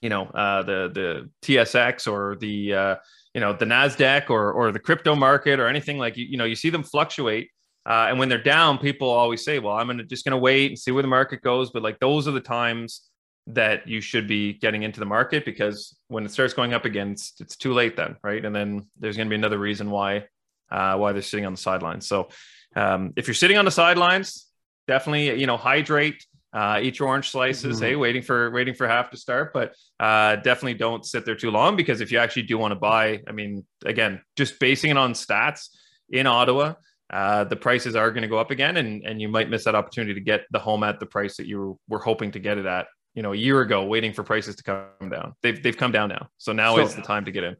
you 0.00 0.08
know, 0.08 0.24
uh, 0.24 0.62
the 0.62 0.90
the 0.92 1.30
TSX 1.42 2.10
or 2.10 2.36
the 2.36 2.74
uh, 2.74 2.96
you 3.32 3.40
know 3.40 3.52
the 3.52 3.64
Nasdaq 3.64 4.28
or 4.28 4.52
or 4.52 4.72
the 4.72 4.80
crypto 4.80 5.14
market 5.14 5.60
or 5.60 5.68
anything 5.68 5.98
like 5.98 6.16
you 6.16 6.26
you 6.26 6.36
know 6.36 6.44
you 6.44 6.56
see 6.56 6.70
them 6.70 6.82
fluctuate. 6.82 7.48
Uh, 7.86 8.06
and 8.08 8.18
when 8.18 8.28
they're 8.28 8.42
down, 8.42 8.78
people 8.78 9.08
always 9.08 9.44
say, 9.44 9.58
"Well, 9.60 9.76
I'm 9.76 9.86
gonna 9.86 10.04
just 10.04 10.24
gonna 10.24 10.38
wait 10.38 10.70
and 10.72 10.78
see 10.78 10.90
where 10.90 11.02
the 11.02 11.08
market 11.08 11.42
goes." 11.42 11.70
But 11.70 11.82
like 11.82 12.00
those 12.00 12.26
are 12.26 12.32
the 12.32 12.40
times 12.40 13.08
that 13.48 13.86
you 13.86 14.00
should 14.00 14.26
be 14.26 14.54
getting 14.54 14.82
into 14.82 14.98
the 14.98 15.06
market 15.06 15.44
because 15.44 15.96
when 16.08 16.24
it 16.24 16.32
starts 16.32 16.52
going 16.52 16.74
up 16.74 16.84
again, 16.84 17.12
it's, 17.12 17.34
it's 17.38 17.56
too 17.56 17.72
late 17.72 17.96
then, 17.96 18.16
right? 18.24 18.44
And 18.44 18.54
then 18.54 18.88
there's 18.98 19.16
going 19.16 19.28
to 19.28 19.30
be 19.30 19.36
another 19.36 19.58
reason 19.58 19.90
why 19.90 20.24
uh, 20.70 20.96
why 20.96 21.12
they're 21.12 21.22
sitting 21.22 21.46
on 21.46 21.52
the 21.52 21.58
sidelines. 21.58 22.08
So 22.08 22.28
um, 22.74 23.12
if 23.16 23.28
you're 23.28 23.34
sitting 23.34 23.56
on 23.56 23.64
the 23.64 23.70
sidelines, 23.70 24.46
definitely 24.88 25.38
you 25.38 25.46
know 25.46 25.56
hydrate, 25.56 26.26
uh, 26.52 26.80
eat 26.82 26.98
your 26.98 27.08
orange 27.08 27.30
slices. 27.30 27.80
Mhm. 27.80 27.84
Hey, 27.84 27.96
waiting 27.96 28.22
for 28.22 28.50
waiting 28.50 28.74
for 28.74 28.88
half 28.88 29.10
to 29.10 29.16
start, 29.16 29.52
but 29.52 29.74
uh, 30.00 30.36
definitely 30.36 30.74
don't 30.74 31.06
sit 31.06 31.24
there 31.24 31.36
too 31.36 31.52
long 31.52 31.76
because 31.76 32.00
if 32.00 32.10
you 32.10 32.18
actually 32.18 32.42
do 32.42 32.58
want 32.58 32.72
to 32.72 32.80
buy, 32.80 33.22
I 33.28 33.32
mean, 33.32 33.64
again, 33.84 34.22
just 34.36 34.58
basing 34.58 34.90
it 34.90 34.96
on 34.96 35.12
stats 35.12 35.68
in 36.10 36.26
Ottawa. 36.26 36.74
Uh, 37.10 37.44
the 37.44 37.56
prices 37.56 37.94
are 37.94 38.10
going 38.10 38.22
to 38.22 38.28
go 38.28 38.38
up 38.38 38.50
again, 38.50 38.78
and, 38.78 39.04
and 39.04 39.20
you 39.20 39.28
might 39.28 39.48
miss 39.48 39.64
that 39.64 39.74
opportunity 39.74 40.14
to 40.14 40.20
get 40.20 40.42
the 40.50 40.58
home 40.58 40.82
at 40.82 40.98
the 40.98 41.06
price 41.06 41.36
that 41.36 41.46
you 41.46 41.78
were 41.88 42.00
hoping 42.00 42.32
to 42.32 42.38
get 42.38 42.58
it 42.58 42.66
at 42.66 42.86
you 43.14 43.22
know 43.22 43.32
a 43.32 43.36
year 43.36 43.62
ago 43.62 43.84
waiting 43.84 44.12
for 44.12 44.22
prices 44.22 44.56
to 44.56 44.62
come 44.62 45.08
down 45.08 45.34
they've, 45.42 45.62
they've 45.62 45.76
come 45.76 45.90
down 45.90 46.10
now 46.10 46.28
so 46.36 46.52
now 46.52 46.76
So- 46.76 46.82
is 46.82 46.94
the 46.94 47.02
time 47.02 47.24
to 47.24 47.30
get 47.30 47.44
in 47.44 47.56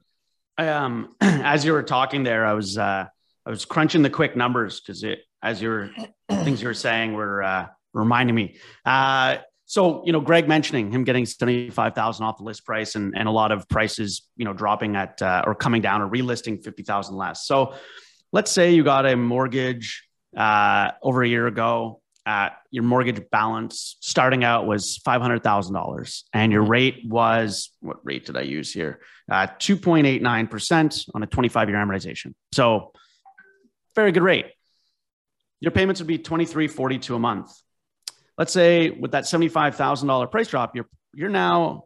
I, 0.59 0.69
um, 0.69 1.15
as 1.21 1.65
you 1.65 1.73
were 1.73 1.83
talking 1.83 2.23
there, 2.23 2.47
I 2.47 2.55
was 2.55 2.79
uh, 2.79 3.07
I 3.45 3.51
was 3.51 3.65
crunching 3.65 4.03
the 4.03 4.11
quick 4.11 4.37
numbers 4.37 4.81
because 4.81 5.03
it 5.03 5.21
as 5.43 5.61
your 5.61 5.91
things 6.31 6.63
you 6.63 6.69
were 6.69 6.75
saying 6.75 7.15
were 7.15 7.43
uh, 7.43 7.67
reminding 7.93 8.35
me. 8.35 8.57
Uh, 8.85 9.39
so 9.67 10.05
you 10.07 10.13
know, 10.13 10.21
Greg 10.21 10.49
mentioning 10.49 10.91
him 10.91 11.05
getting 11.05 11.27
seventy 11.27 11.71
five 11.71 11.95
thousand 11.95 12.25
off 12.25 12.39
the 12.39 12.45
list 12.45 12.65
price, 12.65 12.95
and 12.95 13.15
and 13.17 13.29
a 13.29 13.31
lot 13.31 13.53
of 13.53 13.69
prices 13.69 14.29
you 14.37 14.45
know 14.45 14.53
dropping 14.53 14.97
at 14.97 15.21
uh, 15.21 15.43
or 15.47 15.55
coming 15.55 15.83
down 15.83 16.01
or 16.01 16.09
relisting 16.09 16.63
fifty 16.63 16.83
thousand 16.83 17.17
less. 17.17 17.47
So 17.47 17.75
let's 18.33 18.51
say 18.51 18.73
you 18.73 18.85
got 18.85 19.07
a 19.07 19.17
mortgage 19.17 20.07
uh, 20.37 20.93
over 21.03 21.23
a 21.23 21.29
year 21.29 21.47
ago. 21.47 22.01
At 22.29 22.57
your 22.73 22.83
mortgage 22.83 23.23
balance 23.31 23.99
starting 24.01 24.43
out 24.43 24.67
was 24.67 24.97
five 24.97 25.23
hundred 25.23 25.45
thousand 25.45 25.75
dollars, 25.75 26.25
and 26.33 26.51
your 26.51 26.63
rate 26.63 27.03
was 27.05 27.71
what 27.79 27.99
rate 28.03 28.27
did 28.27 28.37
I 28.37 28.41
use 28.41 28.73
here? 28.73 28.99
uh, 29.31 29.47
2.89% 29.59 31.11
on 31.15 31.23
a 31.23 31.27
25 31.27 31.69
year 31.69 31.79
amortization. 31.79 32.35
So 32.53 32.93
very 33.95 34.13
good 34.13 34.23
rate. 34.23 34.47
Your 35.61 35.73
payments 35.73 36.01
would 36.01 36.07
be 36.07 36.19
23.42 36.19 37.17
a 37.17 37.19
month. 37.19 37.53
Let's 38.39 38.53
say 38.53 38.91
with 38.91 39.13
that 39.13 39.25
$75,000 39.25 40.31
price 40.31 40.49
drop, 40.49 40.77
you're, 40.77 40.87
you're 41.15 41.31
now, 41.31 41.85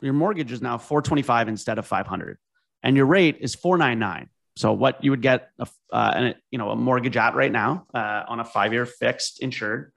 your 0.00 0.12
mortgage 0.12 0.52
is 0.52 0.62
now 0.62 0.78
425 0.78 1.48
instead 1.48 1.78
of 1.78 1.86
500 1.86 2.38
and 2.82 2.96
your 2.96 3.06
rate 3.06 3.38
is 3.40 3.54
499. 3.54 4.28
So 4.56 4.72
what 4.72 5.02
you 5.04 5.10
would 5.10 5.22
get, 5.22 5.50
a, 5.58 5.66
uh, 5.92 6.12
an, 6.14 6.34
you 6.50 6.58
know, 6.58 6.70
a 6.70 6.76
mortgage 6.76 7.16
at 7.16 7.34
right 7.34 7.52
now 7.52 7.86
uh, 7.94 8.24
on 8.28 8.40
a 8.40 8.44
five-year 8.44 8.84
fixed 8.86 9.40
insured, 9.40 9.92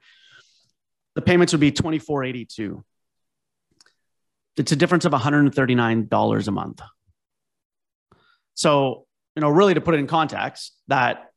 the 1.14 1.22
payments 1.22 1.52
would 1.52 1.60
be 1.60 1.70
2482 1.70 2.84
it's 4.56 4.72
a 4.72 4.76
difference 4.76 5.04
of 5.04 5.12
$139 5.12 6.48
a 6.48 6.50
month. 6.50 6.80
So, 8.54 9.06
you 9.34 9.40
know, 9.40 9.48
really 9.48 9.74
to 9.74 9.80
put 9.80 9.94
it 9.94 9.98
in 9.98 10.06
context, 10.06 10.76
that, 10.88 11.30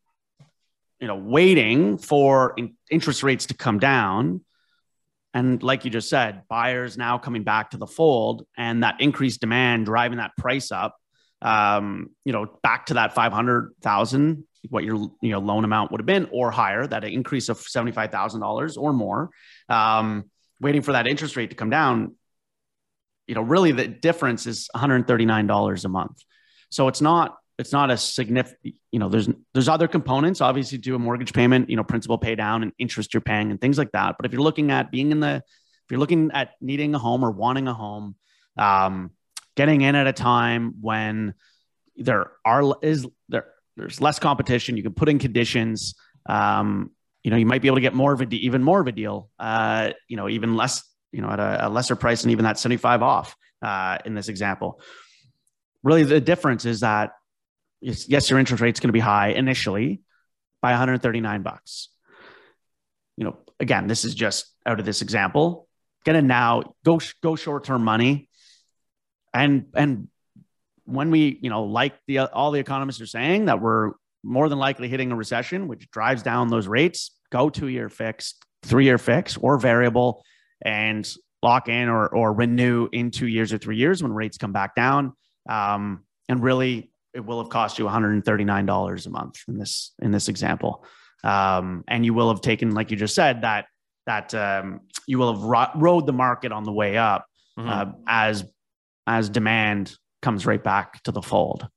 you 0.99 1.08
know, 1.08 1.15
waiting 1.15 1.97
for 1.97 2.53
in- 2.58 2.75
interest 2.91 3.23
rates 3.23 3.47
to 3.47 3.56
come 3.56 3.80
down, 3.80 4.41
and 5.34 5.62
like 5.62 5.84
you 5.84 5.91
just 5.91 6.10
said, 6.10 6.43
buyers 6.47 6.97
now 6.97 7.17
coming 7.17 7.43
back 7.43 7.71
to 7.71 7.77
the 7.77 7.88
fold 7.88 8.45
and 8.56 8.84
that 8.84 9.01
increased 9.01 9.41
demand 9.41 9.86
driving 9.86 10.17
that 10.17 10.32
price 10.38 10.71
up, 10.71 10.95
um, 11.41 12.10
you 12.26 12.34
know, 12.34 12.47
back 12.63 12.88
to 12.88 12.95
that 12.95 13.13
500,000, 13.13 14.43
what 14.69 14.84
your, 14.84 14.95
you 15.21 15.32
know, 15.32 15.39
loan 15.39 15.63
amount 15.63 15.91
would 15.91 16.02
have 16.02 16.06
been 16.06 16.28
or 16.32 16.52
higher, 16.52 16.86
that 16.88 17.04
increase 17.04 17.50
of 17.50 17.60
$75,000 17.60 18.78
or 18.78 18.93
more, 18.93 19.30
um, 19.69 20.30
waiting 20.60 20.82
for 20.82 20.93
that 20.93 21.08
interest 21.08 21.36
rate 21.36 21.52
to 21.52 21.56
come 21.56 21.69
down, 21.69 22.15
you 23.28 23.36
know, 23.36 23.41
really 23.41 23.71
the 23.71 23.88
difference 23.88 24.47
is 24.47 24.69
$139 24.76 25.86
a 25.86 25.89
month. 25.89 26.23
So 26.69 26.88
it's 26.88 27.02
not 27.02 27.38
it's 27.60 27.71
not 27.71 27.89
a 27.89 27.97
significant, 27.97 28.76
you 28.91 29.00
know, 29.00 29.10
there's 29.10 29.30
there's 29.54 29.67
other 29.67 29.88
components 29.88 30.41
obviously 30.41 30.78
to 30.78 30.95
a 30.95 31.00
mortgage 31.00 31.34
payment, 31.34 31.69
you 31.69 31.76
know, 31.76 31.84
principal 31.84 32.17
pay 32.17 32.36
down 32.36 32.62
and 32.63 32.71
interest 32.78 33.13
you're 33.13 33.21
paying 33.21 33.52
and 33.52 33.60
things 33.60 33.78
like 33.78 33.91
that. 33.93 34.15
But 34.17 34.26
if 34.26 34.32
you're 34.32 34.43
looking 34.43 34.71
at 34.71 34.91
being 34.91 35.12
in 35.12 35.19
the 35.19 35.38
if 35.38 35.91
you're 35.91 36.00
looking 36.00 36.32
at 36.34 36.52
needing 36.62 36.93
a 36.93 37.00
home 37.00 37.23
or 37.23 37.32
wanting 37.32 37.67
a 37.67 37.73
home, 37.73 38.15
um, 38.58 39.12
getting 39.58 39.82
in 39.82 39.96
at 39.96 40.08
a 40.08 40.13
time 40.13 40.76
when 40.80 41.34
there 41.98 42.32
are 42.46 42.78
is 42.82 43.06
there 43.28 43.48
there's 43.76 44.00
less 44.00 44.20
competition, 44.20 44.78
you 44.78 44.84
can 44.84 44.93
put 44.93 45.10
in 45.10 45.20
conditions. 45.20 45.96
Um, 46.26 46.91
you 47.24 47.32
know, 47.32 47.38
you 47.38 47.46
might 47.46 47.62
be 47.62 47.67
able 47.67 47.78
to 47.78 47.82
get 47.82 47.93
more 47.93 48.13
of 48.13 48.22
a 48.22 48.26
de- 48.26 48.46
even 48.46 48.63
more 48.63 48.80
of 48.80 48.88
a 48.88 48.93
deal. 48.93 49.30
Uh, 49.38 49.91
you 50.08 50.15
know, 50.15 50.30
even 50.30 50.56
less 50.56 50.84
you 51.12 51.22
know, 51.22 51.30
at 51.30 51.39
a, 51.39 51.67
a 51.67 51.70
lesser 51.70 51.96
price 51.96 52.22
than 52.22 52.32
even 52.32 52.46
that 52.46 52.60
75 52.60 53.02
off 53.02 53.36
uh, 53.62 53.98
in 54.06 54.13
this 54.13 54.30
example. 54.30 54.80
Really, 55.84 56.04
the 56.04 56.22
difference 56.22 56.65
is 56.65 56.82
that 56.82 57.12
yes, 57.82 58.30
your 58.30 58.39
interest 58.39 58.62
rate's 58.62 58.80
going 58.80 58.89
to 58.89 58.93
be 58.93 59.00
high 59.00 59.30
initially 59.30 60.02
by 60.62 60.72
139 60.72 61.43
bucks. 61.43 61.89
You 63.15 63.26
know, 63.26 63.38
again, 63.60 63.88
this 63.88 64.06
is 64.06 64.13
just 64.13 64.48
out 64.65 64.80
of 64.80 64.86
this 64.86 65.02
example. 65.02 65.67
Get 66.06 66.15
in 66.15 66.28
now, 66.28 66.76
go 66.86 67.00
go 67.22 67.36
short 67.36 67.63
term 67.63 67.84
money, 67.84 68.30
and 69.43 69.65
and 69.73 70.08
when 70.86 71.12
we 71.12 71.38
you 71.41 71.50
know 71.50 71.63
like 71.63 71.93
the 72.08 72.19
all 72.19 72.52
the 72.52 72.60
economists 72.60 73.02
are 73.02 73.06
saying 73.08 73.45
that 73.45 73.62
we're 73.62 73.91
more 74.23 74.50
than 74.50 74.58
likely 74.60 74.88
hitting 74.88 75.12
a 75.12 75.15
recession, 75.15 75.67
which 75.67 75.89
drives 75.91 76.23
down 76.23 76.50
those 76.50 76.67
rates. 76.67 77.12
Go 77.32 77.50
two 77.50 77.67
year 77.67 77.90
fixed, 77.90 78.44
three 78.63 78.85
year 78.85 78.98
fixed, 78.98 79.38
or 79.42 79.58
variable 79.58 80.23
and 80.62 81.08
lock 81.44 81.69
in 81.69 81.88
or, 81.88 82.08
or 82.08 82.33
renew 82.33 82.88
in 82.92 83.12
two 83.12 83.27
years 83.27 83.54
or 83.54 83.58
three 83.58 83.77
years 83.77 84.02
when 84.02 84.12
rates 84.12 84.38
come 84.38 84.52
back 84.54 84.75
down. 84.75 85.13
Um, 85.48 86.04
and 86.27 86.42
really, 86.42 86.92
it 87.13 87.23
will 87.25 87.42
have 87.42 87.50
cost 87.50 87.77
you 87.79 87.85
$139 87.85 89.06
a 89.06 89.10
month 89.10 89.44
in 89.48 89.58
this 89.58 89.94
in 90.02 90.12
this 90.12 90.27
example. 90.29 90.83
Um, 91.23 91.83
and 91.88 92.06
you 92.06 92.13
will 92.13 92.29
have 92.29 92.42
taken, 92.42 92.73
like 92.73 92.92
you 92.92 92.98
just 92.98 93.15
said, 93.15 93.42
that 93.42 93.65
that 94.06 94.33
um, 94.33 94.81
you 95.06 95.17
will 95.19 95.33
have 95.33 95.44
ro- 95.44 95.71
rode 95.75 96.06
the 96.06 96.13
market 96.13 96.52
on 96.52 96.63
the 96.63 96.71
way 96.71 96.98
up 96.98 97.25
Mhm. 97.60 97.69
uh, 97.69 97.92
as 98.08 98.46
as 99.08 99.29
demand 99.29 99.95
comes 100.21 100.45
right 100.45 100.63
back 100.63 101.01
to 101.03 101.12
the 101.12 101.21
fold. 101.21 101.67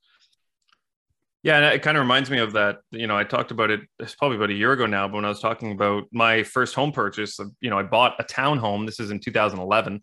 Yeah, 1.43 1.57
and 1.57 1.65
it 1.75 1.81
kind 1.83 1.97
of 1.97 2.03
reminds 2.03 2.31
me 2.31 2.39
of 2.39 2.53
that. 2.53 2.79
You 2.91 3.07
know, 3.07 3.17
I 3.17 3.25
talked 3.25 3.51
about 3.51 3.71
it. 3.71 3.81
It's 3.99 4.15
probably 4.15 4.37
about 4.37 4.51
a 4.51 4.55
year 4.55 4.73
ago 4.73 4.85
now, 4.85 5.09
but 5.09 5.15
when 5.15 5.25
I 5.25 5.29
was 5.29 5.41
talking 5.41 5.73
about 5.73 6.05
my 6.13 6.43
first 6.43 6.75
home 6.75 6.93
purchase, 6.93 7.39
you 7.61 7.71
know, 7.71 7.79
I 7.79 7.83
bought 7.83 8.17
a 8.19 8.25
townhome. 8.25 8.85
This 8.85 9.01
is 9.01 9.11
in 9.11 9.21
2011 9.21 10.03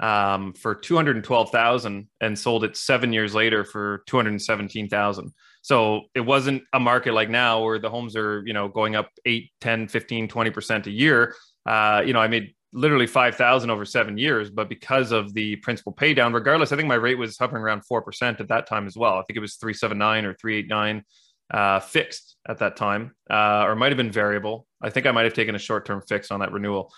um, 0.00 0.54
for 0.54 0.74
212,000 0.74 2.08
and 2.22 2.38
sold 2.38 2.64
it 2.64 2.76
seven 2.76 3.12
years 3.12 3.34
later 3.34 3.64
for 3.64 4.02
217,000. 4.06 5.32
So 5.62 6.02
it 6.14 6.20
wasn't 6.20 6.62
a 6.72 6.80
market 6.80 7.12
like 7.12 7.28
now 7.28 7.62
where 7.62 7.78
the 7.78 7.90
homes 7.90 8.16
are, 8.16 8.42
you 8.46 8.54
know, 8.54 8.68
going 8.68 8.96
up 8.96 9.10
8, 9.26 9.50
10, 9.60 9.88
15, 9.88 10.28
20% 10.28 10.86
a 10.86 10.90
year. 10.90 11.34
Uh, 11.66 12.02
you 12.06 12.14
know, 12.14 12.20
I 12.20 12.28
made 12.28 12.54
literally 12.72 13.06
5,000 13.06 13.70
over 13.70 13.84
seven 13.84 14.16
years, 14.16 14.50
but 14.50 14.68
because 14.68 15.12
of 15.12 15.34
the 15.34 15.56
principal 15.56 15.92
pay 15.92 16.14
down, 16.14 16.32
regardless, 16.32 16.72
I 16.72 16.76
think 16.76 16.88
my 16.88 16.94
rate 16.94 17.18
was 17.18 17.36
hovering 17.36 17.62
around 17.62 17.82
4% 17.90 18.40
at 18.40 18.48
that 18.48 18.66
time 18.66 18.86
as 18.86 18.96
well. 18.96 19.14
I 19.14 19.22
think 19.22 19.36
it 19.36 19.40
was 19.40 19.56
379 19.56 20.24
or 20.24 20.34
389 20.34 21.04
uh, 21.52 21.80
fixed 21.80 22.36
at 22.48 22.58
that 22.58 22.76
time, 22.76 23.14
uh, 23.28 23.64
or 23.66 23.74
might 23.74 23.90
have 23.90 23.96
been 23.96 24.12
variable. 24.12 24.66
I 24.80 24.90
think 24.90 25.06
I 25.06 25.10
might 25.10 25.24
have 25.24 25.34
taken 25.34 25.54
a 25.54 25.58
short 25.58 25.84
term 25.84 26.02
fix 26.08 26.30
on 26.30 26.40
that 26.40 26.52
renewal. 26.52 26.92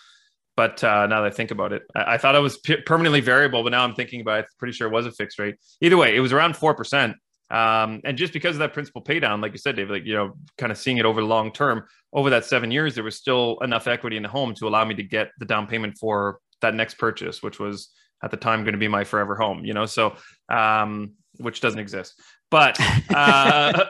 But 0.57 0.85
uh, 0.85 1.07
now 1.07 1.23
that 1.23 1.33
I 1.33 1.35
think 1.35 1.51
about 1.51 1.73
it, 1.73 1.83
I, 1.95 2.15
I 2.15 2.19
thought 2.19 2.35
it 2.35 2.41
was 2.41 2.59
p- 2.59 2.77
permanently 2.77 3.21
variable, 3.21 3.63
but 3.63 3.71
now 3.71 3.85
I'm 3.85 3.95
thinking 3.95 4.21
about 4.21 4.41
it, 4.41 4.47
pretty 4.59 4.75
sure 4.75 4.89
it 4.89 4.93
was 4.93 5.07
a 5.07 5.13
fixed 5.13 5.39
rate. 5.39 5.57
Either 5.81 5.97
way, 5.97 6.15
it 6.15 6.21
was 6.21 6.33
around 6.33 6.55
4%. 6.55 7.15
Um, 7.53 8.01
and 8.05 8.17
just 8.17 8.33
because 8.33 8.57
of 8.57 8.61
that 8.61 8.73
principal 8.73 9.03
pay 9.03 9.21
down, 9.21 9.43
like 9.43 9.53
you 9.53 9.59
said, 9.59 9.77
David, 9.77 9.93
like, 9.93 10.07
you 10.07 10.15
know, 10.15 10.33
kind 10.57 10.73
of 10.73 10.79
seeing 10.79 10.97
it 10.97 11.05
over 11.05 11.21
the 11.21 11.27
long 11.27 11.53
term, 11.53 11.85
over 12.15 12.31
that 12.31 12.47
seven 12.47 12.71
years, 12.71 12.95
there 12.95 13.05
was 13.05 13.17
still 13.17 13.59
enough 13.61 13.87
equity 13.87 14.17
in 14.17 14.23
the 14.23 14.29
home 14.29 14.55
to 14.55 14.67
allow 14.67 14.85
me 14.85 14.95
to 14.95 15.03
get 15.03 15.31
the 15.39 15.45
down 15.45 15.67
payment 15.67 15.99
for 15.99 16.39
that 16.63 16.75
next 16.75 16.95
purchase, 16.95 17.43
which 17.43 17.59
was 17.59 17.91
at 18.23 18.31
the 18.31 18.39
time 18.39 18.63
going 18.63 18.73
to 18.73 18.79
be 18.79 18.89
my 18.89 19.05
forever 19.05 19.37
home, 19.37 19.65
you 19.65 19.75
know, 19.75 19.85
so, 19.85 20.17
um, 20.49 21.13
which 21.39 21.61
doesn't 21.61 21.79
exist. 21.79 22.19
But 22.51 22.79
uh, 23.15 23.85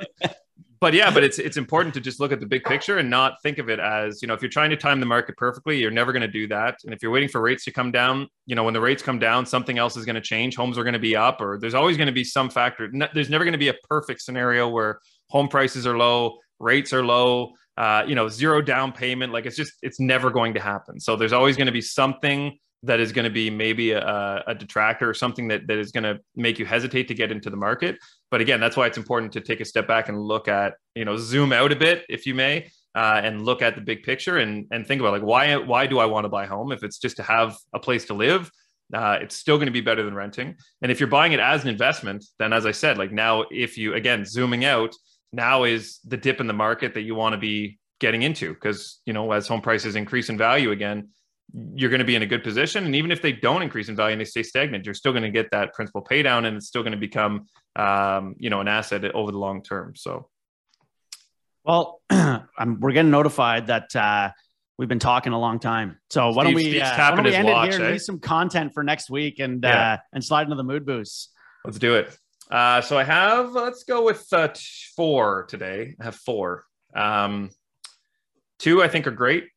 but 0.82 0.94
yeah, 0.94 1.12
but 1.12 1.22
it's 1.22 1.38
it's 1.38 1.56
important 1.56 1.94
to 1.94 2.00
just 2.00 2.18
look 2.18 2.32
at 2.32 2.40
the 2.40 2.46
big 2.46 2.64
picture 2.64 2.98
and 2.98 3.08
not 3.08 3.40
think 3.40 3.58
of 3.58 3.70
it 3.70 3.78
as 3.78 4.20
you 4.20 4.26
know 4.26 4.34
if 4.34 4.42
you're 4.42 4.50
trying 4.50 4.68
to 4.68 4.76
time 4.76 4.98
the 4.98 5.06
market 5.06 5.36
perfectly, 5.36 5.78
you're 5.78 5.92
never 5.92 6.10
going 6.10 6.22
to 6.22 6.26
do 6.40 6.48
that. 6.48 6.78
And 6.84 6.92
if 6.92 7.00
you're 7.04 7.12
waiting 7.12 7.28
for 7.28 7.40
rates 7.40 7.64
to 7.66 7.70
come 7.70 7.92
down, 7.92 8.26
you 8.46 8.56
know 8.56 8.64
when 8.64 8.74
the 8.74 8.80
rates 8.80 9.00
come 9.00 9.20
down, 9.20 9.46
something 9.46 9.78
else 9.78 9.96
is 9.96 10.04
going 10.04 10.16
to 10.16 10.20
change. 10.20 10.56
Homes 10.56 10.76
are 10.76 10.82
going 10.82 10.94
to 10.94 10.98
be 10.98 11.14
up, 11.14 11.40
or 11.40 11.56
there's 11.60 11.74
always 11.74 11.96
going 11.96 12.08
to 12.08 12.12
be 12.12 12.24
some 12.24 12.50
factor. 12.50 12.90
There's 13.14 13.30
never 13.30 13.44
going 13.44 13.52
to 13.52 13.58
be 13.58 13.68
a 13.68 13.76
perfect 13.88 14.22
scenario 14.22 14.68
where 14.68 14.98
home 15.30 15.46
prices 15.46 15.86
are 15.86 15.96
low, 15.96 16.38
rates 16.58 16.92
are 16.92 17.04
low, 17.04 17.52
uh, 17.76 18.02
you 18.04 18.16
know, 18.16 18.26
zero 18.26 18.60
down 18.60 18.90
payment. 18.90 19.32
Like 19.32 19.46
it's 19.46 19.56
just 19.56 19.74
it's 19.82 20.00
never 20.00 20.32
going 20.32 20.52
to 20.54 20.60
happen. 20.60 20.98
So 20.98 21.14
there's 21.14 21.32
always 21.32 21.56
going 21.56 21.66
to 21.66 21.72
be 21.72 21.80
something 21.80 22.58
that 22.84 23.00
is 23.00 23.12
going 23.12 23.24
to 23.24 23.30
be 23.30 23.48
maybe 23.48 23.92
a, 23.92 24.42
a 24.46 24.54
detractor 24.54 25.08
or 25.08 25.14
something 25.14 25.48
that, 25.48 25.66
that 25.68 25.78
is 25.78 25.92
going 25.92 26.04
to 26.04 26.18
make 26.34 26.58
you 26.58 26.66
hesitate 26.66 27.08
to 27.08 27.14
get 27.14 27.30
into 27.30 27.48
the 27.48 27.56
market. 27.56 27.96
But 28.30 28.40
again, 28.40 28.60
that's 28.60 28.76
why 28.76 28.86
it's 28.86 28.98
important 28.98 29.32
to 29.32 29.40
take 29.40 29.60
a 29.60 29.64
step 29.64 29.86
back 29.86 30.08
and 30.08 30.18
look 30.20 30.48
at, 30.48 30.74
you 30.94 31.04
know, 31.04 31.16
zoom 31.16 31.52
out 31.52 31.70
a 31.70 31.76
bit, 31.76 32.04
if 32.08 32.26
you 32.26 32.34
may, 32.34 32.68
uh, 32.94 33.20
and 33.22 33.44
look 33.44 33.62
at 33.62 33.76
the 33.76 33.80
big 33.80 34.02
picture 34.02 34.38
and, 34.38 34.66
and 34.72 34.86
think 34.86 35.00
about 35.00 35.12
like, 35.12 35.22
why, 35.22 35.56
why 35.56 35.86
do 35.86 35.98
I 35.98 36.06
want 36.06 36.24
to 36.24 36.28
buy 36.28 36.46
home? 36.46 36.72
If 36.72 36.82
it's 36.82 36.98
just 36.98 37.16
to 37.16 37.22
have 37.22 37.56
a 37.72 37.78
place 37.78 38.04
to 38.06 38.14
live, 38.14 38.50
uh, 38.92 39.18
it's 39.22 39.36
still 39.36 39.56
going 39.56 39.66
to 39.66 39.72
be 39.72 39.80
better 39.80 40.02
than 40.02 40.14
renting. 40.14 40.56
And 40.82 40.90
if 40.90 40.98
you're 40.98 41.08
buying 41.08 41.32
it 41.32 41.40
as 41.40 41.62
an 41.62 41.68
investment, 41.68 42.24
then 42.38 42.52
as 42.52 42.66
I 42.66 42.72
said, 42.72 42.98
like 42.98 43.12
now, 43.12 43.44
if 43.50 43.78
you, 43.78 43.94
again, 43.94 44.24
zooming 44.24 44.64
out, 44.64 44.94
now 45.32 45.64
is 45.64 46.00
the 46.06 46.16
dip 46.16 46.40
in 46.40 46.46
the 46.46 46.52
market 46.52 46.94
that 46.94 47.02
you 47.02 47.14
want 47.14 47.32
to 47.32 47.38
be 47.38 47.78
getting 48.00 48.22
into 48.22 48.52
because, 48.52 49.00
you 49.06 49.12
know, 49.12 49.30
as 49.32 49.46
home 49.46 49.62
prices 49.62 49.94
increase 49.94 50.28
in 50.28 50.36
value 50.36 50.72
again, 50.72 51.08
you're 51.74 51.90
going 51.90 51.98
to 51.98 52.04
be 52.04 52.14
in 52.14 52.22
a 52.22 52.26
good 52.26 52.42
position. 52.42 52.84
And 52.84 52.94
even 52.94 53.10
if 53.10 53.20
they 53.20 53.32
don't 53.32 53.62
increase 53.62 53.88
in 53.88 53.96
value 53.96 54.12
and 54.12 54.20
they 54.20 54.24
stay 54.24 54.42
stagnant, 54.42 54.86
you're 54.86 54.94
still 54.94 55.12
going 55.12 55.24
to 55.24 55.30
get 55.30 55.50
that 55.50 55.74
principal 55.74 56.00
pay 56.00 56.22
down 56.22 56.46
and 56.46 56.56
it's 56.56 56.66
still 56.66 56.82
going 56.82 56.92
to 56.92 56.98
become, 56.98 57.46
um, 57.76 58.34
you 58.38 58.48
know, 58.48 58.60
an 58.60 58.68
asset 58.68 59.04
over 59.04 59.30
the 59.30 59.38
long 59.38 59.62
term. 59.62 59.94
So, 59.94 60.28
well, 61.64 62.00
we're 62.10 62.92
getting 62.92 63.10
notified 63.10 63.66
that 63.66 63.94
uh, 63.94 64.30
we've 64.78 64.88
been 64.88 64.98
talking 64.98 65.32
a 65.32 65.38
long 65.38 65.58
time. 65.58 65.98
So 66.10 66.30
why 66.30 66.44
don't 66.44 66.54
we, 66.54 66.80
uh, 66.80 66.96
why 66.96 67.16
don't 67.16 67.24
we 67.24 67.34
end 67.34 67.48
watch, 67.48 67.68
it 67.68 67.72
here 67.72 67.80
eh? 67.80 67.84
and 67.84 67.92
leave 67.92 68.02
some 68.02 68.18
content 68.18 68.72
for 68.72 68.82
next 68.82 69.10
week 69.10 69.38
and 69.38 69.62
yeah. 69.62 69.92
uh, 69.92 69.96
and 70.14 70.24
slide 70.24 70.44
into 70.44 70.56
the 70.56 70.64
mood 70.64 70.86
boost. 70.86 71.30
Let's 71.64 71.78
do 71.78 71.96
it. 71.96 72.16
Uh, 72.50 72.80
so 72.80 72.98
I 72.98 73.04
have, 73.04 73.52
let's 73.52 73.84
go 73.84 74.04
with 74.04 74.26
uh, 74.32 74.48
four 74.96 75.44
today. 75.48 75.94
I 76.00 76.04
have 76.04 76.16
four. 76.16 76.64
Um, 76.94 77.50
two 78.58 78.82
I 78.82 78.88
think 78.88 79.06
are 79.06 79.12
great. 79.12 79.48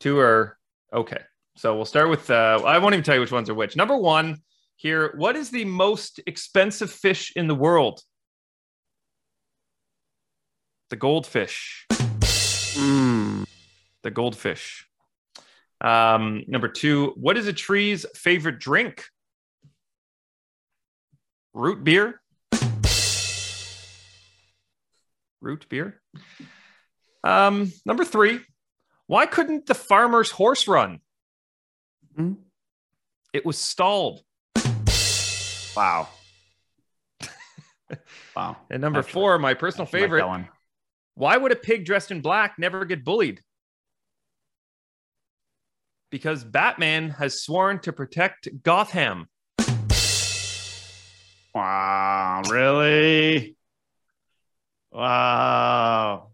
Two 0.00 0.18
are 0.18 0.58
Okay. 0.92 1.20
So 1.56 1.76
we'll 1.76 1.84
start 1.84 2.08
with, 2.08 2.30
uh, 2.30 2.62
I 2.64 2.78
won't 2.78 2.94
even 2.94 3.04
tell 3.04 3.14
you 3.14 3.20
which 3.20 3.32
ones 3.32 3.50
are 3.50 3.54
which. 3.54 3.76
Number 3.76 3.96
one 3.96 4.38
here, 4.76 5.12
what 5.16 5.36
is 5.36 5.50
the 5.50 5.64
most 5.64 6.20
expensive 6.26 6.90
fish 6.90 7.32
in 7.36 7.48
the 7.48 7.54
world? 7.54 8.00
The 10.88 10.96
goldfish. 10.96 11.86
Mm, 11.90 13.46
the 14.02 14.10
goldfish. 14.10 14.86
Um, 15.80 16.44
number 16.46 16.68
two, 16.68 17.12
what 17.16 17.36
is 17.36 17.46
a 17.46 17.52
tree's 17.52 18.06
favorite 18.14 18.58
drink? 18.58 19.04
Root 21.52 21.84
beer. 21.84 22.20
Root 25.40 25.68
beer. 25.68 26.00
Um, 27.22 27.72
number 27.84 28.04
three, 28.04 28.40
why 29.10 29.26
couldn't 29.26 29.66
the 29.66 29.74
farmer's 29.74 30.30
horse 30.30 30.68
run? 30.68 31.00
Mm-hmm. 32.16 32.34
It 33.32 33.44
was 33.44 33.58
stalled. 33.58 34.22
Wow. 35.76 36.08
wow. 38.36 38.56
And 38.70 38.80
number 38.80 39.00
Actually, 39.00 39.12
four, 39.12 39.38
my 39.40 39.54
personal 39.54 39.86
favorite. 39.86 40.24
Like 40.24 40.46
why 41.16 41.36
would 41.36 41.50
a 41.50 41.56
pig 41.56 41.84
dressed 41.84 42.12
in 42.12 42.20
black 42.20 42.54
never 42.56 42.84
get 42.84 43.04
bullied? 43.04 43.42
Because 46.10 46.44
Batman 46.44 47.10
has 47.10 47.42
sworn 47.42 47.80
to 47.80 47.92
protect 47.92 48.62
Gotham. 48.62 49.26
Wow, 51.52 52.42
really? 52.48 53.56
Wow. 54.92 56.30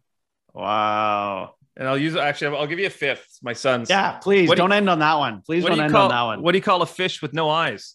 Wow. 0.53 1.56
And 1.77 1.87
I'll 1.87 1.99
use 1.99 2.17
actually. 2.17 2.57
I'll 2.57 2.67
give 2.67 2.79
you 2.79 2.87
a 2.87 2.91
fifth. 2.91 3.39
My 3.43 3.53
son's. 3.53 3.91
Yeah, 3.91 4.13
please 4.13 4.49
what 4.49 4.57
don't 4.57 4.71
do 4.71 4.75
you, 4.75 4.79
end 4.79 4.89
on 4.89 5.01
that 5.01 5.15
one. 5.15 5.43
Please 5.43 5.63
don't 5.65 5.77
do 5.77 5.83
end 5.83 5.93
call, 5.93 6.05
on 6.05 6.11
that 6.11 6.23
one. 6.23 6.43
What 6.43 6.53
do 6.53 6.59
you 6.59 6.63
call 6.63 6.81
a 6.81 6.87
fish 6.87 7.21
with 7.21 7.35
no 7.35 7.51
eyes? 7.51 7.95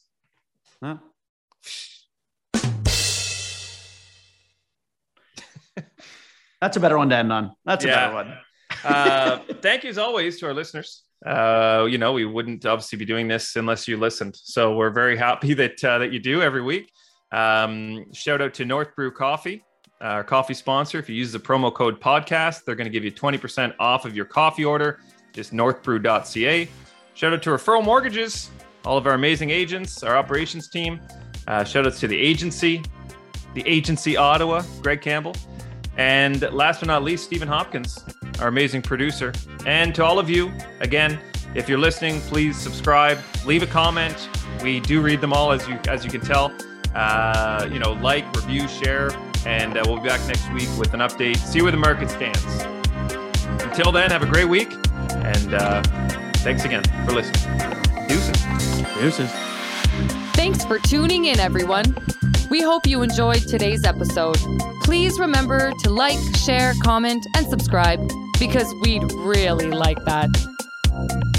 Huh? 0.83 0.97
That's 6.61 6.77
a 6.77 6.79
better 6.79 6.97
one 6.97 7.09
to 7.09 7.15
end 7.15 7.33
on. 7.33 7.55
That's 7.65 7.83
yeah. 7.83 7.91
a 7.91 7.95
better 7.95 8.13
one. 8.13 8.37
uh, 8.85 9.39
thank 9.61 9.83
you 9.83 9.89
as 9.89 9.97
always 9.97 10.39
to 10.39 10.45
our 10.45 10.53
listeners. 10.53 11.01
Uh, 11.25 11.87
you 11.89 11.97
know, 11.97 12.13
we 12.13 12.25
wouldn't 12.25 12.65
obviously 12.65 12.99
be 12.99 13.05
doing 13.05 13.27
this 13.27 13.55
unless 13.55 13.87
you 13.87 13.97
listened. 13.97 14.35
So 14.35 14.75
we're 14.75 14.91
very 14.91 15.17
happy 15.17 15.53
that 15.55 15.83
uh, 15.83 15.97
that 15.97 16.11
you 16.11 16.19
do 16.19 16.43
every 16.43 16.61
week. 16.61 16.91
Um, 17.31 18.13
shout 18.13 18.41
out 18.41 18.53
to 18.55 18.65
North 18.65 18.95
Brew 18.95 19.11
Coffee 19.11 19.63
our 20.01 20.23
coffee 20.23 20.53
sponsor. 20.53 20.99
If 20.99 21.09
you 21.09 21.15
use 21.15 21.31
the 21.31 21.39
promo 21.39 21.73
code 21.73 21.99
podcast, 22.01 22.65
they're 22.65 22.75
going 22.75 22.85
to 22.85 22.91
give 22.91 23.03
you 23.03 23.11
20% 23.11 23.73
off 23.79 24.05
of 24.05 24.15
your 24.15 24.25
coffee 24.25 24.65
order. 24.65 24.99
Just 25.33 25.53
northbrew.ca. 25.53 26.67
Shout 27.13 27.33
out 27.33 27.43
to 27.43 27.49
Referral 27.51 27.83
Mortgages, 27.83 28.49
all 28.83 28.97
of 28.97 29.05
our 29.05 29.13
amazing 29.13 29.49
agents, 29.49 30.03
our 30.03 30.17
operations 30.17 30.67
team. 30.67 30.99
Uh, 31.47 31.63
shout 31.63 31.85
outs 31.85 31.99
to 31.99 32.07
the 32.07 32.17
agency, 32.17 32.83
the 33.53 33.63
agency 33.65 34.17
Ottawa, 34.17 34.63
Greg 34.81 35.01
Campbell. 35.01 35.35
And 35.97 36.41
last 36.53 36.79
but 36.79 36.87
not 36.87 37.03
least, 37.03 37.25
Stephen 37.25 37.47
Hopkins, 37.47 38.03
our 38.39 38.47
amazing 38.47 38.81
producer. 38.81 39.33
And 39.65 39.93
to 39.95 40.03
all 40.03 40.19
of 40.19 40.29
you, 40.29 40.51
again, 40.79 41.19
if 41.53 41.67
you're 41.67 41.79
listening, 41.79 42.21
please 42.21 42.57
subscribe, 42.57 43.19
leave 43.45 43.61
a 43.61 43.67
comment. 43.67 44.29
We 44.63 44.79
do 44.79 45.01
read 45.01 45.19
them 45.19 45.33
all, 45.33 45.51
as 45.51 45.67
you 45.67 45.77
as 45.87 46.05
you 46.05 46.11
can 46.11 46.21
tell. 46.21 46.55
Uh, 46.95 47.67
you 47.71 47.79
know, 47.79 47.93
like, 47.93 48.25
review, 48.35 48.67
share, 48.67 49.09
and 49.45 49.77
uh, 49.77 49.83
we'll 49.85 49.99
be 49.99 50.07
back 50.07 50.25
next 50.27 50.51
week 50.53 50.69
with 50.77 50.93
an 50.93 50.99
update, 50.99 51.37
see 51.37 51.61
where 51.61 51.71
the 51.71 51.77
market 51.77 52.09
stands. 52.09 52.43
Until 53.63 53.91
then, 53.91 54.11
have 54.11 54.23
a 54.23 54.27
great 54.27 54.49
week, 54.49 54.71
and 55.11 55.53
uh, 55.53 55.81
thanks 56.37 56.65
again 56.65 56.83
for 57.05 57.13
listening. 57.13 57.57
Deuces. 58.07 58.43
Deuces. 58.95 59.31
Thanks 60.33 60.65
for 60.65 60.79
tuning 60.79 61.25
in, 61.25 61.39
everyone. 61.39 61.95
We 62.49 62.61
hope 62.61 62.85
you 62.85 63.01
enjoyed 63.01 63.47
today's 63.47 63.85
episode. 63.85 64.37
Please 64.83 65.19
remember 65.19 65.71
to 65.83 65.89
like, 65.89 66.19
share, 66.35 66.73
comment, 66.83 67.25
and 67.35 67.47
subscribe 67.47 67.99
because 68.39 68.73
we'd 68.81 69.09
really 69.13 69.71
like 69.71 70.03
that. 70.05 71.30